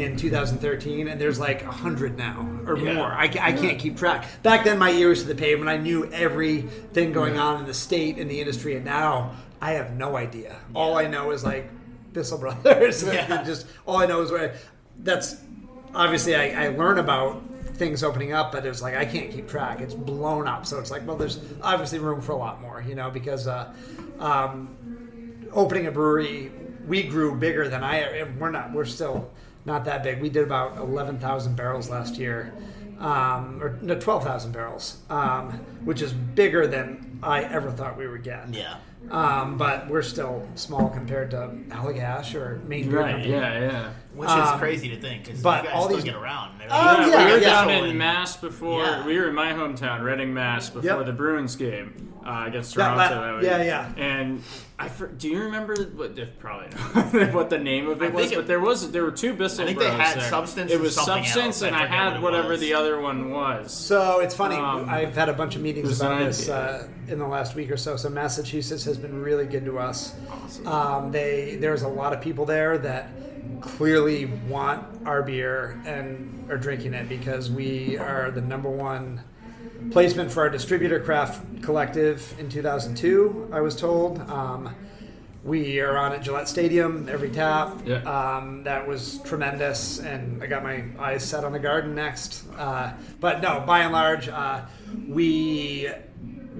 [0.00, 2.94] in 2013, and there's like hundred now or Yeah.
[2.94, 3.06] more.
[3.12, 4.26] I, I can't keep track.
[4.42, 5.68] Back then, my ears to the pavement.
[5.68, 9.96] I knew everything going on in the state in the industry, and now I have
[9.96, 10.56] no idea.
[10.74, 11.68] All I know is like
[12.12, 13.02] Bissell Brothers.
[13.06, 13.42] Yeah.
[13.44, 14.54] just all I know is where
[15.02, 15.36] that's
[15.94, 17.42] obviously I, I learn about
[17.74, 19.80] things opening up, but it's like I can't keep track.
[19.80, 22.94] It's blown up, so it's like well, there's obviously room for a lot more, you
[22.94, 23.72] know, because uh,
[24.18, 24.74] um,
[25.52, 26.50] opening a brewery,
[26.86, 27.96] we grew bigger than I.
[27.98, 28.72] and We're not.
[28.72, 29.30] We're still
[29.66, 30.20] not that big.
[30.22, 32.54] We did about eleven thousand barrels last year,
[32.98, 35.50] um, or no, twelve thousand barrels, um,
[35.84, 38.54] which is bigger than I ever thought we would get.
[38.54, 38.76] Yeah.
[39.10, 43.10] Um, but we're still small compared to Allagash or Maine Beer Right.
[43.12, 43.32] Company.
[43.32, 43.60] Yeah.
[43.60, 43.88] Yeah.
[44.14, 46.60] Which is Um, crazy to think because but you guys all still these- get around.
[46.60, 47.12] and Oh, everything.
[47.12, 47.46] yeah, we were yeah.
[47.46, 48.82] down So, in Mass before.
[48.82, 49.06] Yeah.
[49.06, 51.06] We were in my hometown, Reading, Mass, before Yep.
[51.06, 52.96] the Bruins game uh, against Toronto.
[52.98, 53.44] that- that week.
[53.44, 53.92] yeah, yeah.
[53.96, 54.42] And
[54.78, 56.18] I for, do you remember what?
[56.38, 59.04] Probably not what the name of I it was, think it- but there was there
[59.04, 60.28] were two Bissell I think they had there.
[60.28, 61.62] Substance It and was something substance, else.
[61.62, 62.60] And I, forget had what whatever was.
[62.60, 63.72] the other one was.
[63.72, 64.56] So it's funny.
[64.56, 67.76] Um, I've had a bunch of meetings about this uh, in the last week or
[67.76, 67.96] so.
[67.96, 70.14] So Massachusetts has been really good to us.
[70.30, 70.66] Awesome.
[70.66, 73.08] Um, they there's a lot of people there that
[73.60, 79.22] clearly want our beer and are drinking it because we are the number one
[79.90, 83.50] placement for our distributor craft collective in 2002.
[83.52, 84.20] I was told.
[84.30, 84.74] Um,
[85.46, 87.80] we are on at Gillette Stadium every tap.
[87.86, 87.98] Yeah.
[88.02, 92.44] Um, that was tremendous, and I got my eyes set on the garden next.
[92.56, 94.62] Uh, but no, by and large, uh,
[95.06, 95.88] we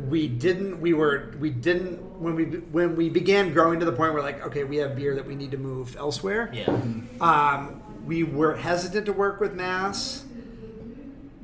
[0.09, 4.15] we didn't we were we didn't when we when we began growing to the point
[4.15, 6.51] where like okay we have beer that we need to move elsewhere.
[6.53, 6.71] Yeah.
[7.21, 10.25] Um, we were hesitant to work with Mass.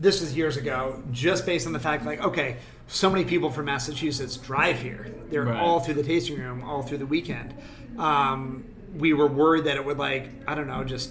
[0.02, 2.56] This was years ago, just based on the fact like okay,
[2.88, 5.06] so many people from Massachusetts drive here.
[5.30, 5.56] They're Right.
[5.60, 7.54] all through the tasting room, all through the weekend.
[7.98, 8.64] Um,
[8.96, 11.10] we were worried that it would like I don't know just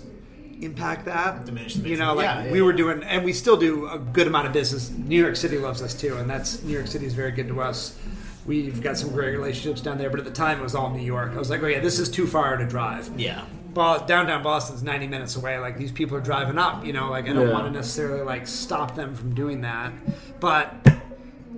[0.62, 3.58] impact that Diminish the you know like Yeah, we yeah, were doing and we still
[3.58, 6.74] do a good amount of business new york city loves us too and that's new
[6.74, 7.98] york city is very good to us
[8.46, 11.02] we've got some great relationships down there but at the time it was all new
[11.02, 13.44] york i was like oh yeah this is too far to drive Yeah.
[13.74, 15.58] Downtown Boston's 90 minutes away.
[15.60, 17.54] Like these people are driving up, you know, like I don't Yeah.
[17.54, 19.94] want to necessarily like stop them from doing that.
[20.40, 20.74] But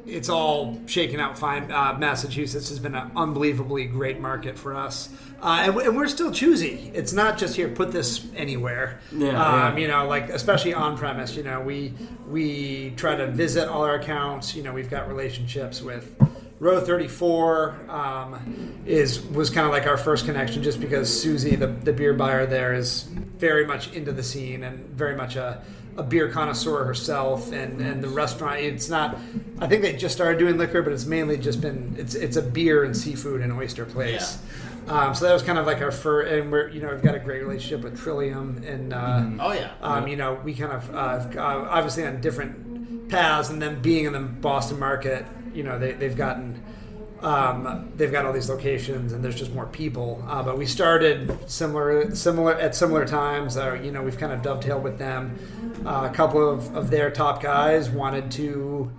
[0.05, 1.71] it's all shaken out fine.
[1.71, 5.09] Uh, Massachusetts has been an unbelievably great market for us.
[5.41, 6.91] Uh, and, we- and we're still choosy.
[6.93, 8.99] It's not just here, put this anywhere.
[9.11, 9.81] Yeah, um, yeah.
[9.81, 11.93] You know, like especially on premise, you know, we,
[12.29, 14.55] we try to visit all our accounts.
[14.55, 16.15] You know, we've got relationships with
[16.63, 21.67] Row 34 um, is was kind of like our first connection, just because Susie, the,
[21.67, 23.03] the beer buyer there, is
[23.37, 25.61] very much into the scene and very much a,
[25.97, 27.51] a beer connoisseur herself.
[27.51, 29.17] And, and the restaurant, it's not.
[29.59, 32.41] I think they just started doing liquor, but it's mainly just been it's it's a
[32.41, 34.37] beer and seafood and oyster place.
[34.87, 37.15] Um, so that was kind of like our first, and we're you know we've got
[37.15, 38.93] a great relationship with Trillium and.
[38.93, 39.71] Uh, Oh yeah.
[39.81, 44.13] um, you know, we kind of uh, obviously on different paths, and then being in
[44.13, 46.61] the Boston market, you know, they, they've gotten
[47.21, 50.21] um, they've got all these locations, and there's just more people.
[50.27, 53.55] Uh, but we started similar similar at similar times.
[53.55, 55.39] Uh, you know, we've kind of dovetailed with them.
[55.85, 58.91] Uh, a couple of, of their top guys wanted to.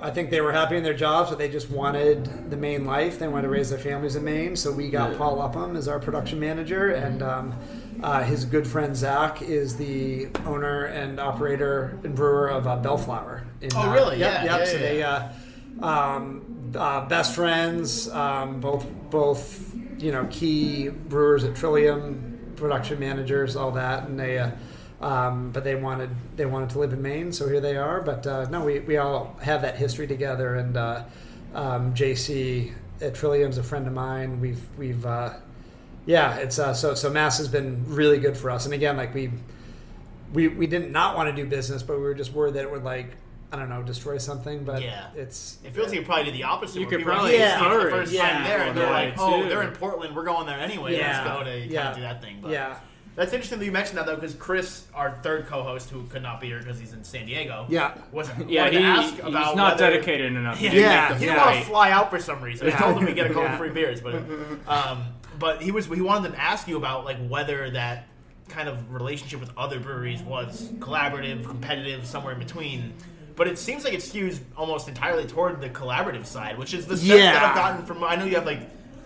[0.00, 3.18] I think they were happy in their jobs, but they just wanted the Maine life.
[3.18, 4.54] They wanted to raise their families in Maine.
[4.56, 7.54] So we got Paul Upham as our production manager, and um,
[8.02, 13.44] uh, his good friend Zach is the owner and operator and brewer of uh, Bellflower.
[13.62, 14.18] In, Oh, uh, really?
[14.18, 14.58] Yep, Yeah, yep.
[14.60, 15.28] yeah, so they uh,
[15.82, 23.56] um, uh, best friends, um, both both you know key brewers at Trillium, production managers,
[23.56, 24.38] all that, and they.
[24.38, 24.50] Uh,
[24.98, 28.00] um, but they wanted they wanted to live in Maine, so here they are.
[28.00, 30.54] But uh, no, we, we all have that history together.
[30.54, 31.04] And uh,
[31.54, 34.40] um, JC at Trillium's a friend of mine.
[34.40, 35.34] We've we've uh,
[36.06, 38.64] yeah, it's uh, so so Mass has been really good for us.
[38.64, 39.32] And again, like we
[40.32, 42.70] we we didn't not want to do business, but we were just worried that it
[42.70, 43.16] would like
[43.52, 44.64] I don't know destroy something.
[44.64, 45.06] But Yeah.
[45.14, 46.80] it's It feels like you probably did the opposite.
[46.80, 49.14] You could probably like, "Hey, it's the first yeah, time there, and they're yeah, like,
[49.18, 49.48] "Oh, too.
[49.48, 50.16] they're in Portland.
[50.16, 50.96] We're going there anyway.
[50.96, 52.76] Yeah, Let's go to kind yeah, of do that thing." But yeah.
[53.14, 56.38] That's interesting that you mentioned that though, because Chris, our third co-host, who could not
[56.38, 57.92] be here because he's in San Diego, Yeah.
[58.12, 58.50] wasn't.
[58.50, 60.60] Yeah, he, to ask he's about not whether- dedicated enough.
[60.60, 61.46] Yeah, Yeah, he didn't flight.
[61.54, 62.66] want to fly out for some reason.
[62.66, 62.78] I Yeah.
[62.78, 63.56] told him we get a couple Yeah.
[63.56, 64.16] free beers, but
[64.68, 65.04] um,
[65.38, 68.06] but he was he wanted to ask you about like whether that
[68.50, 72.92] kind of relationship with other breweries was collaborative, competitive, somewhere in between.
[73.36, 76.96] But it seems like it skews almost entirely toward the collaborative side, which is the
[76.96, 78.02] sense that I've gotten from.
[78.02, 78.60] I know you have like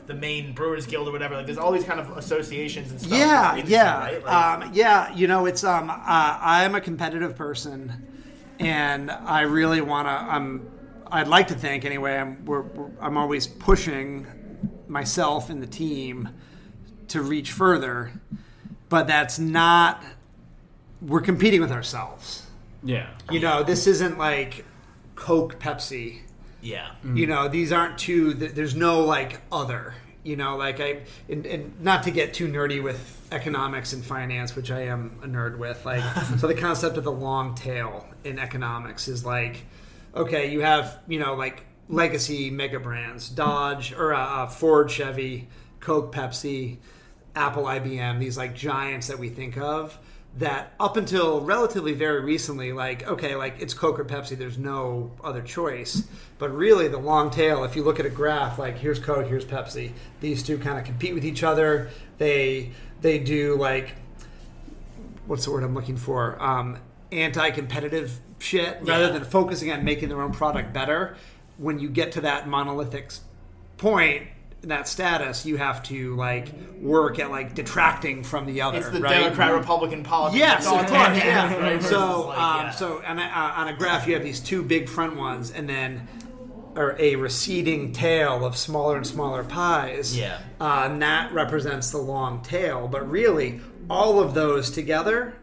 [0.06, 1.36] the Maine Brewers Guild or whatever.
[1.36, 3.18] Like, there's all these kind of associations and stuff.
[3.18, 4.24] Yeah, yeah, right?
[4.24, 5.14] Like, um, yeah.
[5.14, 8.06] You know, it's um, uh, I'm a competitive person,
[8.58, 10.12] and I really want to.
[10.12, 10.70] I'm.
[11.12, 12.16] I'd like to think anyway.
[12.16, 12.44] I'm.
[12.44, 14.26] We're, we're, I'm always pushing
[14.86, 16.28] myself and the team
[17.08, 18.12] to reach further,
[18.88, 20.04] but that's not.
[21.02, 22.46] We're competing with ourselves.
[22.82, 23.08] Yeah.
[23.30, 24.64] You know, this isn't like
[25.14, 26.20] Coke, Pepsi.
[26.60, 26.92] yeah.
[27.04, 28.34] You know, these aren't two.
[28.34, 29.94] There's no like other.
[30.22, 31.00] You know, like I,
[31.30, 35.26] and, and not to get too nerdy with economics and finance, which I am a
[35.26, 35.84] nerd with.
[35.86, 36.02] Like,
[36.38, 39.64] so the concept of the long tail in economics is like,
[40.14, 45.48] okay, you have you know like legacy mega brands, Dodge or uh, uh, Ford, Chevy,
[45.80, 46.76] Coke, Pepsi,
[47.34, 49.98] Apple, IBM, these like giants that we think of
[50.38, 55.10] that up until relatively very recently, like, okay, like it's Coke or Pepsi, there's no
[55.22, 56.08] other choice.
[56.38, 59.44] But really, the long tail, if you look at a graph, like here's Coke, here's
[59.44, 61.90] Pepsi, these two kind of compete with each other.
[62.18, 62.70] They
[63.00, 63.94] they do like
[65.26, 66.42] what's the word I'm looking for?
[66.42, 66.78] Um,
[67.12, 71.16] anti-competitive shit rather than focusing on making their own product better.
[71.56, 73.12] When you get to that monolithic
[73.76, 74.26] point,
[74.62, 76.48] that status, you have to like
[76.78, 78.78] work at like detracting from the other.
[78.78, 79.22] It's the right?
[79.22, 80.38] Democrat Republican politics.
[80.38, 80.90] Yes, of course.
[80.90, 81.56] tangents, Yeah.
[81.56, 81.82] right?
[81.82, 82.70] So, like, um, yeah.
[82.70, 85.68] so on a, uh, on a graph, you have these two big front ones, and
[85.68, 86.08] then
[86.76, 90.16] or a receding tail of smaller and smaller pies.
[90.16, 90.38] Yeah.
[90.61, 92.86] uh, and that represents the long tail.
[92.86, 95.34] But really, all of those together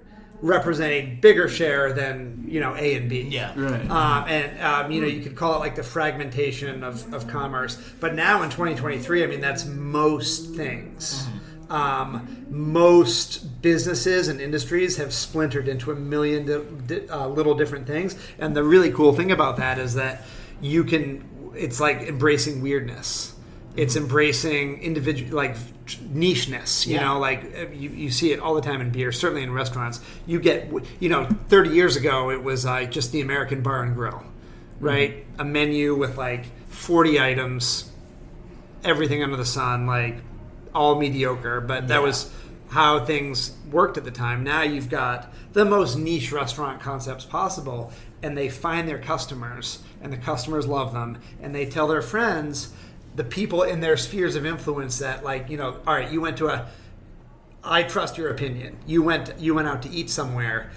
[0.41, 3.21] represent a bigger share than you know A and B.
[3.21, 3.53] Yeah.
[3.55, 3.89] Right.
[3.89, 7.81] Um, and um, you know you could call it like the fragmentation of, of commerce
[7.99, 11.27] but now in 2023 i mean that's most things
[11.69, 17.87] um, most businesses and industries have splintered into a million di- di- uh, little different
[17.87, 20.23] things and the really cool thing about that is that
[20.61, 23.33] you can it's like embracing weirdness
[23.77, 25.55] it's embracing individual like
[26.13, 27.05] nicheness you Yeah.
[27.05, 30.01] know like uh, you, you see it all the time in beer certainly in restaurants
[30.25, 30.69] you get
[30.99, 34.23] you know 30 years ago it was uh, just the american bar and grill
[34.81, 37.89] right a menu with like 40 items
[38.83, 40.17] everything under the sun like
[40.75, 42.05] all mediocre but that Yeah.
[42.05, 42.31] was
[42.69, 47.91] how things worked at the time now you've got the most niche restaurant concepts possible
[48.21, 52.69] and they find their customers and the customers love them and they tell their friends
[53.17, 56.37] the people in their spheres of influence that like you know all right you went
[56.37, 56.69] to a
[57.63, 58.77] I trust your opinion.
[58.85, 60.71] You went you went out to eat somewhere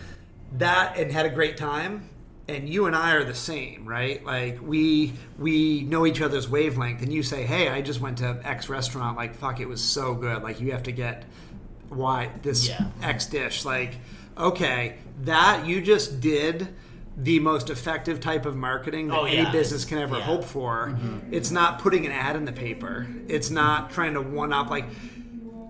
[0.55, 2.09] that and had a great time
[2.49, 4.25] and you and I are the same, right?
[4.25, 8.41] Like we we know each other's wavelength and you say, "Hey, I just went to
[8.43, 10.43] X restaurant like fuck it was so good.
[10.43, 11.25] Like you have to get
[11.91, 12.87] why this Yeah.
[13.03, 13.99] X dish like
[14.37, 16.69] okay, that you just did
[17.17, 20.23] the most effective type of marketing that Oh, any business can ever Yeah.
[20.23, 20.89] hope for.
[20.95, 21.33] Mm-hmm.
[21.35, 23.07] It's not putting an ad in the paper.
[23.29, 24.87] It's not trying to one up like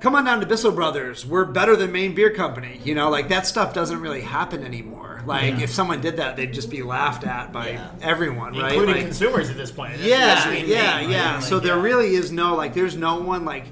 [0.01, 1.27] come on down to Bissell Brothers.
[1.27, 2.81] We're better than Maine Beer Company.
[2.85, 5.23] You know, like that stuff doesn't really happen anymore.
[5.27, 7.91] Like if someone did that, they'd just be laughed at by Yeah.
[8.01, 8.73] everyone, right?
[8.73, 9.99] including Like- consumers at this point.
[9.99, 11.09] yeah, especially in yeah, right?
[11.11, 11.35] yeah.
[11.35, 11.83] Like, so there yeah.
[11.83, 12.75] really is no like.
[12.75, 13.65] There's no one like.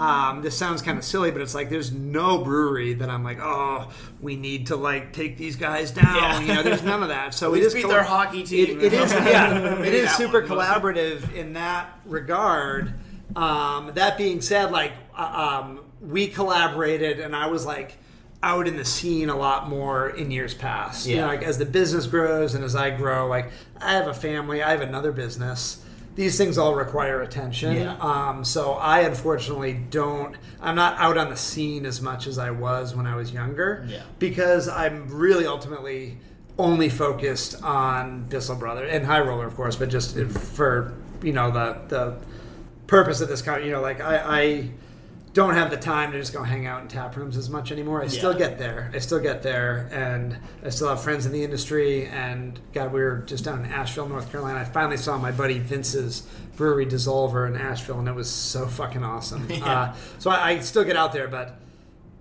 [0.00, 3.38] Um, this sounds kind of silly, but it's like there's no brewery that I'm like,
[3.40, 3.90] oh,
[4.22, 6.16] we need to like take these guys down.
[6.16, 6.40] Yeah.
[6.40, 7.34] You know, there's none of that.
[7.34, 8.80] So it is beat colla- their hockey team.
[8.80, 12.94] It, it is, yeah, it is super one, collaborative in that regard.
[13.36, 17.98] Um, that being said, like uh, um, we collaborated, and I was like
[18.42, 21.06] out in the scene a lot more in years past.
[21.06, 21.20] You Yeah.
[21.22, 23.50] know, like as the business grows and as I grow, like
[23.82, 25.84] I have a family, I have another business.
[26.16, 27.76] These things all require attention.
[27.76, 27.96] Yeah.
[28.00, 30.36] Um, so I unfortunately don't.
[30.60, 33.86] I'm not out on the scene as much as I was when I was younger.
[33.88, 34.02] Yeah.
[34.18, 36.18] Because I'm really ultimately
[36.58, 41.50] only focused on Bissell Brother and High Roller, of course, but just for you know
[41.50, 42.16] the the
[42.86, 43.64] purpose of this kind.
[43.64, 44.16] You know, like I.
[44.40, 44.70] I
[45.32, 48.02] don't have the time to just go hang out in tap rooms as much anymore.
[48.02, 48.90] I still get there.
[48.92, 52.06] I still get there, and I still have friends in the industry.
[52.06, 54.58] And God, we were just down in Asheville, North Carolina.
[54.60, 56.26] I finally saw my buddy Vince's
[56.56, 59.46] brewery Dissolver in Asheville, and it was so fucking awesome.
[59.62, 61.60] Uh, so I, I still get out there, but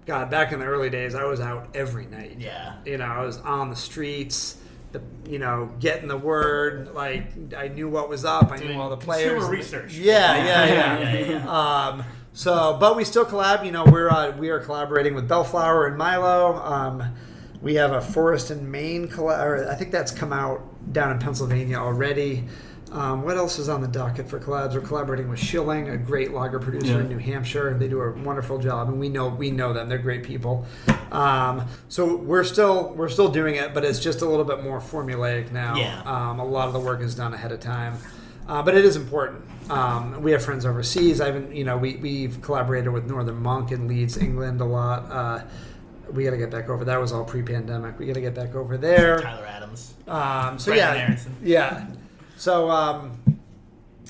[0.05, 2.38] God, back in the early days, I was out every night.
[2.39, 2.76] Yeah.
[2.86, 4.57] you know, I was on the streets.
[4.91, 8.51] The, you know, getting the word, like I knew what was up.
[8.51, 9.47] I Doing knew all the consumer players.
[9.49, 9.93] research.
[9.93, 10.99] Yeah, yeah, yeah.
[10.99, 12.03] Yeah, yeah, Um,
[12.39, 13.65] so, but we still collab.
[13.65, 16.55] You know, we're uh, we are collaborating with Bellflower and Milo.
[16.55, 17.03] Um,
[17.61, 19.43] we have a Forest and Main collab.
[19.43, 20.61] Or I think that's come out
[20.93, 22.45] down in Pennsylvania already.
[22.93, 24.73] Um, what else is on the docket for collabs?
[24.73, 26.99] We're collaborating with Schilling, a great lager producer Yeah.
[27.01, 27.75] in New Hampshire.
[27.77, 29.89] They do a wonderful job, and we know we know them.
[29.89, 30.65] They're great people.
[31.11, 34.79] Um, so we're still we're still doing it, but it's just a little bit more
[34.79, 35.75] formulaic now.
[35.75, 36.01] Yeah.
[36.05, 37.97] Um, a lot of the work is done ahead of time,
[38.47, 39.43] uh, but it is important.
[39.70, 41.22] Um, we have friends overseas.
[41.22, 45.11] I haven't, you know, we we've collaborated with Northern Monk in Leeds, England, a lot.
[45.11, 45.43] Uh,
[46.11, 46.84] we got to get back over.
[46.86, 47.99] That was all pre-pandemic.
[47.99, 49.20] We got to get back over there.
[49.22, 49.93] Tyler Adams.
[50.07, 51.36] Um, so Brandon yeah, Aronson.
[51.43, 51.88] yeah.
[52.36, 53.20] So, um,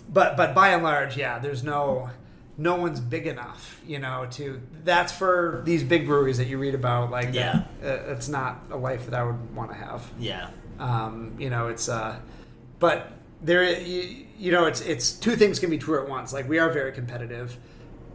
[0.08, 1.40] but but by and large, yeah.
[1.40, 2.10] There's no
[2.58, 4.28] no one's big enough, you know.
[4.32, 7.12] To that's for these big breweries that you read about.
[7.12, 7.64] Like, Yeah.
[7.84, 10.10] uh, it's not a life that I would want to have.
[10.18, 10.50] Yeah.
[10.80, 12.18] Um, you know, it's uh,
[12.80, 16.32] but there, you, you know, it's it's two things can be true at once.
[16.34, 17.58] Like we are very competitive,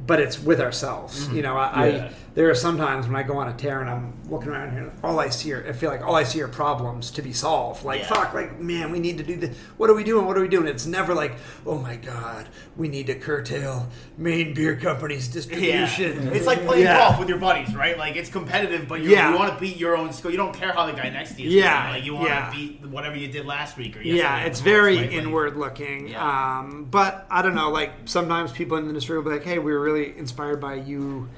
[0.06, 1.26] but it's with ourselves.
[1.26, 1.36] Mm-hmm.
[1.36, 2.04] You know, I, Yeah.
[2.04, 4.92] I there are sometimes when I go on a tear and I'm looking around here,
[5.04, 7.84] all I see are I feel like all I see are problems to be solved.
[7.84, 8.06] Like Yeah.
[8.08, 9.56] fuck, like man, we need to do this.
[9.76, 10.26] What are we doing?
[10.26, 10.66] What are we doing?
[10.66, 15.32] It's never like, oh my god, we need to curtail Maine Beer Company's Yeah.
[15.34, 16.28] distribution.
[16.32, 16.98] It's like playing Yeah.
[16.98, 17.96] golf with your buddies, right?
[17.96, 19.30] Like it's competitive, but you Yeah.
[19.30, 20.32] you want to beat your own skill.
[20.32, 21.94] You don't care how the guy next to you is Yeah, doing.
[21.94, 22.50] Like you want to yeah.
[22.50, 25.12] beat whatever you did last week or yeah, it's very right?
[25.12, 26.08] Inward looking.
[26.08, 26.58] Yeah.
[26.58, 27.70] Um, but I don't know.
[27.70, 30.74] Like sometimes people in the industry will be like, "Hey, we were really inspired by
[30.74, 31.28] you,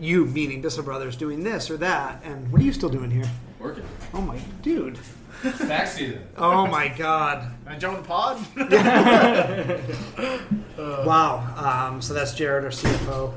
[0.00, 3.28] you meaning Bissell Brothers doing this or that." And what are you still doing here?
[3.58, 3.84] Working.
[4.14, 4.98] Oh my dude.
[5.42, 6.20] Tax season.
[6.36, 7.52] Oh my god.
[7.64, 8.38] Can I jump the pod?
[10.78, 11.88] Wow.
[11.90, 13.34] Um, so that's Jared, our CFO,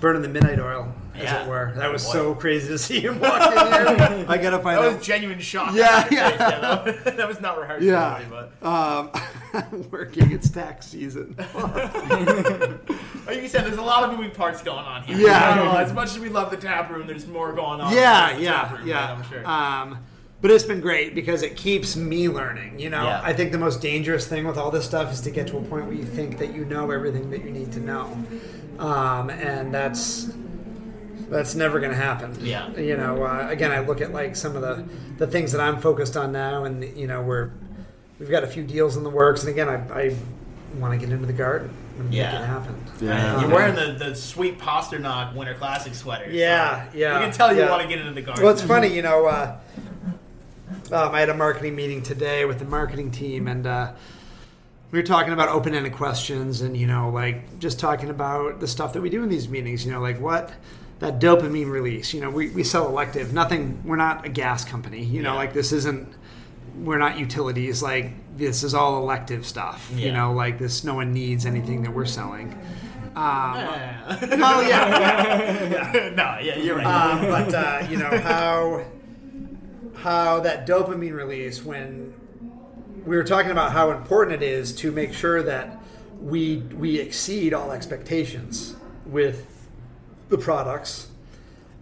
[0.00, 1.42] burning the midnight oil, as Yeah.
[1.44, 1.72] it were.
[1.76, 4.26] That was Oh, so crazy to see him walk in here.
[4.28, 4.96] I gotta find that out.
[4.98, 5.74] was genuine shock.
[5.74, 6.36] Yeah, on yeah.
[6.36, 7.84] that, was- that was not rehearsed.
[7.86, 8.18] Yeah.
[8.18, 8.26] really,
[8.60, 9.10] but Um,
[9.90, 10.32] working.
[10.32, 11.34] It's tax season.
[11.54, 15.16] like you said, there's a lot of moving parts going on here.
[15.18, 15.54] Yeah.
[15.56, 17.92] Know, as much as we love the tap room, there's more going on.
[17.94, 19.08] yeah, the yeah, room, yeah.
[19.08, 19.46] right, I'm sure.
[19.46, 19.98] Um,
[20.40, 22.78] but it's been great because it keeps me learning.
[22.78, 23.20] You know, Yeah.
[23.24, 25.62] I think the most dangerous thing with all this stuff is to get to a
[25.62, 28.16] point where you think that you know everything that you need to know,
[28.78, 30.30] um, and that's
[31.30, 32.36] that's never going to happen.
[32.44, 32.70] Yeah.
[32.76, 34.84] You know, uh, again, I look at like some of the
[35.16, 37.50] the things that I'm focused on now, and you know, we're
[38.18, 40.16] we've got a few deals in the works, and again, I, I
[40.78, 42.32] want to get into the garden and Yeah.
[42.32, 42.76] make it happen.
[43.00, 43.36] Yeah.
[43.40, 46.24] You're Um, wearing the, the sweet Pastrnak Winter Classic sweater.
[46.26, 47.70] so Yeah, yeah, You can tell you yeah.
[47.70, 48.42] want to get into the garden.
[48.44, 49.26] Well, it's funny, you know.
[49.26, 49.56] Uh,
[50.92, 53.92] um, I had a marketing meeting today with the marketing team, and uh,
[54.90, 58.92] we were talking about open-ended questions, and you know, like just talking about the stuff
[58.92, 59.84] that we do in these meetings.
[59.86, 60.52] You know, like what
[60.98, 62.12] that dopamine release.
[62.12, 63.32] You know, we, we sell elective.
[63.32, 63.80] Nothing.
[63.84, 65.02] We're not a gas company.
[65.02, 65.38] You know, Yeah.
[65.38, 66.08] like this isn't.
[66.76, 67.82] We're not utilities.
[67.82, 69.90] Like this is all elective stuff.
[69.94, 70.84] You know, like this.
[70.84, 72.52] No one needs anything that we're selling.
[73.16, 74.18] Um, Yeah.
[74.36, 76.10] well, yeah.
[76.16, 76.86] no, yeah, you're right.
[76.86, 78.84] um, but uh, you know how
[79.94, 82.12] how that dopamine release when
[83.06, 85.78] we were talking about how important it is to make sure that
[86.20, 88.74] we we exceed all expectations
[89.06, 89.46] with
[90.28, 91.08] the products,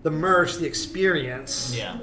[0.02, 1.96] the merch, the experience yeah.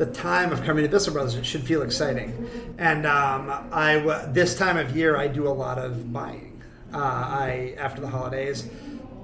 [0.00, 2.48] The time of coming to Bissell Brothers, it should feel exciting.
[2.78, 6.62] And um, I w- this time of year, I do a lot of buying.
[6.92, 8.66] Uh, I after the holidays,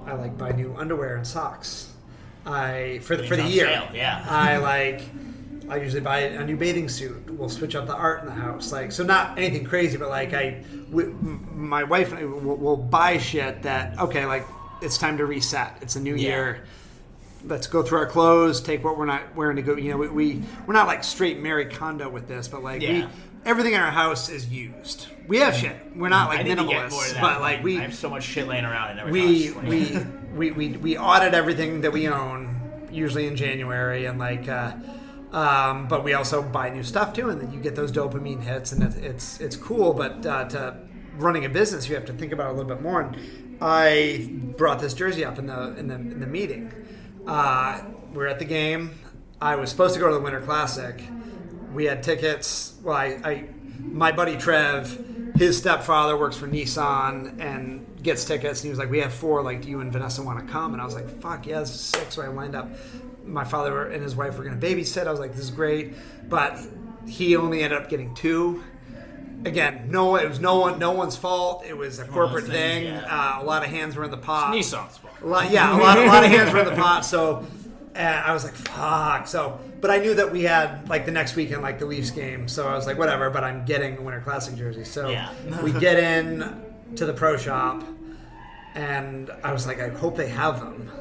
[0.05, 1.91] I like buy new underwear and socks.
[2.45, 3.65] I for the for the year.
[3.65, 4.23] sale, yeah.
[4.29, 5.01] I like.
[5.67, 7.27] I usually buy a new bathing suit.
[7.31, 9.03] We'll switch up the art in the house, like so.
[9.03, 13.17] Not anything crazy, but like I, w- m- my wife and I will, will buy
[13.17, 14.45] shit that okay, like
[14.83, 15.79] it's time to reset.
[15.81, 16.29] It's a new Yeah.
[16.29, 16.63] year
[17.45, 19.75] let's go through our clothes, take what we're not wearing to go.
[19.75, 22.91] You know, we, we we're not like straight Marie Kondo with this, but like Yeah.
[22.91, 23.07] we
[23.45, 25.07] everything in our house is used.
[25.27, 25.75] We have shit.
[25.95, 28.09] We're not like I need to get more minimalists, but like we I have so
[28.09, 28.97] much shit laying around.
[28.97, 29.97] Never we, we
[30.35, 34.47] we we we audit everything that we own usually in January and like.
[34.47, 34.73] Uh,
[35.33, 38.71] um, but we also buy new stuff too, and then you get those dopamine hits,
[38.71, 39.93] and it's it's, it's cool.
[39.93, 40.77] But uh, to
[41.17, 43.01] running a business, you have to think about it a little bit more.
[43.01, 43.17] And
[43.59, 46.71] I brought this jersey up in the in the in the meeting.
[47.27, 47.81] Uh,
[48.13, 48.97] we are at the game.
[49.41, 51.01] I was supposed to go to the Winter Classic.
[51.73, 52.75] We had tickets.
[52.83, 53.45] Well, I, I
[53.79, 58.89] my buddy Trev, his stepfather works for Nissan, and gets tickets, and he was like,
[58.89, 59.43] "We have four.
[59.43, 61.69] Like, do you and Vanessa want to come?" And I was like, "Fuck yeah, this
[61.69, 62.69] is sick." So I lined up.
[63.25, 65.05] My father and his wife were going to babysit.
[65.05, 65.93] I was like, "This is great,"
[66.29, 66.57] but
[67.07, 68.63] he only ended up getting two.
[69.45, 71.63] Again, no, it was no one, no one's fault.
[71.63, 72.85] It was a corporate things, thing.
[72.85, 73.35] yeah.
[73.37, 74.51] Uh, a lot of hands were in the pot.
[74.53, 75.06] Nissan's fault.
[75.21, 77.05] A lot, yeah, a lot, a lot of hands were in the pot.
[77.05, 77.45] So
[77.95, 79.27] and I was like, fuck.
[79.27, 82.47] So, but I knew that we had like the next weekend, like the Leafs game.
[82.47, 83.29] So I was like, whatever.
[83.31, 84.83] But I'm getting a Winter Classic jersey.
[84.83, 85.31] So Yeah.
[85.63, 86.63] we get in
[86.95, 87.83] to the pro shop,
[88.75, 90.91] and I was like, I hope they have them.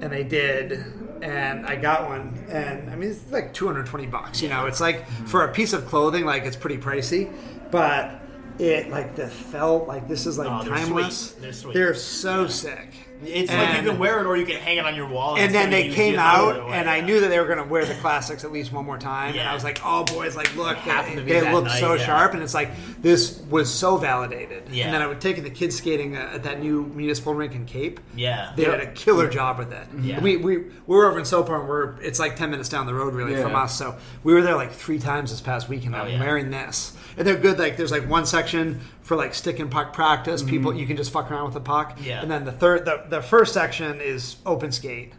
[0.00, 0.72] And they did.
[1.20, 4.40] And I got one, and I mean it's like 220 bucks.
[4.40, 7.32] You know, it's like for a piece of clothing, like it's pretty pricey,
[7.72, 8.20] but
[8.60, 11.30] it like the felt like this is like Oh, they're timeless.
[11.32, 11.42] sweet.
[11.42, 11.74] They're sweet.
[11.74, 12.94] They're so sick.
[13.24, 15.34] It's like you can wear it or you can hang it on your wall.
[15.36, 17.58] and it's then they came out, either way, and I knew that they were going
[17.58, 19.34] to wear the classics at least one more time.
[19.34, 22.04] And I was like, "Oh, boys, like look, They they, they look night, so yeah.
[22.06, 22.70] sharp." And it's like
[23.02, 24.68] this was so validated.
[24.70, 24.84] Yeah.
[24.86, 27.64] And then I would take the kids skating uh, at that new municipal rink in
[27.66, 28.00] Cape.
[28.14, 28.52] Yeah.
[28.56, 29.86] They did a killer job with it.
[30.00, 30.20] Yeah.
[30.20, 32.94] We, we, we were over in Sopar, and we're, it's like 10 minutes down the
[32.94, 33.42] road, really, Yeah.
[33.42, 33.76] from us.
[33.78, 35.94] So we were there like three times this past weekend.
[35.96, 36.20] I'm Oh, yeah.
[36.20, 36.96] wearing this.
[37.18, 37.58] And they're good.
[37.58, 40.42] Like, there's like one section for like stick and puck practice.
[40.42, 41.96] People, you can just fuck around with the puck.
[41.96, 42.04] Mm-hmm.
[42.04, 42.22] Yeah.
[42.22, 45.12] And then the third, the, the first section is open skate.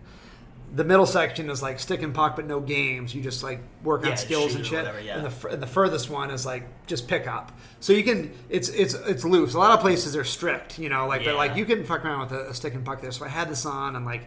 [0.76, 3.14] The middle section is like stick and puck, but no games.
[3.16, 4.78] You just like work Yeah, on skills and shit.
[4.78, 5.18] whatever, yeah.
[5.18, 7.52] And the, and the furthest one is like just pick up.
[7.80, 9.56] So you can, it's it's it's loose.
[9.56, 11.38] A lot of places are strict, you know, like but Yeah.
[11.38, 13.12] like you can fuck around with a, a stick and puck there.
[13.12, 14.22] So I had this on and like,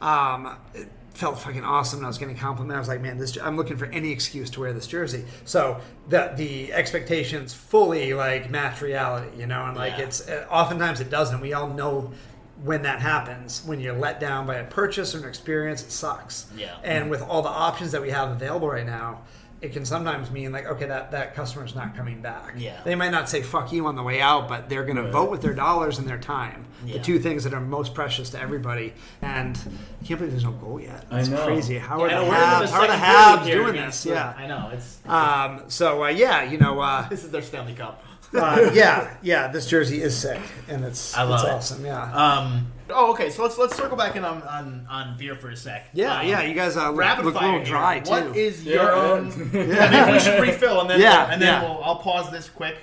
[0.00, 1.98] um, it felt fucking awesome.
[2.00, 2.76] And I was getting complimented.
[2.76, 5.24] I was like, man, this I'm looking for any excuse to wear this jersey.
[5.44, 10.04] So the the expectations fully like match reality, you know, and like Yeah.
[10.04, 11.40] it's uh, oftentimes it doesn't.
[11.40, 12.12] We all know
[12.62, 16.46] when that happens when you're let down by a purchase or an experience it sucks
[16.56, 16.76] Yeah.
[16.84, 19.22] and with all the options that we have available right now
[19.62, 22.80] it can sometimes mean like okay that that customer's not coming back Yeah.
[22.84, 25.30] they might not say fuck you on the way out but they're going to vote
[25.30, 26.94] with their dollars and their time Yeah.
[26.98, 28.92] the two things that are most precious to everybody
[29.22, 32.70] and i can't believe there's no goal yet it's crazy how Yeah, are the Habs,
[32.70, 34.70] how are the Habs doing this yeah I know.
[34.72, 38.02] It's um, so uh, yeah you know uh, this is their Stanley Cup.
[38.34, 41.52] uh, yeah yeah this jersey is sick and it's I love it's it.
[41.52, 42.72] awesome yeah Um.
[42.94, 43.30] Oh, okay.
[43.30, 45.88] So let's let's circle back in on on, on beer for a sec.
[45.92, 47.58] yeah Um, yeah you guys uh, look, Rapid look a fire.
[47.60, 48.02] little here.
[48.04, 48.90] too What is your Yeah.
[48.90, 49.50] own?
[49.52, 51.62] Yeah, maybe we should refill and then Yeah, and then yeah.
[51.68, 52.76] we'll, I'll pause this quick.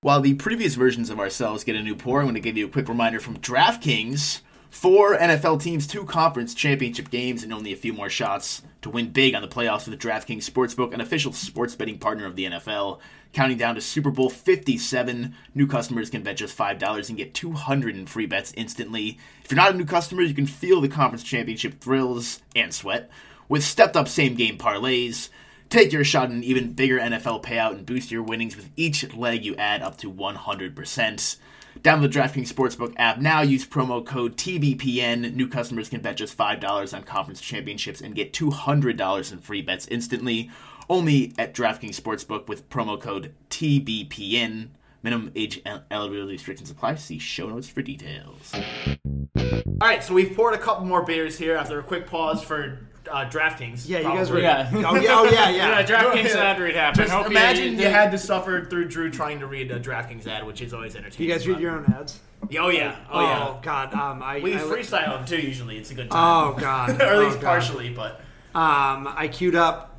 [0.00, 2.66] While the previous versions of ourselves get a new pour, I'm going to give you
[2.66, 4.40] a quick reminder from DraftKings.
[4.70, 9.08] Four NFL teams, two conference championship games, and only a few more shots to win
[9.08, 12.44] big on the playoffs with the DraftKings Sportsbook, an official sports betting partner of the
[12.44, 13.00] NFL.
[13.32, 17.94] Counting down to Super Bowl 57, new customers can bet just $5 and get 200
[17.94, 19.18] in free bets instantly.
[19.44, 23.10] If you're not a new customer, you can feel the conference championship thrills and sweat
[23.48, 25.28] with stepped up same game parlays.
[25.68, 29.12] Take your shot at an even bigger NFL payout and boost your winnings with each
[29.14, 31.36] leg you add up to 100%.
[31.80, 33.42] Download the DraftKings Sportsbook app now.
[33.42, 35.34] Use promo code TBPN.
[35.34, 39.86] New customers can bet just $5 on conference championships and get $200 in free bets
[39.88, 40.50] instantly.
[40.90, 44.68] Only at DraftKings Sportsbook with promo code TBPN.
[45.02, 46.96] Minimum age and eligibility restrictions apply.
[46.96, 48.52] See show notes for details.
[48.54, 52.80] All right, so we've poured a couple more beers here after a quick pause for
[53.10, 53.88] uh, DraftKings.
[53.88, 54.40] yeah you guys were.
[54.40, 54.68] Yeah.
[54.74, 57.06] oh yeah oh yeah yeah Yeah, DraftKings ad read happened.
[57.06, 60.26] Just Hope imagine you, you, had to suffer through Drew trying to read a DraftKings
[60.26, 61.28] ad, which is always entertaining.
[61.28, 63.46] you guys read your own ads Oh yeah, oh, yeah.
[63.48, 65.40] Oh god, um, I We I, freestyle them too.
[65.40, 66.54] Usually, it's a good time.
[66.54, 67.46] Oh God, or at Oh, least God.
[67.46, 67.90] partially.
[67.90, 68.20] But
[68.54, 69.97] Um, I queued up.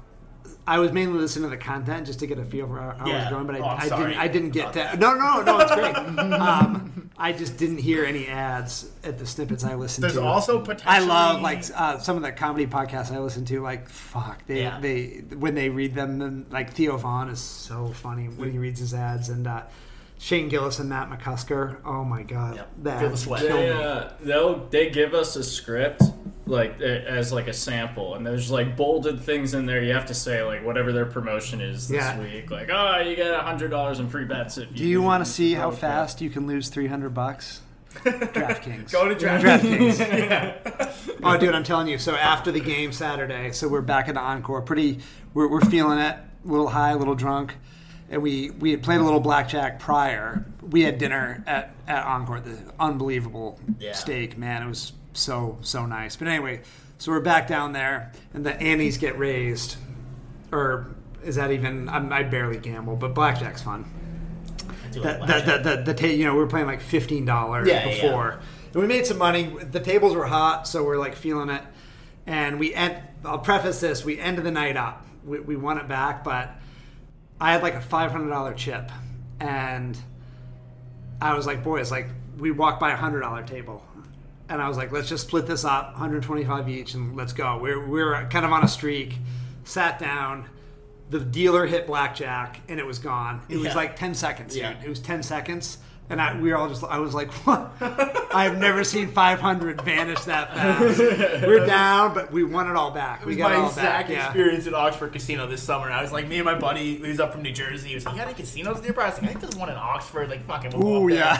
[0.70, 3.10] I was mainly listening to the content just to get a feel for how, how
[3.10, 4.22] it was going, but I, Oh, I'm I sorry didn't.
[4.22, 4.92] I didn't get about that.
[4.92, 5.00] that.
[5.00, 5.96] No, no, no, it's great.
[6.34, 10.22] um, I just didn't hear any ads at the snippets I listened there's to.
[10.24, 10.86] also potentially.
[10.96, 13.62] I love like uh, some of the comedy podcasts I listen to.
[13.62, 14.80] Like fuck, they Yeah.
[14.80, 18.80] they when they read them, then like Theo Von is so funny when he reads
[18.80, 19.64] his ads, and uh,
[20.18, 21.78] Shane Gillis and Matt McCusker.
[21.84, 22.70] Oh my god, Yep.
[22.84, 23.42] that Feel the sweat.
[23.42, 26.04] They, uh, they give us a script
[26.50, 29.84] like as like a sample, and there's like bolded things in there.
[29.84, 32.20] You have to say like whatever their promotion is this Yeah.
[32.20, 32.50] week.
[32.52, 34.76] Like, oh, you get a hundred dollars in free bets if you.
[34.78, 37.62] Do you want to see how promo code." fast you can lose three hundred bucks?
[38.04, 38.92] DraftKings.
[38.92, 39.94] Go to DraftKings.
[39.96, 40.96] DraftKings.
[41.24, 41.98] Oh, dude, I'm telling you.
[41.98, 44.62] So after the game Saturday, so we're back at the encore.
[44.62, 45.00] Pretty,
[45.34, 46.16] we're, we're feeling it.
[46.16, 47.56] A little high, a little drunk,
[48.10, 50.46] and we we had played a little blackjack prior.
[50.62, 52.40] We had dinner at at Encore.
[52.40, 53.92] The unbelievable Yeah.
[53.94, 54.64] steak, man.
[54.64, 56.16] It was so so nice.
[56.16, 56.62] But anyway,
[56.98, 59.78] so we're back down there, and the annies get raised,
[60.52, 60.88] or
[61.24, 61.90] is that even?
[61.90, 63.90] I'm, I barely gamble, but blackjack's fun
[64.92, 65.64] the, like the, blackjack.
[65.64, 68.40] the, the, the ta- you know we were playing like fifteen dollars Yeah, yeah, before,
[68.74, 69.46] and we made some money.
[69.46, 71.64] The tables were hot, so we're like feeling it.
[72.26, 73.02] And we end.
[73.26, 75.06] I'll preface this: we ended the night up.
[75.26, 76.52] We, we won it back, but
[77.40, 78.92] I had like a five hundred dollar chip,
[79.40, 79.98] and
[81.22, 82.08] I was like, boys, like
[82.38, 83.84] we walked by a hundred dollar table,
[84.50, 87.58] and I was like, let's just split this up, 125 each, and let's go.
[87.60, 89.18] We're we're kind of on a streak.
[89.64, 90.50] Sat down.
[91.12, 93.42] The dealer hit blackjack, and it was gone.
[93.50, 94.56] It was like 10 seconds.
[94.56, 94.74] Yeah.
[94.74, 94.86] Dude.
[94.86, 95.80] It was 10 seconds.
[96.12, 97.72] And I, we were all just, I was like, what?
[98.34, 101.00] I've never seen 500 vanish that fast.
[101.48, 103.22] We're down, but we won it all back.
[103.22, 104.26] It We was got it my all exact back.
[104.26, 105.92] Experience at Oxford Casino this summer.
[105.92, 108.16] I was like, me and my buddy, who's up from New Jersey, he was like,
[108.16, 110.46] "You got any casinos nearby?" I was like, "I think there's one in Oxford." Like,
[110.48, 111.38] fucking, we'll Ooh, yeah.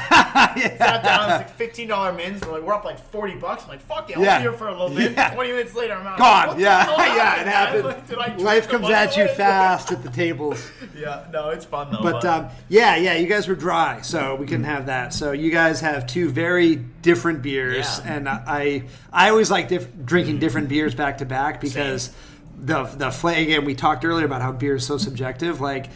[0.78, 2.42] Sat down, it's like fifteen dollar mins.
[2.42, 3.64] We're like, we're up like forty bucks.
[3.64, 4.38] I'm like, fuck yeah, I'll Yeah.
[4.38, 5.14] be here for a little bit.
[5.14, 5.34] Yeah.
[5.34, 6.18] Twenty minutes later, I'm out.
[6.20, 6.58] Gone.
[6.58, 6.88] The Yeah.
[7.16, 7.48] yeah, it man?
[7.48, 7.84] happened.
[7.86, 10.70] Like, did I drink Life comes at you fast at the tables.
[10.96, 12.02] Yeah, no, it's fun though.
[12.04, 15.14] But um, yeah, yeah, you guys were dry, so we have that.
[15.14, 18.14] So you guys have two very different beers, Yeah.
[18.16, 22.12] and I I always like diff- drinking different beers back to back because
[22.62, 25.62] the the fla- again we talked earlier about how beer is so subjective.
[25.62, 25.88] Like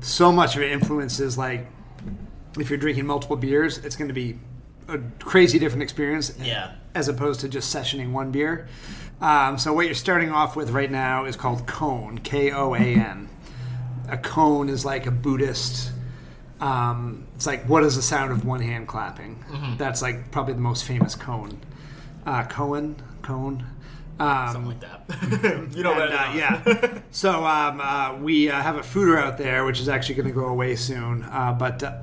[0.00, 1.66] so much of it influences like
[2.58, 4.38] if you're drinking multiple beers, it's going to be
[4.88, 6.32] a crazy different experience.
[6.42, 6.72] Yeah.
[6.94, 8.66] As opposed to just sessioning one beer.
[9.20, 12.78] Um, so what you're starting off with right now is called Koan, K O A
[12.78, 13.28] N.
[14.08, 15.92] A koan is like a Buddhist.
[16.60, 19.42] Um, it's like what is the sound of one hand clapping?
[19.78, 21.56] That's like probably the most famous koan.
[22.26, 23.64] Uh, Cohen, cone.
[24.18, 25.70] Um, something like that.
[25.74, 26.30] you know and, that?
[26.30, 26.98] uh, yeah.
[27.10, 30.34] so um, uh, we uh, have a foeder out there, which is actually going to
[30.34, 31.22] go away soon.
[31.24, 31.98] Uh, but uh,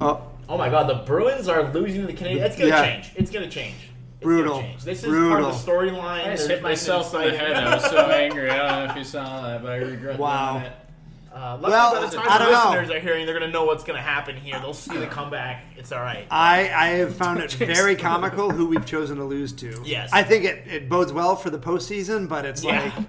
[0.00, 2.42] oh, Oh my god, the Bruins are losing to the Canadiens.
[2.46, 2.82] It's gonna Yeah.
[2.82, 3.10] change.
[3.16, 3.74] It's gonna change.
[4.14, 4.54] It's Brutal.
[4.54, 4.84] Gonna change.
[4.84, 6.24] This is part of the storyline.
[6.26, 7.52] I just hit myself in the head.
[7.52, 8.48] I was so angry.
[8.50, 10.52] I don't know if you saw that, but I regret Wow.
[10.54, 10.72] doing it.
[11.36, 12.70] Uh, Well, by the time I the don't know.
[12.70, 14.58] listeners are hearing, they're gonna know what's gonna happen here.
[14.58, 15.64] They'll see the comeback.
[15.76, 16.26] It's all right.
[16.30, 19.82] I, I have found it very comical who we've chosen to lose to.
[19.84, 20.10] Yes.
[20.12, 22.84] I think it, it bodes well for the postseason, but it's Yeah.
[22.96, 23.06] like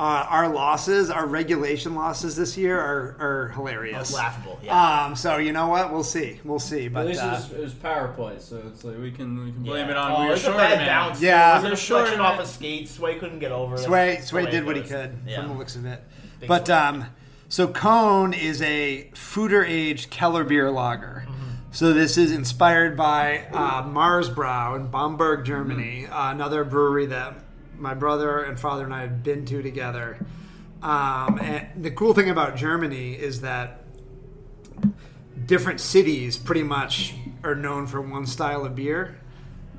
[0.00, 4.12] uh, our losses, our regulation losses this year are, are hilarious.
[4.14, 4.58] laughable.
[4.64, 5.04] Yeah.
[5.04, 5.92] Um, so you know what?
[5.92, 6.40] We'll see.
[6.42, 6.86] We'll see.
[6.86, 9.44] At But least it uh, was, it was power play, so it's like we can
[9.44, 9.90] we can blame Yeah.
[9.92, 10.86] it on oh, we were it's a bad man.
[10.86, 11.20] bounce.
[11.22, 11.52] Yeah.
[11.52, 11.76] it was a We were
[12.08, 12.88] short off a skate.
[12.88, 13.74] Sway couldn't get over.
[13.76, 13.80] it.
[13.80, 15.40] Sway That's Sway did what he could Yeah.
[15.42, 16.02] from the looks of it.
[16.40, 16.74] Big but Sway.
[16.76, 17.04] um,
[17.50, 21.24] so Koan is a Foeder aged Keller beer lager.
[21.26, 21.34] Mm-hmm.
[21.72, 26.12] So this is inspired by uh, Mahrs Bräu in Bamberg, Germany, Mm-hmm.
[26.12, 27.34] uh, another brewery that
[27.78, 30.18] my brother and father and I have been to together.
[30.82, 33.84] Um, and the cool thing about Germany is that
[35.46, 39.18] different cities pretty much are known for one style of beer,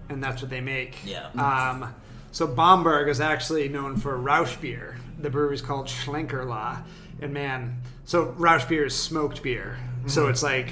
[0.09, 0.97] and that's what they make.
[1.05, 1.27] Yeah.
[1.31, 1.93] Um,
[2.31, 4.97] so Bamberg is actually known for Rauch beer.
[5.19, 6.83] The brewery is called Schlenkerla,
[7.21, 9.77] and man, so Rauch beer is smoked beer.
[10.07, 10.31] So Mm-hmm.
[10.31, 10.69] it's like,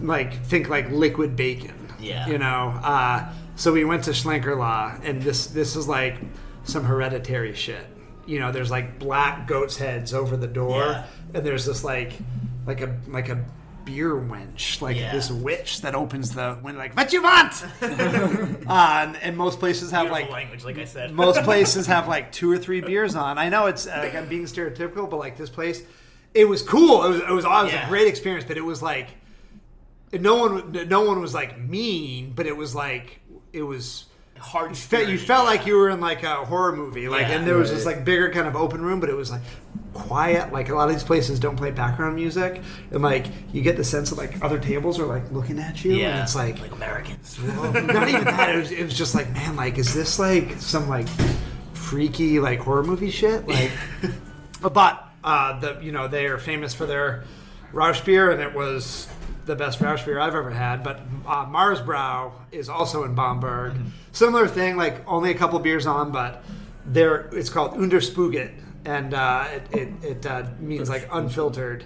[0.00, 1.74] like think like liquid bacon.
[2.00, 2.26] Yeah.
[2.26, 2.78] You know.
[2.82, 6.16] Uh, so we went to Schlenkerla, and this this is like
[6.64, 7.86] some hereditary shit.
[8.26, 11.06] You know, there's like black goats' heads over the door, Yeah.
[11.34, 12.12] and there's this like,
[12.66, 13.44] like a like a
[13.84, 15.12] beer wench, like Yeah.
[15.12, 20.06] this witch that opens the window, like, "What you want?" uh, and, most places have
[20.06, 21.12] Beautiful like language, like I said.
[21.14, 23.38] most places have like two or three beers on.
[23.38, 25.82] I know it's uh, like I'm being stereotypical, but like this place,
[26.34, 27.04] it was cool.
[27.04, 27.86] It was it was, it was Yeah.
[27.86, 29.08] a great experience, but it was like
[30.12, 33.20] no one no one was like mean, but it was like
[33.52, 34.06] it was.
[34.38, 34.70] hard.
[34.70, 37.36] You felt, you felt like you were in like a horror movie, like, Yeah.
[37.38, 39.42] and there was this like bigger kind of open room, but it was like
[39.94, 40.52] quiet.
[40.52, 43.84] Like a lot of these places don't play background music, and like you get the
[43.84, 46.72] sense that like other tables are like looking at you, yeah, and it's like like
[46.72, 47.38] Americans.
[47.42, 48.54] not even that.
[48.54, 51.08] It was, it was just like, man, like, is this like some like
[51.74, 53.46] freaky like horror movie shit?
[53.46, 53.70] Like,
[54.60, 57.24] but uh, the you know they are famous for their
[57.72, 59.08] Rauch beer, and it was
[59.46, 60.82] the best Rauch beer I've ever had.
[60.82, 63.74] But uh, Mahrs Bräu is also in Bamberg.
[64.12, 66.44] Similar thing, like only a couple beers on, but
[66.84, 68.52] there it's called Ungespundet,
[68.84, 71.84] and uh, it it, it uh, means like unfiltered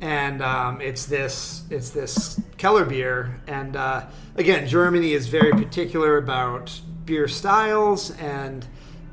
[0.00, 3.40] and um, it's this it's this Keller beer.
[3.46, 4.06] And uh,
[4.36, 8.66] again, Germany is very particular about beer styles and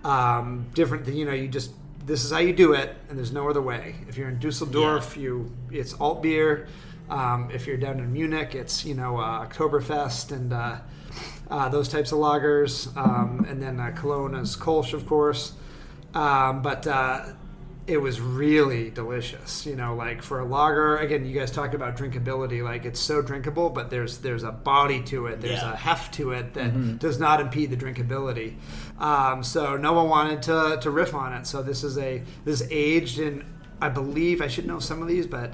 [0.04, 1.08] um, different.
[1.08, 1.72] You know, you just
[2.06, 3.96] this is how you do it, and there's no other way.
[4.08, 6.68] If you're in Dusseldorf, you it's alt beer.
[7.10, 10.78] Um, if you're down in Munich, it's you know uh, Oktoberfest and uh,
[11.50, 15.54] uh, those types of lagers, um, and then uh, Cologne is Kolsch, of course.
[16.14, 17.26] Um, but uh,
[17.86, 19.66] it was really delicious.
[19.66, 22.64] You know, like for a lager, again, you guys talk about drinkability.
[22.64, 25.42] Like it's so drinkable, but there's there's a body to it.
[25.42, 25.74] There's Yeah.
[25.74, 28.56] a heft to it that does not impede the drinkability.
[29.00, 31.46] Um, so no one wanted to to riff on it.
[31.48, 33.46] So this is a this is aged in.
[33.80, 35.54] I believe I should know some of these, but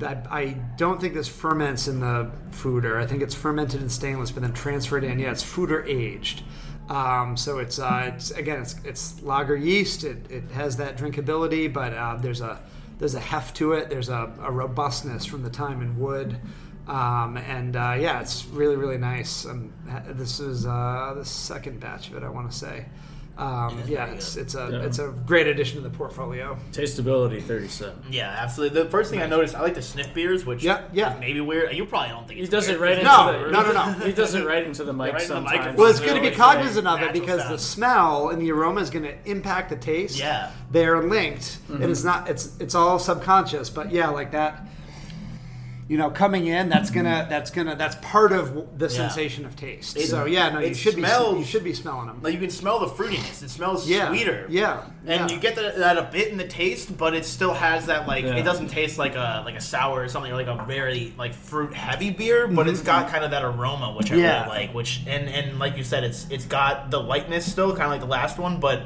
[0.00, 3.00] That I don't think this ferments in the foeder.
[3.00, 5.18] I think it's fermented in stainless, but then transferred in.
[5.20, 6.42] Yeah, it's foeder aged.
[6.88, 10.04] Um, so it's, uh, it's again, it's, it's lager yeast.
[10.04, 12.60] It, it has that drinkability, but uh, there's a
[12.98, 13.90] there's a heft to it.
[13.90, 16.38] There's a, a robustness from the time in wood.
[16.88, 19.44] Um, and uh, yeah, it's really really nice.
[19.44, 19.72] Um,
[20.08, 22.86] this is uh, the second batch of it, I want to say.
[23.38, 24.78] Um, yeah, very it's it's a Yeah.
[24.86, 26.56] it's a great addition to the portfolio.
[26.72, 27.94] Tasteability 37.
[28.10, 28.82] Yeah, absolutely.
[28.82, 31.14] The first thing I noticed, I like to sniff beers, which Yeah, yeah.
[31.14, 31.74] is maybe weird.
[31.76, 32.82] You probably don't think He it's does it weird.
[32.82, 33.82] right into No, the no, no, no.
[34.06, 35.44] He does it right into the mic right into the sometimes.
[35.58, 35.76] microphone.
[35.76, 37.60] Well, it's good to be It's cognizant of it natural because the sound.
[37.60, 40.18] smell and the aroma is going to impact the taste.
[40.18, 40.50] Yeah.
[40.72, 42.28] they're linked, and it's not.
[42.30, 43.70] It's it's all subconscious.
[43.70, 44.66] But yeah, like that.
[45.88, 49.96] You know, coming in, that's gonna that's gonna that's part of the sensation of taste.
[49.96, 52.18] It- so yeah, no, you should smells- be you should be smelling them.
[52.22, 53.40] Like you can smell the fruitiness.
[53.44, 54.46] It smells Yeah, sweeter.
[54.48, 55.34] yeah, And yeah.
[55.36, 58.24] you get that, that a bit in the taste, but it still has that like
[58.24, 58.34] Yeah.
[58.34, 61.34] it doesn't taste like a like a sour or something or like a very like
[61.34, 64.24] fruit heavy beer, but it's got kind of that aroma which I Mm-hmm.
[64.24, 64.44] Yeah.
[64.46, 64.74] really like.
[64.74, 68.00] Which and and like you said, it's it's got the lightness still, kind of like
[68.00, 68.82] the last one, but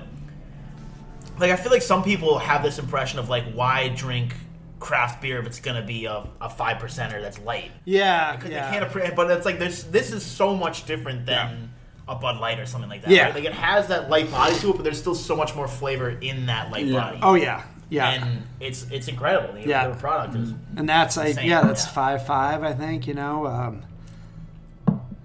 [1.38, 4.34] like I feel like some people have this impression of like why drink
[4.80, 7.70] craft beer if it's gonna be a, a five percenter that's light.
[7.84, 8.66] Yeah, Because yeah.
[8.66, 9.84] they can't appreciate, but it's like this.
[9.84, 11.70] This is so much different than
[12.08, 13.10] a Bud Light or something like that.
[13.10, 13.24] Yeah.
[13.26, 13.34] right?
[13.36, 16.10] like it has that light body to it, but there's still so much more flavor
[16.10, 16.98] in that light Yeah.
[17.00, 17.18] body.
[17.22, 18.10] Oh yeah, yeah.
[18.10, 19.54] and it's it's incredible.
[19.54, 19.94] The, Yeah.
[19.94, 20.52] product is.
[20.76, 21.92] and that's like yeah that's yeah.
[21.92, 23.82] five five i think you know um,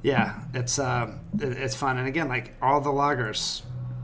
[0.03, 3.61] yeah it's uh, it- it's fun and again like all the lagers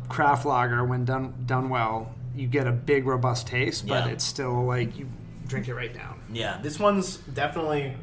[0.10, 4.14] craft lager when done done well you get a big robust taste but Yeah.
[4.14, 5.07] it's still like you
[5.52, 7.94] drink it right down Yeah, this one's definitely.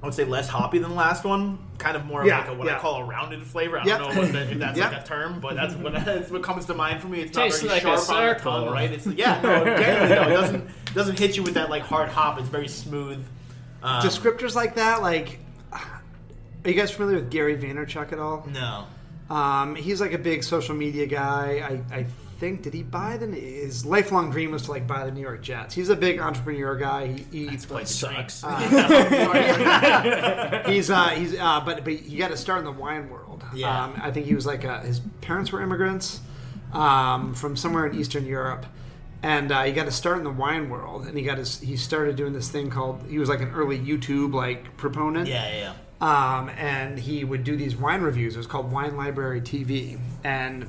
[0.00, 1.58] I would say less hoppy than the last one.
[1.78, 2.78] Kind of more of Yeah, like a, what I yeah.
[2.78, 3.80] call a rounded flavor.
[3.80, 4.90] I don't know what the, if that's Yeah.
[4.90, 7.20] like a term, but that's what, that's what comes to mind for me.
[7.20, 8.92] It's Tastes not very like a sharp on the tongue, right?
[8.92, 12.08] It's yeah, no, genuinely though, it doesn't it doesn't hit you with that like hard
[12.10, 12.38] hop.
[12.38, 13.24] It's very smooth.
[13.82, 15.38] Um, descriptors like that like
[15.72, 15.90] are
[16.64, 18.86] you guys familiar with gary vaynerchuk at all no.
[19.34, 22.06] um, he's like a big social media guy I, I
[22.38, 25.42] think did he buy the his lifelong dream was to like buy the new york
[25.42, 25.74] jets.
[25.74, 27.08] He's a big entrepreneur guy.
[27.08, 28.42] He, he Quite the sucks.
[30.68, 33.42] he's uh he's uh but but he got to start in the wine world.
[33.54, 33.84] Yeah.
[33.84, 36.20] um i think he was like uh his parents were immigrants
[36.72, 38.66] um from somewhere in eastern europe.
[39.20, 41.76] And uh, he got to start in the wine world and he got his he
[41.76, 45.28] started doing this thing called he was like an early youtube like proponent.
[45.28, 46.36] Yeah, yeah, yeah.
[46.36, 48.36] um and he would do these wine reviews.
[48.36, 50.66] It was called wine library tv and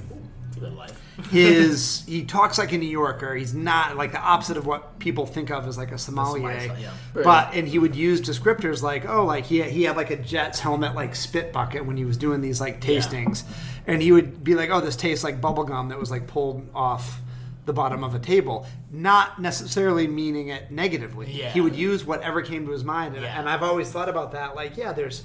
[1.19, 1.55] It's a good life.
[1.69, 3.35] his he talks like a New Yorker.
[3.35, 6.59] He's not like the opposite of what people think of as like a sommelier.
[6.59, 6.91] sommelier, yeah.
[7.13, 10.59] But and he would use descriptors like oh like he he had like a Jets
[10.59, 13.43] helmet like spit bucket when he was doing these like tastings,
[13.87, 16.67] and he would be like oh this tastes like bubble gum that was like pulled
[16.73, 17.19] off
[17.65, 21.31] the bottom of a table, not necessarily meaning it negatively.
[21.31, 21.49] Yeah.
[21.51, 23.39] He would use whatever came to his mind, and, Yeah.
[23.39, 24.55] and I've always thought about that.
[24.55, 25.23] Like yeah, there's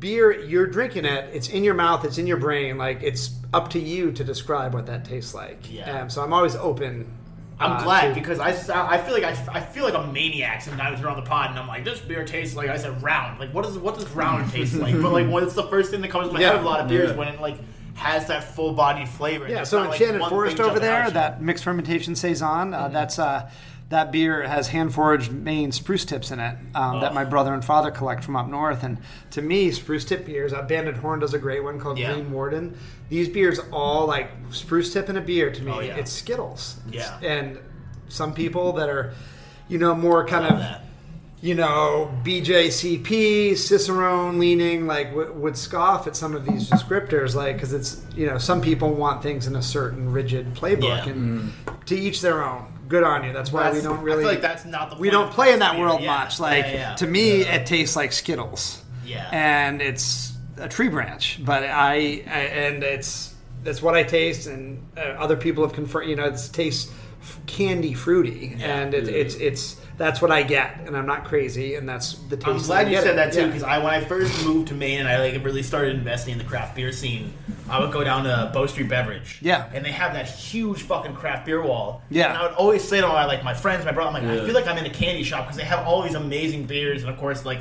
[0.00, 3.68] beer you're drinking it it's in your mouth it's in your brain like it's up
[3.70, 6.00] to you to describe what that tastes like Yeah.
[6.02, 7.06] um, so i'm always open
[7.62, 10.62] I'm uh, glad to- because I, I feel like I, I feel like a maniac
[10.62, 13.38] sometimes around the pod, and I'm like, this beer tastes like I said round.
[13.38, 14.94] Like, what does what does round taste like?
[14.94, 16.46] But like, what's the first thing that comes to my Yeah.
[16.52, 17.16] head with a lot of beers Yeah.
[17.16, 17.58] when it like
[17.96, 19.46] has that full bodied flavor?
[19.46, 22.72] yeah It's so not, in like, shannon one forest over there that mixed fermentation saison
[22.72, 23.50] uh, that's uh
[23.90, 27.14] that beer has hand foraged Maine spruce tips in it um, that Oh.
[27.14, 28.82] my brother and father collect from up north.
[28.84, 28.98] And
[29.32, 32.12] to me, spruce tip beers, uh, Banded Horn does a great one called Yeah.
[32.14, 32.76] Green Warden.
[33.08, 35.72] These beers all like spruce tip in a beer to me.
[35.74, 35.96] Oh, yeah.
[35.96, 36.76] It's Skittles.
[36.90, 37.18] Yeah.
[37.20, 37.58] And
[38.08, 39.12] some people that are,
[39.68, 40.84] you know, more kind of that.
[41.42, 47.56] you know, BJCP, Cicerone leaning, like w- would scoff at some of these descriptors, like
[47.56, 51.12] because it's you know some people want things in a certain rigid playbook, Yeah.
[51.12, 51.52] and
[51.86, 52.66] to each their own.
[52.90, 53.32] Good on you.
[53.32, 54.22] That's why That's- we don't I really.
[54.24, 56.18] feel like that's not the we don't play in that world Yeah.
[56.18, 56.40] much.
[56.40, 56.94] Like Yeah, yeah.
[56.96, 58.82] to me, it tastes like Skittles.
[59.06, 59.28] Yeah.
[59.32, 63.34] and it's a tree branch, but I, I and it's
[63.64, 66.08] that's what I taste, and uh, other people have confirmed.
[66.10, 66.90] You know, it tastes
[67.46, 71.86] candy fruity, and it, it's it's that's what I get, and I'm not crazy, and
[71.86, 72.48] that's the taste.
[72.48, 73.16] I'm that I glad you said it.
[73.16, 73.46] that too Yeah.
[73.48, 76.38] because I when I first moved to Maine and I like really started investing in
[76.38, 77.34] the craft beer scene,
[77.68, 79.40] I would go down to Bow Street Beverage.
[79.42, 79.68] Yeah.
[79.74, 82.00] And they have that huge fucking craft beer wall.
[82.08, 82.30] Yeah.
[82.30, 84.42] And I would always say to my like my friends, my brother, I'm like, I
[84.46, 87.10] feel like I'm in a candy shop because they have all these amazing beers and
[87.12, 87.58] of course like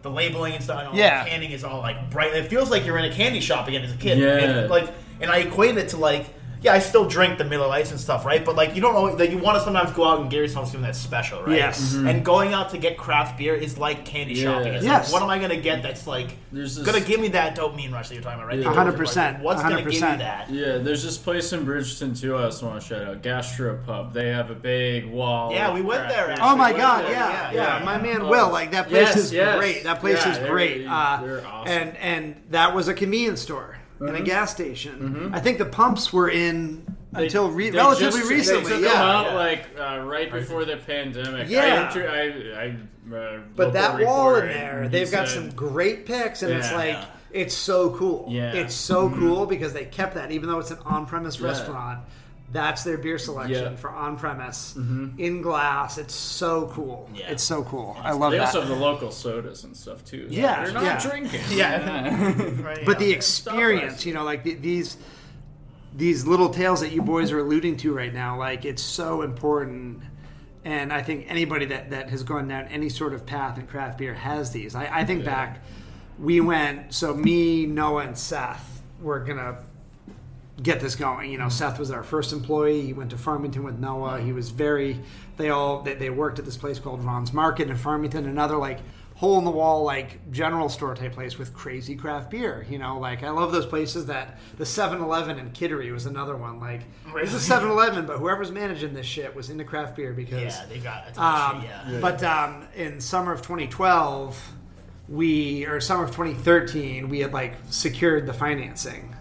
[0.00, 1.24] the labeling and stuff and all Yeah.
[1.24, 2.32] the canning is all like bright.
[2.32, 4.16] It feels like you're in a candy shop again as a kid.
[4.18, 4.38] Yeah.
[4.38, 4.88] And, like
[5.20, 6.24] and I equate it to like
[6.62, 8.44] yeah, I still drink the Miller Lights and stuff, right?
[8.44, 10.66] But like, you don't always, like, you want to sometimes go out and get yourself
[10.66, 11.56] something that's special, right?
[11.56, 11.94] Yes.
[11.94, 12.08] Mhm.
[12.08, 14.42] And going out to get craft beer is like candy Yeah.
[14.58, 14.74] shopping.
[14.74, 15.04] It's Yes.
[15.06, 18.08] like, what am I gonna get that's like this- gonna give me that dopamine rush
[18.08, 18.58] that you're talking about, right?
[18.58, 18.64] Yeah.
[18.64, 19.44] The A hundred dopamine percent, rush.
[19.44, 20.50] What's gonna give me that?
[20.50, 22.36] Yeah, there's this place in Bridgton too.
[22.36, 24.12] I also want to shout out Gastropub.
[24.12, 25.52] They have a big wall.
[25.52, 26.48] Yeah, we went there, actually.
[26.48, 27.84] Oh my Yeah, god, yeah, yeah, yeah, yeah, yeah.
[27.84, 28.28] My man Oh.
[28.28, 29.58] Will, like that place Yes, is yes.
[29.58, 29.84] great.
[29.84, 30.86] That place Yeah, is they're- great.
[30.88, 31.72] Uh, they're awesome.
[31.72, 33.76] And and that was a convenience store
[34.08, 34.22] and Mm-hmm.
[34.22, 35.30] a gas station.
[35.32, 38.62] I think the pumps were in They- until re- they relatively just- recently.
[38.64, 38.92] They took yeah.
[38.92, 39.34] them out Yeah.
[39.34, 41.48] like uh, right before the pandemic.
[41.48, 41.60] Yeah.
[41.62, 42.08] I, inter-
[43.10, 46.72] I, I uh, But that wall in there, they've got some great picks, and it's
[46.72, 47.04] like Yeah.
[47.32, 48.26] it's so cool.
[48.28, 48.48] Yeah.
[48.50, 48.58] Mm-hmm.
[48.58, 51.46] it's so cool because they kept that, even though it's an on-premise Yeah.
[51.48, 52.00] restaurant.
[52.52, 53.76] That's their beer selection Yeah.
[53.76, 55.18] for on-premise mm-hmm.
[55.18, 55.96] in glass.
[55.96, 57.08] It's so cool.
[57.14, 57.30] Yeah.
[57.30, 57.96] It's so cool.
[58.00, 58.46] I love They that.
[58.46, 60.26] also have the local sodas and stuff too.
[60.28, 61.00] Yeah, they're not yeah.
[61.00, 61.40] drinking.
[61.50, 62.32] Yeah.
[62.62, 64.98] Right, but the experience, you know, like the, these
[65.94, 70.02] these little tales that you boys are alluding to right now, like it's so important.
[70.64, 73.98] And I think anybody that, that has gone down any sort of path in craft
[73.98, 74.74] beer has these.
[74.74, 75.62] I, I think back,
[76.18, 79.58] we went, so me, Noah, and Seth were going to
[80.62, 81.30] get this going.
[81.30, 82.82] You know, Seth was our first employee.
[82.82, 84.20] He went to Farmington with Noah.
[84.20, 85.00] He was very,
[85.36, 88.80] they all, they, they worked at this place called Ron's Market in Farmington, another like
[89.14, 92.66] hole in the wall, like general store type place with crazy craft beer.
[92.68, 96.36] You know, like I love those places that the 7 Eleven in Kittery was another
[96.36, 96.60] one.
[96.60, 96.82] Like,
[97.16, 100.42] it's a 7 Eleven, but whoever's managing this shit was into craft beer because.
[100.42, 102.00] Yeah, they got a ton Um, of shit, yeah.
[102.00, 104.52] But um, in summer of 2012,
[105.08, 109.14] we or summer of 2013, we had like secured the financing.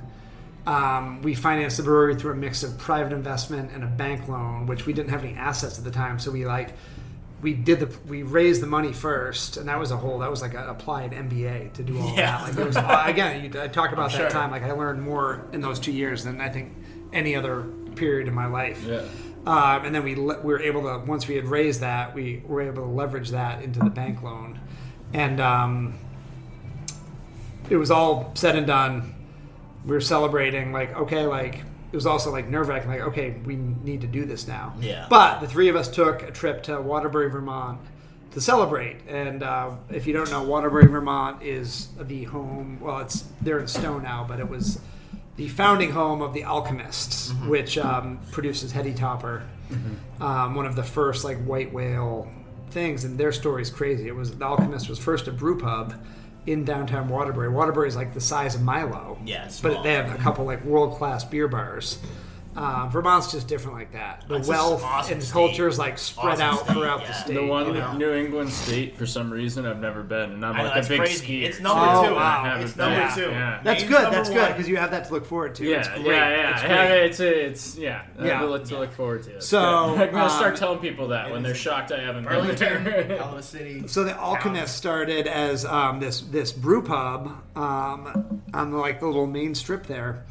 [0.67, 4.67] Um, we financed the brewery through a mix of private investment and a bank loan,
[4.67, 6.19] which we didn't have any assets at the time.
[6.19, 6.73] So we like
[7.41, 10.41] we did the we raised the money first, and that was a whole that was
[10.43, 12.37] like an applied MBA to do all Yeah.
[12.37, 12.41] that.
[12.43, 14.19] Like it was uh, again, you, I talk about sure.
[14.21, 14.51] that time.
[14.51, 16.73] Like I learned more in those two years than I think
[17.11, 17.63] any other
[17.95, 18.83] period in my life.
[18.83, 19.01] Yeah.
[19.47, 22.43] Um, and then we le- we were able to once we had raised that we
[22.45, 24.59] were able to leverage that into the bank loan,
[25.11, 25.95] and um,
[27.67, 29.15] it was all said and done.
[29.85, 31.55] We were celebrating like okay like
[31.91, 34.73] it was also like nerve wracking like okay we need to do this now.
[34.79, 35.07] Yeah.
[35.09, 37.79] But the three of us took a trip to Waterbury, Vermont
[38.31, 38.97] to celebrate.
[39.07, 42.79] And uh, if you don't know, Waterbury, Vermont is the home.
[42.81, 44.79] Well, it's they're in Stowe now, but it was
[45.35, 49.43] the founding home of the Alchemists, which um, produces Heady Topper,
[50.19, 52.29] um, one of the first like white whale
[52.69, 53.03] things.
[53.03, 54.07] And their story is crazy.
[54.07, 55.93] It was the Alchemist was first a brew pub
[56.45, 57.49] in downtown Waterbury.
[57.49, 59.19] Waterbury is like the size of Milo.
[59.25, 61.99] Yeah, but they have a couple like world class beer bars.
[62.55, 64.25] Uh, Vermont's just different like that.
[64.27, 65.31] The It's a wealth awesome and state.
[65.31, 67.07] culture is like spread Awesome out state, throughout yeah.
[67.07, 67.33] the state.
[67.35, 67.93] The one you know?
[67.93, 70.87] New England state, for some reason, I've never been, and I'm I know, like that's
[70.87, 71.41] a big crazy.
[71.41, 71.43] skier.
[71.47, 71.79] It's number
[72.09, 72.13] two.
[72.15, 72.41] wow.
[72.43, 72.89] I haven't It's been.
[72.89, 73.21] number Yeah, two.
[73.31, 73.61] yeah.
[73.63, 74.01] That's Maine's good.
[74.03, 74.51] number That's good one.
[74.51, 75.65] because you have that to look forward to.
[75.65, 76.05] Yeah, it's great.
[76.07, 76.51] yeah, yeah.
[76.51, 76.77] It's I great.
[76.77, 77.03] have it.
[77.05, 78.01] It's it's yeah.
[78.19, 78.39] I Yeah.
[78.39, 79.39] have a lot to look forward to.
[79.41, 79.59] So,
[79.97, 83.17] I'm gonna um, start telling people that when they're shocked I haven't been Burlington, there.
[83.17, 83.87] hell of a city.
[83.87, 89.05] So the Alchemist started as um, this this brew pub um, on the, like the
[89.07, 90.25] little main strip there,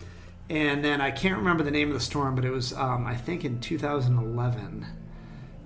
[0.51, 3.15] and then I can't remember the name of the storm, but it was um, I
[3.17, 4.87] think in 2011.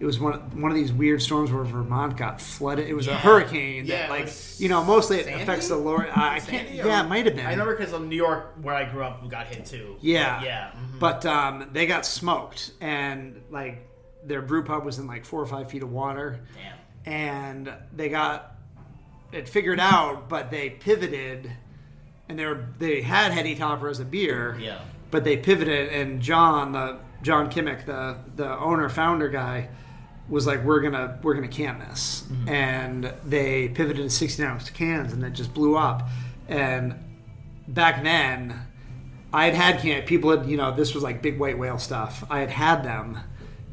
[0.01, 2.87] It was one one of these weird storms where Vermont got flooded.
[2.89, 4.29] It was a hurricane Yeah, that like
[4.59, 5.43] you know mostly it Sandy?
[5.43, 6.07] affects the lower.
[6.15, 6.69] I I can't.
[6.69, 7.47] Or- Yeah, it might have been.
[7.47, 9.97] I remember because New York, where I grew up, got hit too.
[10.01, 10.43] Yeah.
[10.43, 10.71] Yeah.
[10.73, 10.99] mhm.
[10.99, 13.87] But um, they got smoked, and like
[14.25, 17.13] their brew pub was in like four or five feet of water, Damn.
[17.15, 18.57] and they got
[19.33, 21.51] it figured out, but they pivoted,
[22.29, 24.81] and they were they had Heady Topper as a beer, Yeah.
[25.11, 29.69] but they pivoted, and John, the John Kimmich, the the owner founder guy,
[30.29, 32.49] was like, we're gonna we're gonna can this, mm-hmm.
[32.49, 36.09] and they pivoted to 16 ounce cans, and it just blew up,
[36.49, 36.95] and
[37.69, 38.61] back then.
[39.33, 42.23] I had had can people had you know this was like big white whale stuff.
[42.31, 43.19] I had had them,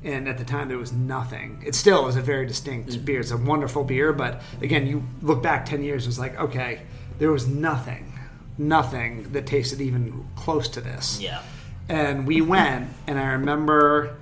[0.04, 1.62] and at the time there was nothing.
[1.64, 3.06] It still is a very distinct mm-hmm.
[3.06, 3.20] beer.
[3.20, 6.82] It's a wonderful beer, but again, you look back ten years, it's like okay,
[7.20, 8.12] there was nothing,
[8.58, 11.20] nothing that tasted even close to this.
[11.22, 11.42] Yeah.
[11.90, 14.18] And we went, and I remember.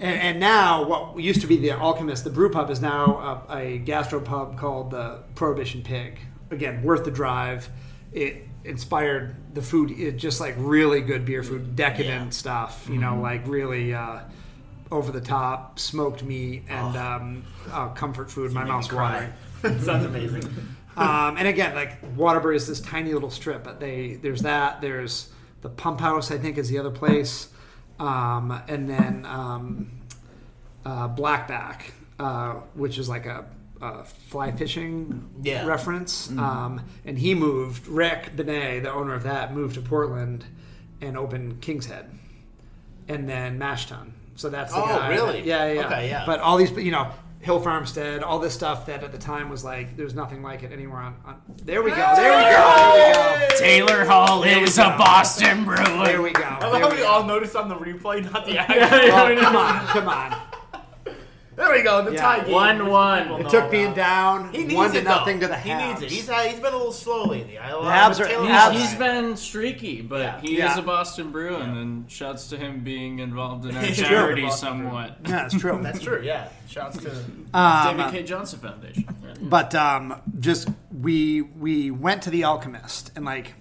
[0.00, 3.56] And, and now, what used to be the Alchemist, the brew pub, is now a,
[3.56, 6.18] a gastro pub called the Prohibition Pig.
[6.50, 7.68] Again, worth the drive.
[8.12, 9.90] It inspired the food.
[9.90, 12.30] It just like really good beer food, decadent Yeah.
[12.30, 12.86] stuff.
[12.90, 14.20] You know, like really uh,
[14.90, 18.52] over the top smoked meat and um, uh, comfort food.
[18.52, 19.32] My mouth's watering.
[19.62, 20.42] Sounds amazing.
[20.98, 24.80] Um, and again, like Waterbury is this tiny little strip, but they there's that.
[24.80, 25.28] There's
[25.62, 27.48] the Pump House, I think, is the other place,
[27.98, 29.90] um, and then um,
[30.84, 33.46] uh, Blackback, uh, which is like a,
[33.80, 35.66] a fly fishing Yeah.
[35.66, 36.30] reference.
[36.30, 37.86] Um, and he moved.
[37.86, 40.44] Rick Binet, the owner of that, moved to Portland
[41.00, 42.10] and opened King's Head,
[43.08, 44.10] and then Mashtun.
[44.36, 45.08] So that's the Oh, guy.
[45.10, 45.42] really?
[45.42, 45.86] Yeah, yeah, yeah.
[45.86, 46.22] Okay, yeah.
[46.26, 47.10] But all these, you know,
[47.40, 50.62] Hill Farmstead, all this stuff that at the time was like there was nothing like
[50.64, 51.16] it anywhere on.
[51.24, 51.96] on there we go.
[51.96, 52.92] There we go.
[52.92, 53.56] There we go.
[53.58, 54.82] Taylor Hall is go.
[54.94, 55.76] a Boston brewer.
[56.04, 56.42] There we go.
[56.42, 57.06] I love There how we we go.
[57.08, 58.98] all noticed on the replay, not the Yeah, actual.
[59.08, 60.47] yeah, Oh, I come on, come on.
[61.58, 62.04] There we go.
[62.04, 62.20] The Yeah.
[62.20, 62.52] tie game.
[62.54, 63.32] One, one.
[63.32, 65.48] It know Took being down He needs one to it, nothing though.
[65.48, 65.88] to the He Habs.
[65.88, 66.10] needs it.
[66.10, 67.58] He's, uh, he's been a little slow lately.
[67.58, 70.40] I, The Habs are- Taylor Habs- He's been streaky, but Yeah.
[70.40, 70.70] he Yeah.
[70.72, 75.16] is a Boston Bruin, and shouts to him being involved in our charity Boston somewhat.
[75.24, 75.78] Yeah, that's true.
[75.82, 76.20] That's true.
[76.22, 76.44] Yeah.
[76.68, 77.10] Shouts to.
[77.54, 78.22] Um, David K.
[78.22, 79.04] Johnson Foundation.
[79.24, 79.34] Yeah.
[79.42, 83.54] But um, just we we went to the Alchemist and like,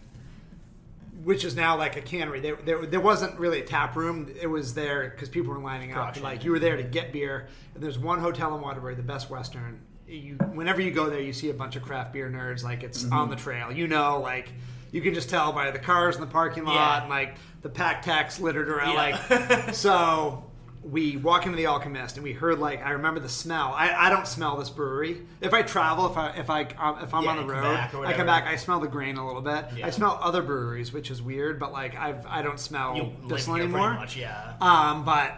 [1.27, 2.39] which is now like a cannery.
[2.39, 4.33] There there, there wasn't really a tap room.
[4.41, 5.97] It was there because people were lining up.
[6.13, 6.23] Gotcha.
[6.23, 7.49] Like you were there to get beer.
[7.75, 9.81] And there's one hotel in Waterbury, the Best Western.
[10.07, 12.63] You whenever you go there, you see a bunch of craft beer nerds.
[12.63, 13.13] Like it's Mm-hmm.
[13.13, 13.73] on the trail.
[13.73, 14.47] You know, like
[14.93, 17.01] you can just tell by the cars in the parking lot Yeah.
[17.01, 18.93] and like the pack tax littered around.
[18.93, 19.17] Yeah.
[19.65, 20.46] Like so.
[20.89, 23.73] We walk into the Alchemist and we heard like I remember the smell.
[23.75, 25.21] I, I don't smell this brewery.
[25.41, 28.05] If I travel, if I if I um, if I'm Yeah, on the come road,
[28.05, 28.45] I come back.
[28.45, 29.65] I smell the grain a little bit.
[29.75, 29.87] Yeah.
[29.87, 33.47] I smell other breweries, which is weird, but like I've I don't smell You this
[33.47, 33.95] one anymore.
[33.95, 34.53] Much, yeah.
[34.61, 35.33] Um, but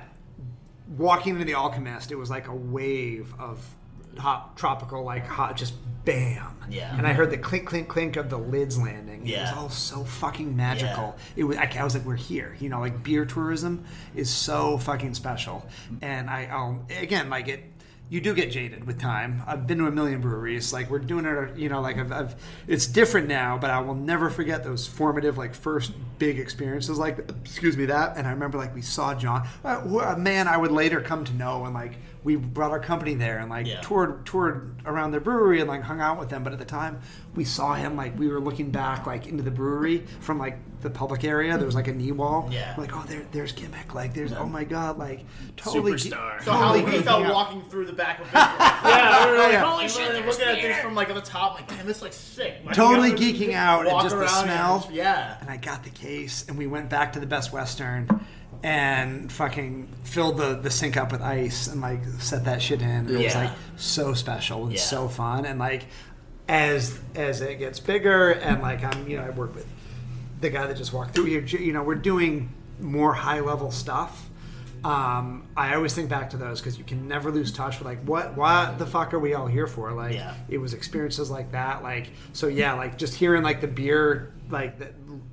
[0.98, 3.66] walking into the Alchemist, it was like a wave of
[4.18, 5.74] hot tropical, like hot, just
[6.06, 6.56] bam.
[6.70, 6.96] Yeah.
[6.98, 9.26] And I heard the clink, clink, clink of the lids landing.
[9.26, 9.40] Yeah.
[9.40, 11.16] It was all so fucking magical.
[11.36, 11.58] It was.
[11.58, 12.56] I, I was like, we're here.
[12.60, 15.68] You know, like beer tourism is so fucking special.
[16.02, 17.64] And I, I'll again, like it.
[18.12, 19.44] You do get jaded with time.
[19.46, 20.74] I've been to a million breweries.
[20.74, 21.80] Like we're doing it, you know.
[21.80, 22.36] Like I've, I've,
[22.68, 26.98] it's different now, but I will never forget those formative, like first big experiences.
[26.98, 28.18] Like, excuse me, that.
[28.18, 31.34] And I remember, like, we saw John, uh, a man I would later come to
[31.34, 33.80] know, and like we brought our company there and like Yeah.
[33.82, 36.44] toured toured around their brewery and like hung out with them.
[36.44, 37.00] But at the time,
[37.36, 40.90] we saw him like we were looking back like into the brewery from like the
[40.90, 41.58] public area.
[41.58, 42.50] There was like a knee wall.
[42.52, 42.74] Yeah.
[42.78, 43.94] Like, oh, there, there's Kimmich.
[43.94, 45.26] Like, there's oh my god, like
[45.56, 46.44] totally ge- Superstar.
[46.44, 47.34] So how we felt out.
[47.34, 48.42] walking through the back of Biscuit.
[48.90, 49.64] Yeah, we were like, Yeah.
[49.70, 51.86] holy Like, shit, we're there's looking at this from like on the top, like damn,
[51.86, 52.56] this like sick.
[52.66, 54.80] Like, Totally geeking out and just the around and smell.
[54.80, 55.38] just- yeah.
[55.42, 58.08] And I got the case, and we went back to the Best Western,
[58.64, 62.88] and fucking filled the, the sink up with ice, and like set that shit in.
[62.90, 63.44] And It was Yeah.
[63.46, 64.80] like so special and Yeah.
[64.80, 65.86] so fun, and like
[66.48, 69.68] as as it gets bigger, and like I'm you know I work with
[70.42, 71.42] the guy that just walked through here.
[71.42, 72.50] You know we're doing
[72.80, 74.26] more high level stuff.
[74.82, 78.02] Um, I always think back to those because you can never lose touch with like
[78.04, 79.92] what what the fuck are we all here for?
[79.92, 80.34] Like Yeah.
[80.48, 81.84] it was experiences like that.
[81.84, 84.88] Like so yeah, like just hearing like the beer like the,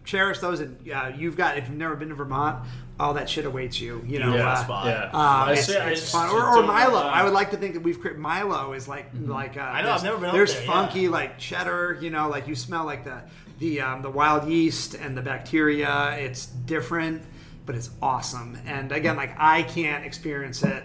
[0.06, 2.64] cherish those and yeah, you've got if you've never been to Vermont,
[2.98, 4.02] all that shit awaits you.
[4.06, 4.86] You know, Yeah, uh, spot.
[4.86, 5.10] yeah.
[5.12, 6.30] um, it's, say- it's fun.
[6.30, 6.98] Or, or Milo.
[6.98, 9.82] uh, I would like to think that we've created Milo is like like uh, I
[9.82, 10.72] know, there's- I've never been up There's there, yeah.
[10.72, 11.98] funky like cheddar.
[12.00, 13.20] You know, like you smell like the
[13.58, 16.12] the um, the wild yeast and the bacteria.
[16.18, 17.22] It's different,
[17.66, 18.56] but it's awesome.
[18.64, 20.84] And again, like I can't experience it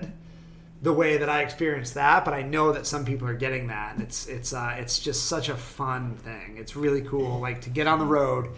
[0.82, 3.94] the way that I experienced that, but I know that some people are getting that,
[3.94, 6.58] and it's it's uh, it's just such a fun thing.
[6.58, 8.50] It's really cool, like to get on the road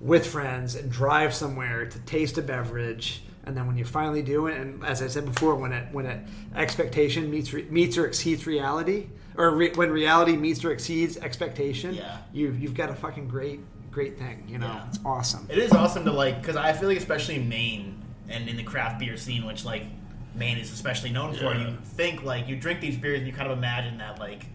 [0.00, 4.46] with friends and drive somewhere to taste a beverage, and then when you finally do
[4.46, 6.20] it, and as I said before, when it when it
[6.54, 9.06] expectation meets re, meets or exceeds reality,
[9.36, 12.18] or re, when reality meets or exceeds expectation, Yeah.
[12.32, 13.60] you you've got a fucking great
[13.90, 14.44] great thing.
[14.48, 14.88] You know, Yeah.
[14.88, 15.46] it's awesome.
[15.48, 18.62] It is awesome to like because I feel like especially in Maine and in the
[18.64, 19.84] craft beer scene, which like
[20.34, 23.50] Maine is especially known for, you think like you drink these beers and you kind
[23.50, 24.46] of imagine that like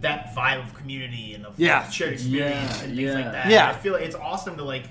[0.00, 1.88] that vibe of community and of Yeah.
[1.88, 3.12] shared experience Yeah, and things yeah.
[3.12, 3.50] like that.
[3.50, 3.68] Yeah.
[3.68, 4.84] I feel like it's awesome to like.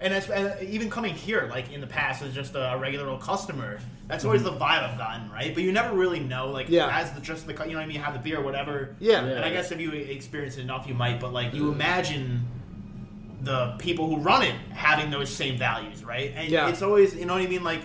[0.00, 3.20] And it's, and even coming here, like in the past, as just a regular old
[3.20, 3.78] customer,
[4.08, 4.58] that's always mm-hmm.
[4.58, 5.54] the vibe I've gotten, right?
[5.54, 6.88] But you never really know, like, Yeah.
[6.98, 8.96] as the just the, you know what I mean, have the beer, or whatever.
[8.98, 9.24] Yeah.
[9.24, 11.20] And I guess if you experience it enough, you might.
[11.20, 12.44] But like, you imagine
[13.42, 16.32] the people who run it having those same values, right?
[16.34, 16.68] And Yeah.
[16.68, 17.62] it's always, you know what I mean?
[17.62, 17.82] Like,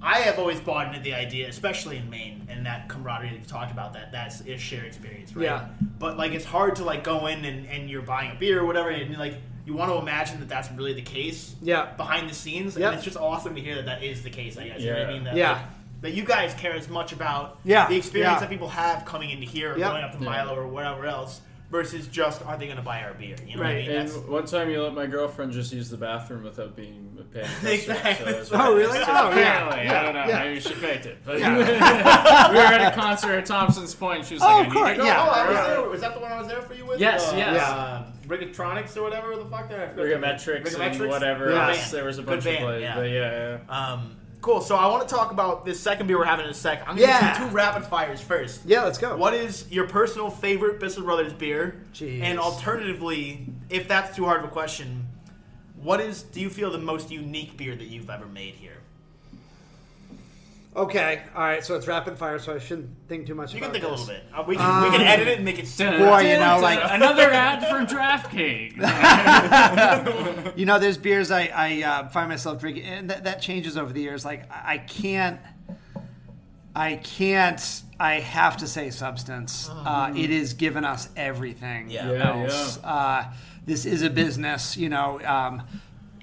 [0.00, 3.44] I have always bought into the idea, especially in Maine, and that camaraderie that you
[3.46, 5.44] talked about, that that's a shared experience, right?
[5.44, 5.68] Yeah.
[5.98, 8.66] But like, it's hard to like go in and, and you're buying a beer or
[8.66, 9.34] whatever, and like
[9.66, 11.54] you want to imagine that that's really the case.
[11.60, 11.92] Yeah.
[11.96, 12.86] Behind the scenes, Yep.
[12.86, 14.56] and it's just awesome to hear that that is the case.
[14.56, 14.80] I guess.
[14.80, 15.24] You know what I mean?
[15.24, 15.52] That, Yeah.
[15.52, 15.62] like,
[16.02, 17.88] that you guys care as much about Yeah.
[17.88, 18.40] the experience Yeah.
[18.40, 19.90] that people have coming into here, or Yep.
[19.90, 20.30] going up to Yeah.
[20.30, 23.36] Milo or whatever else, versus just are they going to buy our beer?
[23.46, 23.86] You know what I Right.
[23.88, 23.96] mean?
[23.96, 27.46] And That's- one time you let my girlfriend just use the bathroom without being paying
[27.46, 28.24] customer, Exactly.
[28.24, 28.98] so it's- Oh, really?
[28.98, 29.28] so Oh, yeah.
[29.28, 30.24] apparently, Yeah, I don't know.
[30.26, 30.44] yeah.
[30.44, 31.18] Maybe she faked it.
[31.26, 34.24] But we were at a concert at Thompson's Point.
[34.24, 35.04] She was Oh, like, of I need course, to go.
[35.04, 35.22] yeah.
[35.26, 35.82] Oh, I was there.
[35.90, 37.00] Was that the one I was there for you with?
[37.00, 37.62] Yes, uh, yes.
[37.62, 39.82] Uh, Rigotronics or whatever the fuck there.
[39.84, 41.08] I forgot the- Rigometrics and Rigometrics?
[41.08, 41.68] whatever Yeah.
[41.68, 41.78] else.
[41.80, 41.92] Band.
[41.92, 42.82] There was a Good bunch of plays.
[42.82, 42.94] yeah.
[42.94, 43.92] But yeah, yeah.
[43.92, 44.60] Um, cool.
[44.60, 46.80] So I want to talk about this second beer we're having in a sec.
[46.82, 47.38] I'm gonna Yeah.
[47.38, 48.62] do two rapid fires first.
[48.64, 49.16] Yeah, let's go.
[49.16, 51.82] What is your personal favorite Bissell Brothers beer?
[51.92, 52.22] Jeez.
[52.22, 55.06] And alternatively, if that's too hard of a question,
[55.80, 58.77] what is do you feel the most unique beer that you've ever made here?
[60.76, 61.64] Okay, all right.
[61.64, 63.52] So it's rapid fire, so I shouldn't think too much.
[63.52, 64.06] You can about think a this.
[64.08, 64.24] little bit.
[64.32, 65.98] Uh, we can we can edit it and make it super.
[65.98, 68.76] Boy, you know, like another ad for DraftKings.
[70.56, 73.92] you know, there's beers I, I uh, find myself drinking, and that, that changes over
[73.92, 74.24] the years.
[74.24, 75.40] Like I I can't.
[76.76, 77.82] I can't.
[77.98, 79.68] I have to say substance.
[79.68, 82.12] Uh, it has given us everything Yeah.
[82.12, 82.78] Yeah, else.
[82.84, 83.24] Uh,
[83.66, 84.76] this is a business.
[84.76, 85.62] You know, um,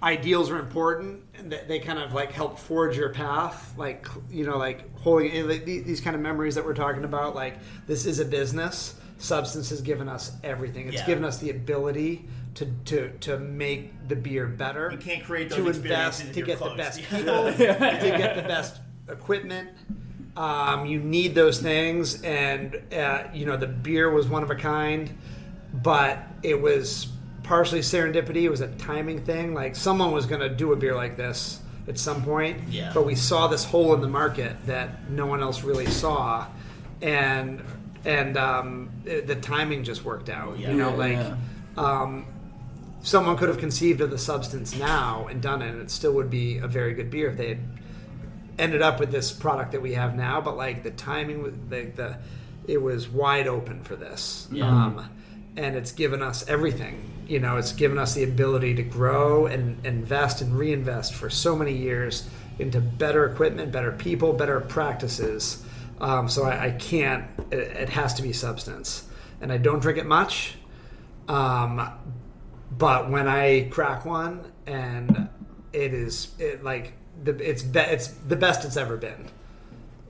[0.06, 1.22] ideals are important.
[1.38, 3.74] and They, they kind of like help forge your path.
[3.78, 7.36] Like you know, like holding like, these kind of memories that we're talking about.
[7.36, 7.56] Like
[7.88, 8.96] this is a business.
[9.18, 10.88] Substance has given us everything.
[10.88, 11.06] It's Yeah.
[11.08, 12.26] given us the ability
[12.56, 14.90] to, to, to make the beer better.
[14.92, 17.06] You can't create to those invest to get the best Yeah.
[17.18, 17.58] people, to
[18.18, 18.80] get the best
[19.10, 19.70] equipment.
[20.38, 24.56] Um, you need those things, and uh, you know the beer was one of a
[24.56, 25.18] kind,
[25.82, 27.08] but it was
[27.46, 28.44] partially serendipity.
[28.44, 29.54] It was a timing thing.
[29.54, 32.92] Like someone was going to do a beer like this at some point, Yeah.
[32.94, 36.48] but we saw this hole in the market that no one else really saw,
[37.02, 37.62] and
[38.04, 40.60] and um, it- the timing just worked out.
[40.60, 40.72] Yeah.
[40.72, 41.12] You know, Yeah, like.
[41.18, 41.36] yeah.
[41.78, 42.26] Um,
[43.02, 46.30] someone could have conceived of the substance now and done it, and it still would
[46.32, 47.60] be a very good beer if they had
[48.58, 50.42] ended up with this product that we have now.
[50.42, 52.18] But like the timing, was the, the
[52.68, 55.08] it was wide open for this, um,
[55.58, 57.12] and it's given us everything.
[57.28, 61.56] You know, it's given us the ability to grow and invest and reinvest for so
[61.56, 62.30] many years
[62.60, 65.64] into better equipment, better people, better practices.
[66.00, 67.26] Um, so I, I can't.
[67.52, 69.08] It, it has to be substance,
[69.42, 70.56] and I don't drink it much.
[71.28, 71.90] Um,
[72.78, 75.30] but when I crack one, and
[75.74, 76.94] it is it like
[77.24, 79.30] the it's be, it's the best it's ever been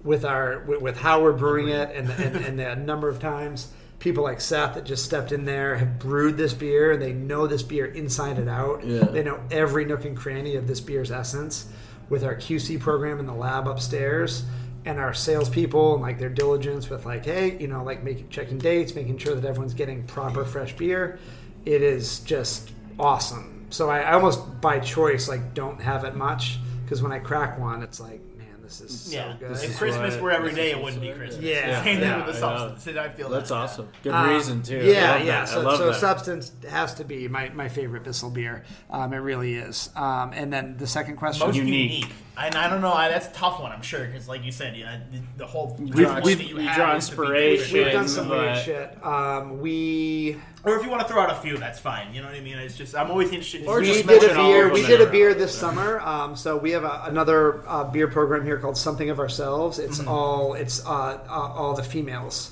[0.03, 3.71] with our with, with how we're brewing it and and, and the number of times
[3.99, 7.47] people like Seth that just stepped in there have brewed this beer and they know
[7.47, 8.83] this beer inside and out.
[8.85, 9.05] Yeah.
[9.05, 11.67] They know every nook and cranny of this beer's essence.
[12.07, 14.43] With our QC program in the lab upstairs
[14.85, 18.59] and our salespeople and like their diligence with like, hey, you know, like making checking
[18.59, 21.17] dates, making sure that everyone's getting proper fresh beer.
[21.65, 23.65] It is just awesome.
[23.71, 27.57] So I, I almost by choice like don't have it much because when I crack
[27.57, 28.21] one, it's like,
[28.65, 29.31] this is Yeah.
[29.33, 29.51] so good.
[29.63, 31.43] If Christmas what- were every this day, is it wouldn't be Christmas.
[31.43, 31.83] Yeah.
[31.83, 32.39] Same thing Yeah, with the yeah.
[32.57, 32.97] substance.
[32.97, 33.87] I feel That's that, awesome.
[34.03, 34.79] Good Um, reason too.
[34.79, 35.25] I Yeah, love yeah.
[35.39, 35.49] that.
[35.49, 35.95] So, I love so that.
[35.99, 38.63] substance has to be my, my favorite Bissell beer.
[38.89, 39.89] Um, it really is.
[39.95, 41.45] Um, and then the second question.
[41.47, 41.91] Most Unique.
[41.91, 42.13] unique.
[42.37, 42.91] And I don't know.
[42.91, 43.71] I, that's a tough one.
[43.71, 46.49] I'm sure because, like you said, you know, the, the whole We've- privilege we've- that
[46.49, 47.77] you you have draw is inspiration.
[47.77, 49.05] We've done some weird shit.
[49.05, 50.35] Um, we
[50.65, 52.13] Or if you want to throw out a few, that's fine.
[52.13, 52.57] You know what I mean?
[52.57, 53.61] It's just I'm always interested.
[53.61, 54.71] in Or we just did a beer.
[54.73, 55.33] We did a beer row.
[55.33, 55.99] this summer.
[56.01, 59.79] Um, so we have a, another uh, beer program here called Something of Ourselves.
[59.79, 60.09] It's Mm-hmm.
[60.09, 62.51] all it's uh, uh, all the females.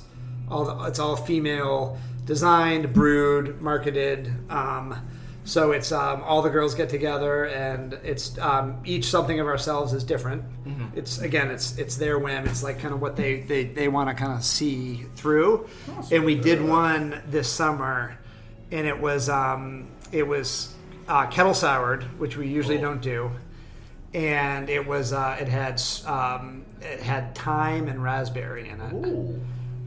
[0.49, 4.31] All the, it's all female designed, brewed, marketed.
[4.49, 4.95] Um,
[5.45, 9.91] so it's um, all the girls get together, and it's um, each something of ourselves
[9.93, 10.43] is different.
[10.65, 10.97] Mm-hmm.
[10.97, 12.47] It's again, it's it's their whim.
[12.47, 15.67] It's like kind of what they they, they want to kind of see through.
[16.11, 18.17] And we did one this summer,
[18.71, 20.73] and it was um, it was
[21.09, 23.29] uh, kettle soured, which we usually don't do,
[24.13, 28.93] and it was uh, it had um, it had thyme and raspberry in it,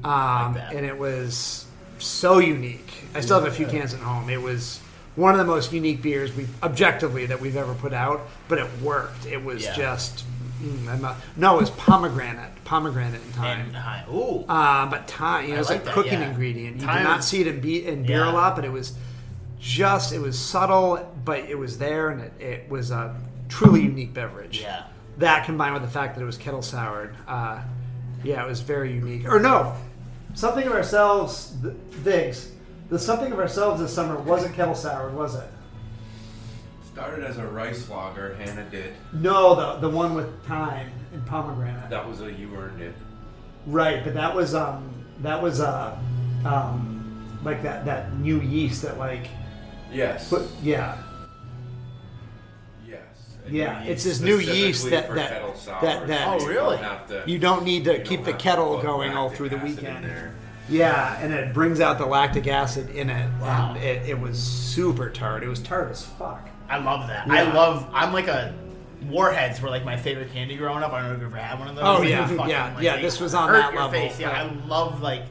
[0.04, 0.74] um, that.
[0.74, 1.64] and it was
[1.98, 3.04] so unique.
[3.14, 4.28] I still have a few cans at home.
[4.28, 4.80] It was
[5.16, 8.68] one of the most unique beers we objectively that we've ever put out, but it
[8.82, 9.26] worked.
[9.26, 9.74] It was Yeah.
[9.74, 10.24] just
[10.62, 13.74] mm, no, it was pomegranate, pomegranate and thyme.
[13.74, 14.08] And.
[14.14, 14.44] Ooh.
[14.48, 16.28] Uh, but thyme, you know, it's like a cooking yeah.
[16.28, 16.76] ingredient.
[16.76, 18.30] You do not see it in, be- in beer Yeah.
[18.30, 18.94] a lot, but it was
[19.58, 23.16] just, it was subtle, but it was there, and it, it was a
[23.48, 24.60] truly unique beverage.
[24.60, 24.84] Yeah.
[25.18, 27.62] That combined with the fact that it was kettle soured, uh,
[28.22, 29.26] yeah, it was very unique.
[29.26, 29.74] Or no,
[30.34, 31.54] something of ourselves,
[31.90, 32.50] Viggs,
[32.88, 35.48] the something of ourselves this summer wasn't kettle sour, was it?
[36.92, 38.94] Started as a rice lager, Hannah did.
[39.12, 41.90] No, the the one with thyme and pomegranate.
[41.90, 42.94] That was a you earned it.
[43.66, 44.88] Right, but that was um
[45.20, 45.96] that was uh
[46.44, 49.26] um like that that new yeast that like
[49.92, 50.28] Yes.
[50.30, 50.98] put yeah
[52.86, 53.00] yes.
[53.46, 56.28] A yeah new it's this new yeast specifically that for that kettle sours, that that
[56.28, 56.76] Oh, so you really?
[56.76, 58.82] don't have to- you don't need to you keep don't the have to kettle put
[58.84, 60.04] going all lactic through the acid in weekend.
[60.04, 60.34] there.
[60.68, 63.74] Yeah, and it brings out the lactic acid in it, Wow.
[63.74, 65.42] and it, it was super tart.
[65.44, 66.48] It was tart as fuck.
[66.68, 67.26] I love that.
[67.28, 67.34] Yeah.
[67.34, 67.88] I love.
[67.92, 68.54] I'm like a.
[69.08, 70.92] Warheads were like my favorite candy growing up.
[70.92, 71.84] I don't know if you ever had one of those.
[71.86, 72.26] Oh, They yeah.
[72.26, 74.18] fucking, Yeah, like, yeah, this was on hurt that your level, Face.
[74.18, 74.50] Yeah, yeah.
[74.62, 75.22] I love like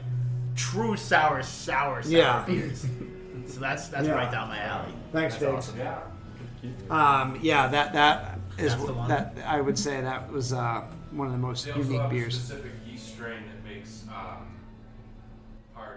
[0.54, 2.44] true sour, sour, sour Yeah.
[2.46, 2.86] beers.
[3.48, 4.14] So that's that's Yeah.
[4.14, 4.92] right down my alley.
[5.12, 5.68] Thanks, That's Biggs.
[5.68, 5.78] awesome.
[5.80, 5.98] Yeah.
[6.90, 9.08] Um, yeah, that that is That's the one.
[9.08, 12.10] that I would say that was uh, one of the most They also unique have
[12.10, 12.34] a beers.
[12.34, 14.38] specific yeast strain that makes um, hard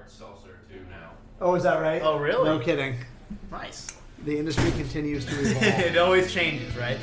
[0.09, 1.11] seltzer too now.
[1.41, 2.01] Oh, is that right?
[2.03, 2.45] Oh, really?
[2.45, 2.95] No kidding.
[3.51, 3.87] Nice.
[4.25, 5.63] The industry continues to evolve.
[5.63, 6.97] it always changes, right?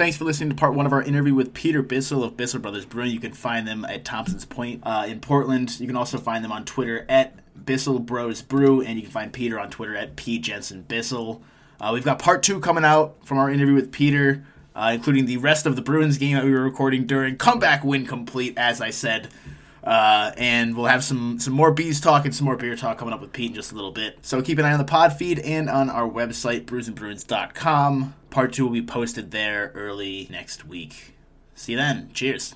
[0.00, 2.86] Thanks for listening to part one of our interview with Peter Bissell of Bissell Brothers
[2.86, 3.10] Brewing.
[3.10, 5.78] You can find them at Thompson's Point uh, in Portland.
[5.78, 7.34] You can also find them on Twitter at
[7.66, 11.42] Bissell Bros Brew, and you can find Peter on Twitter at P Jensen Bissell.
[11.78, 14.42] Uh, we've got part two coming out from our interview with Peter,
[14.74, 18.06] uh, including the rest of the Bruins game that we were recording during comeback win
[18.06, 19.28] complete, as I said.
[19.82, 23.14] Uh, and we'll have some some more bees talk and some more beer talk coming
[23.14, 24.18] up with Pete in just a little bit.
[24.22, 28.14] So keep an eye on the pod feed and on our website, brewsandbruins.com.
[28.30, 31.14] Part two will be posted there early next week.
[31.54, 32.10] See you then.
[32.12, 32.54] Cheers.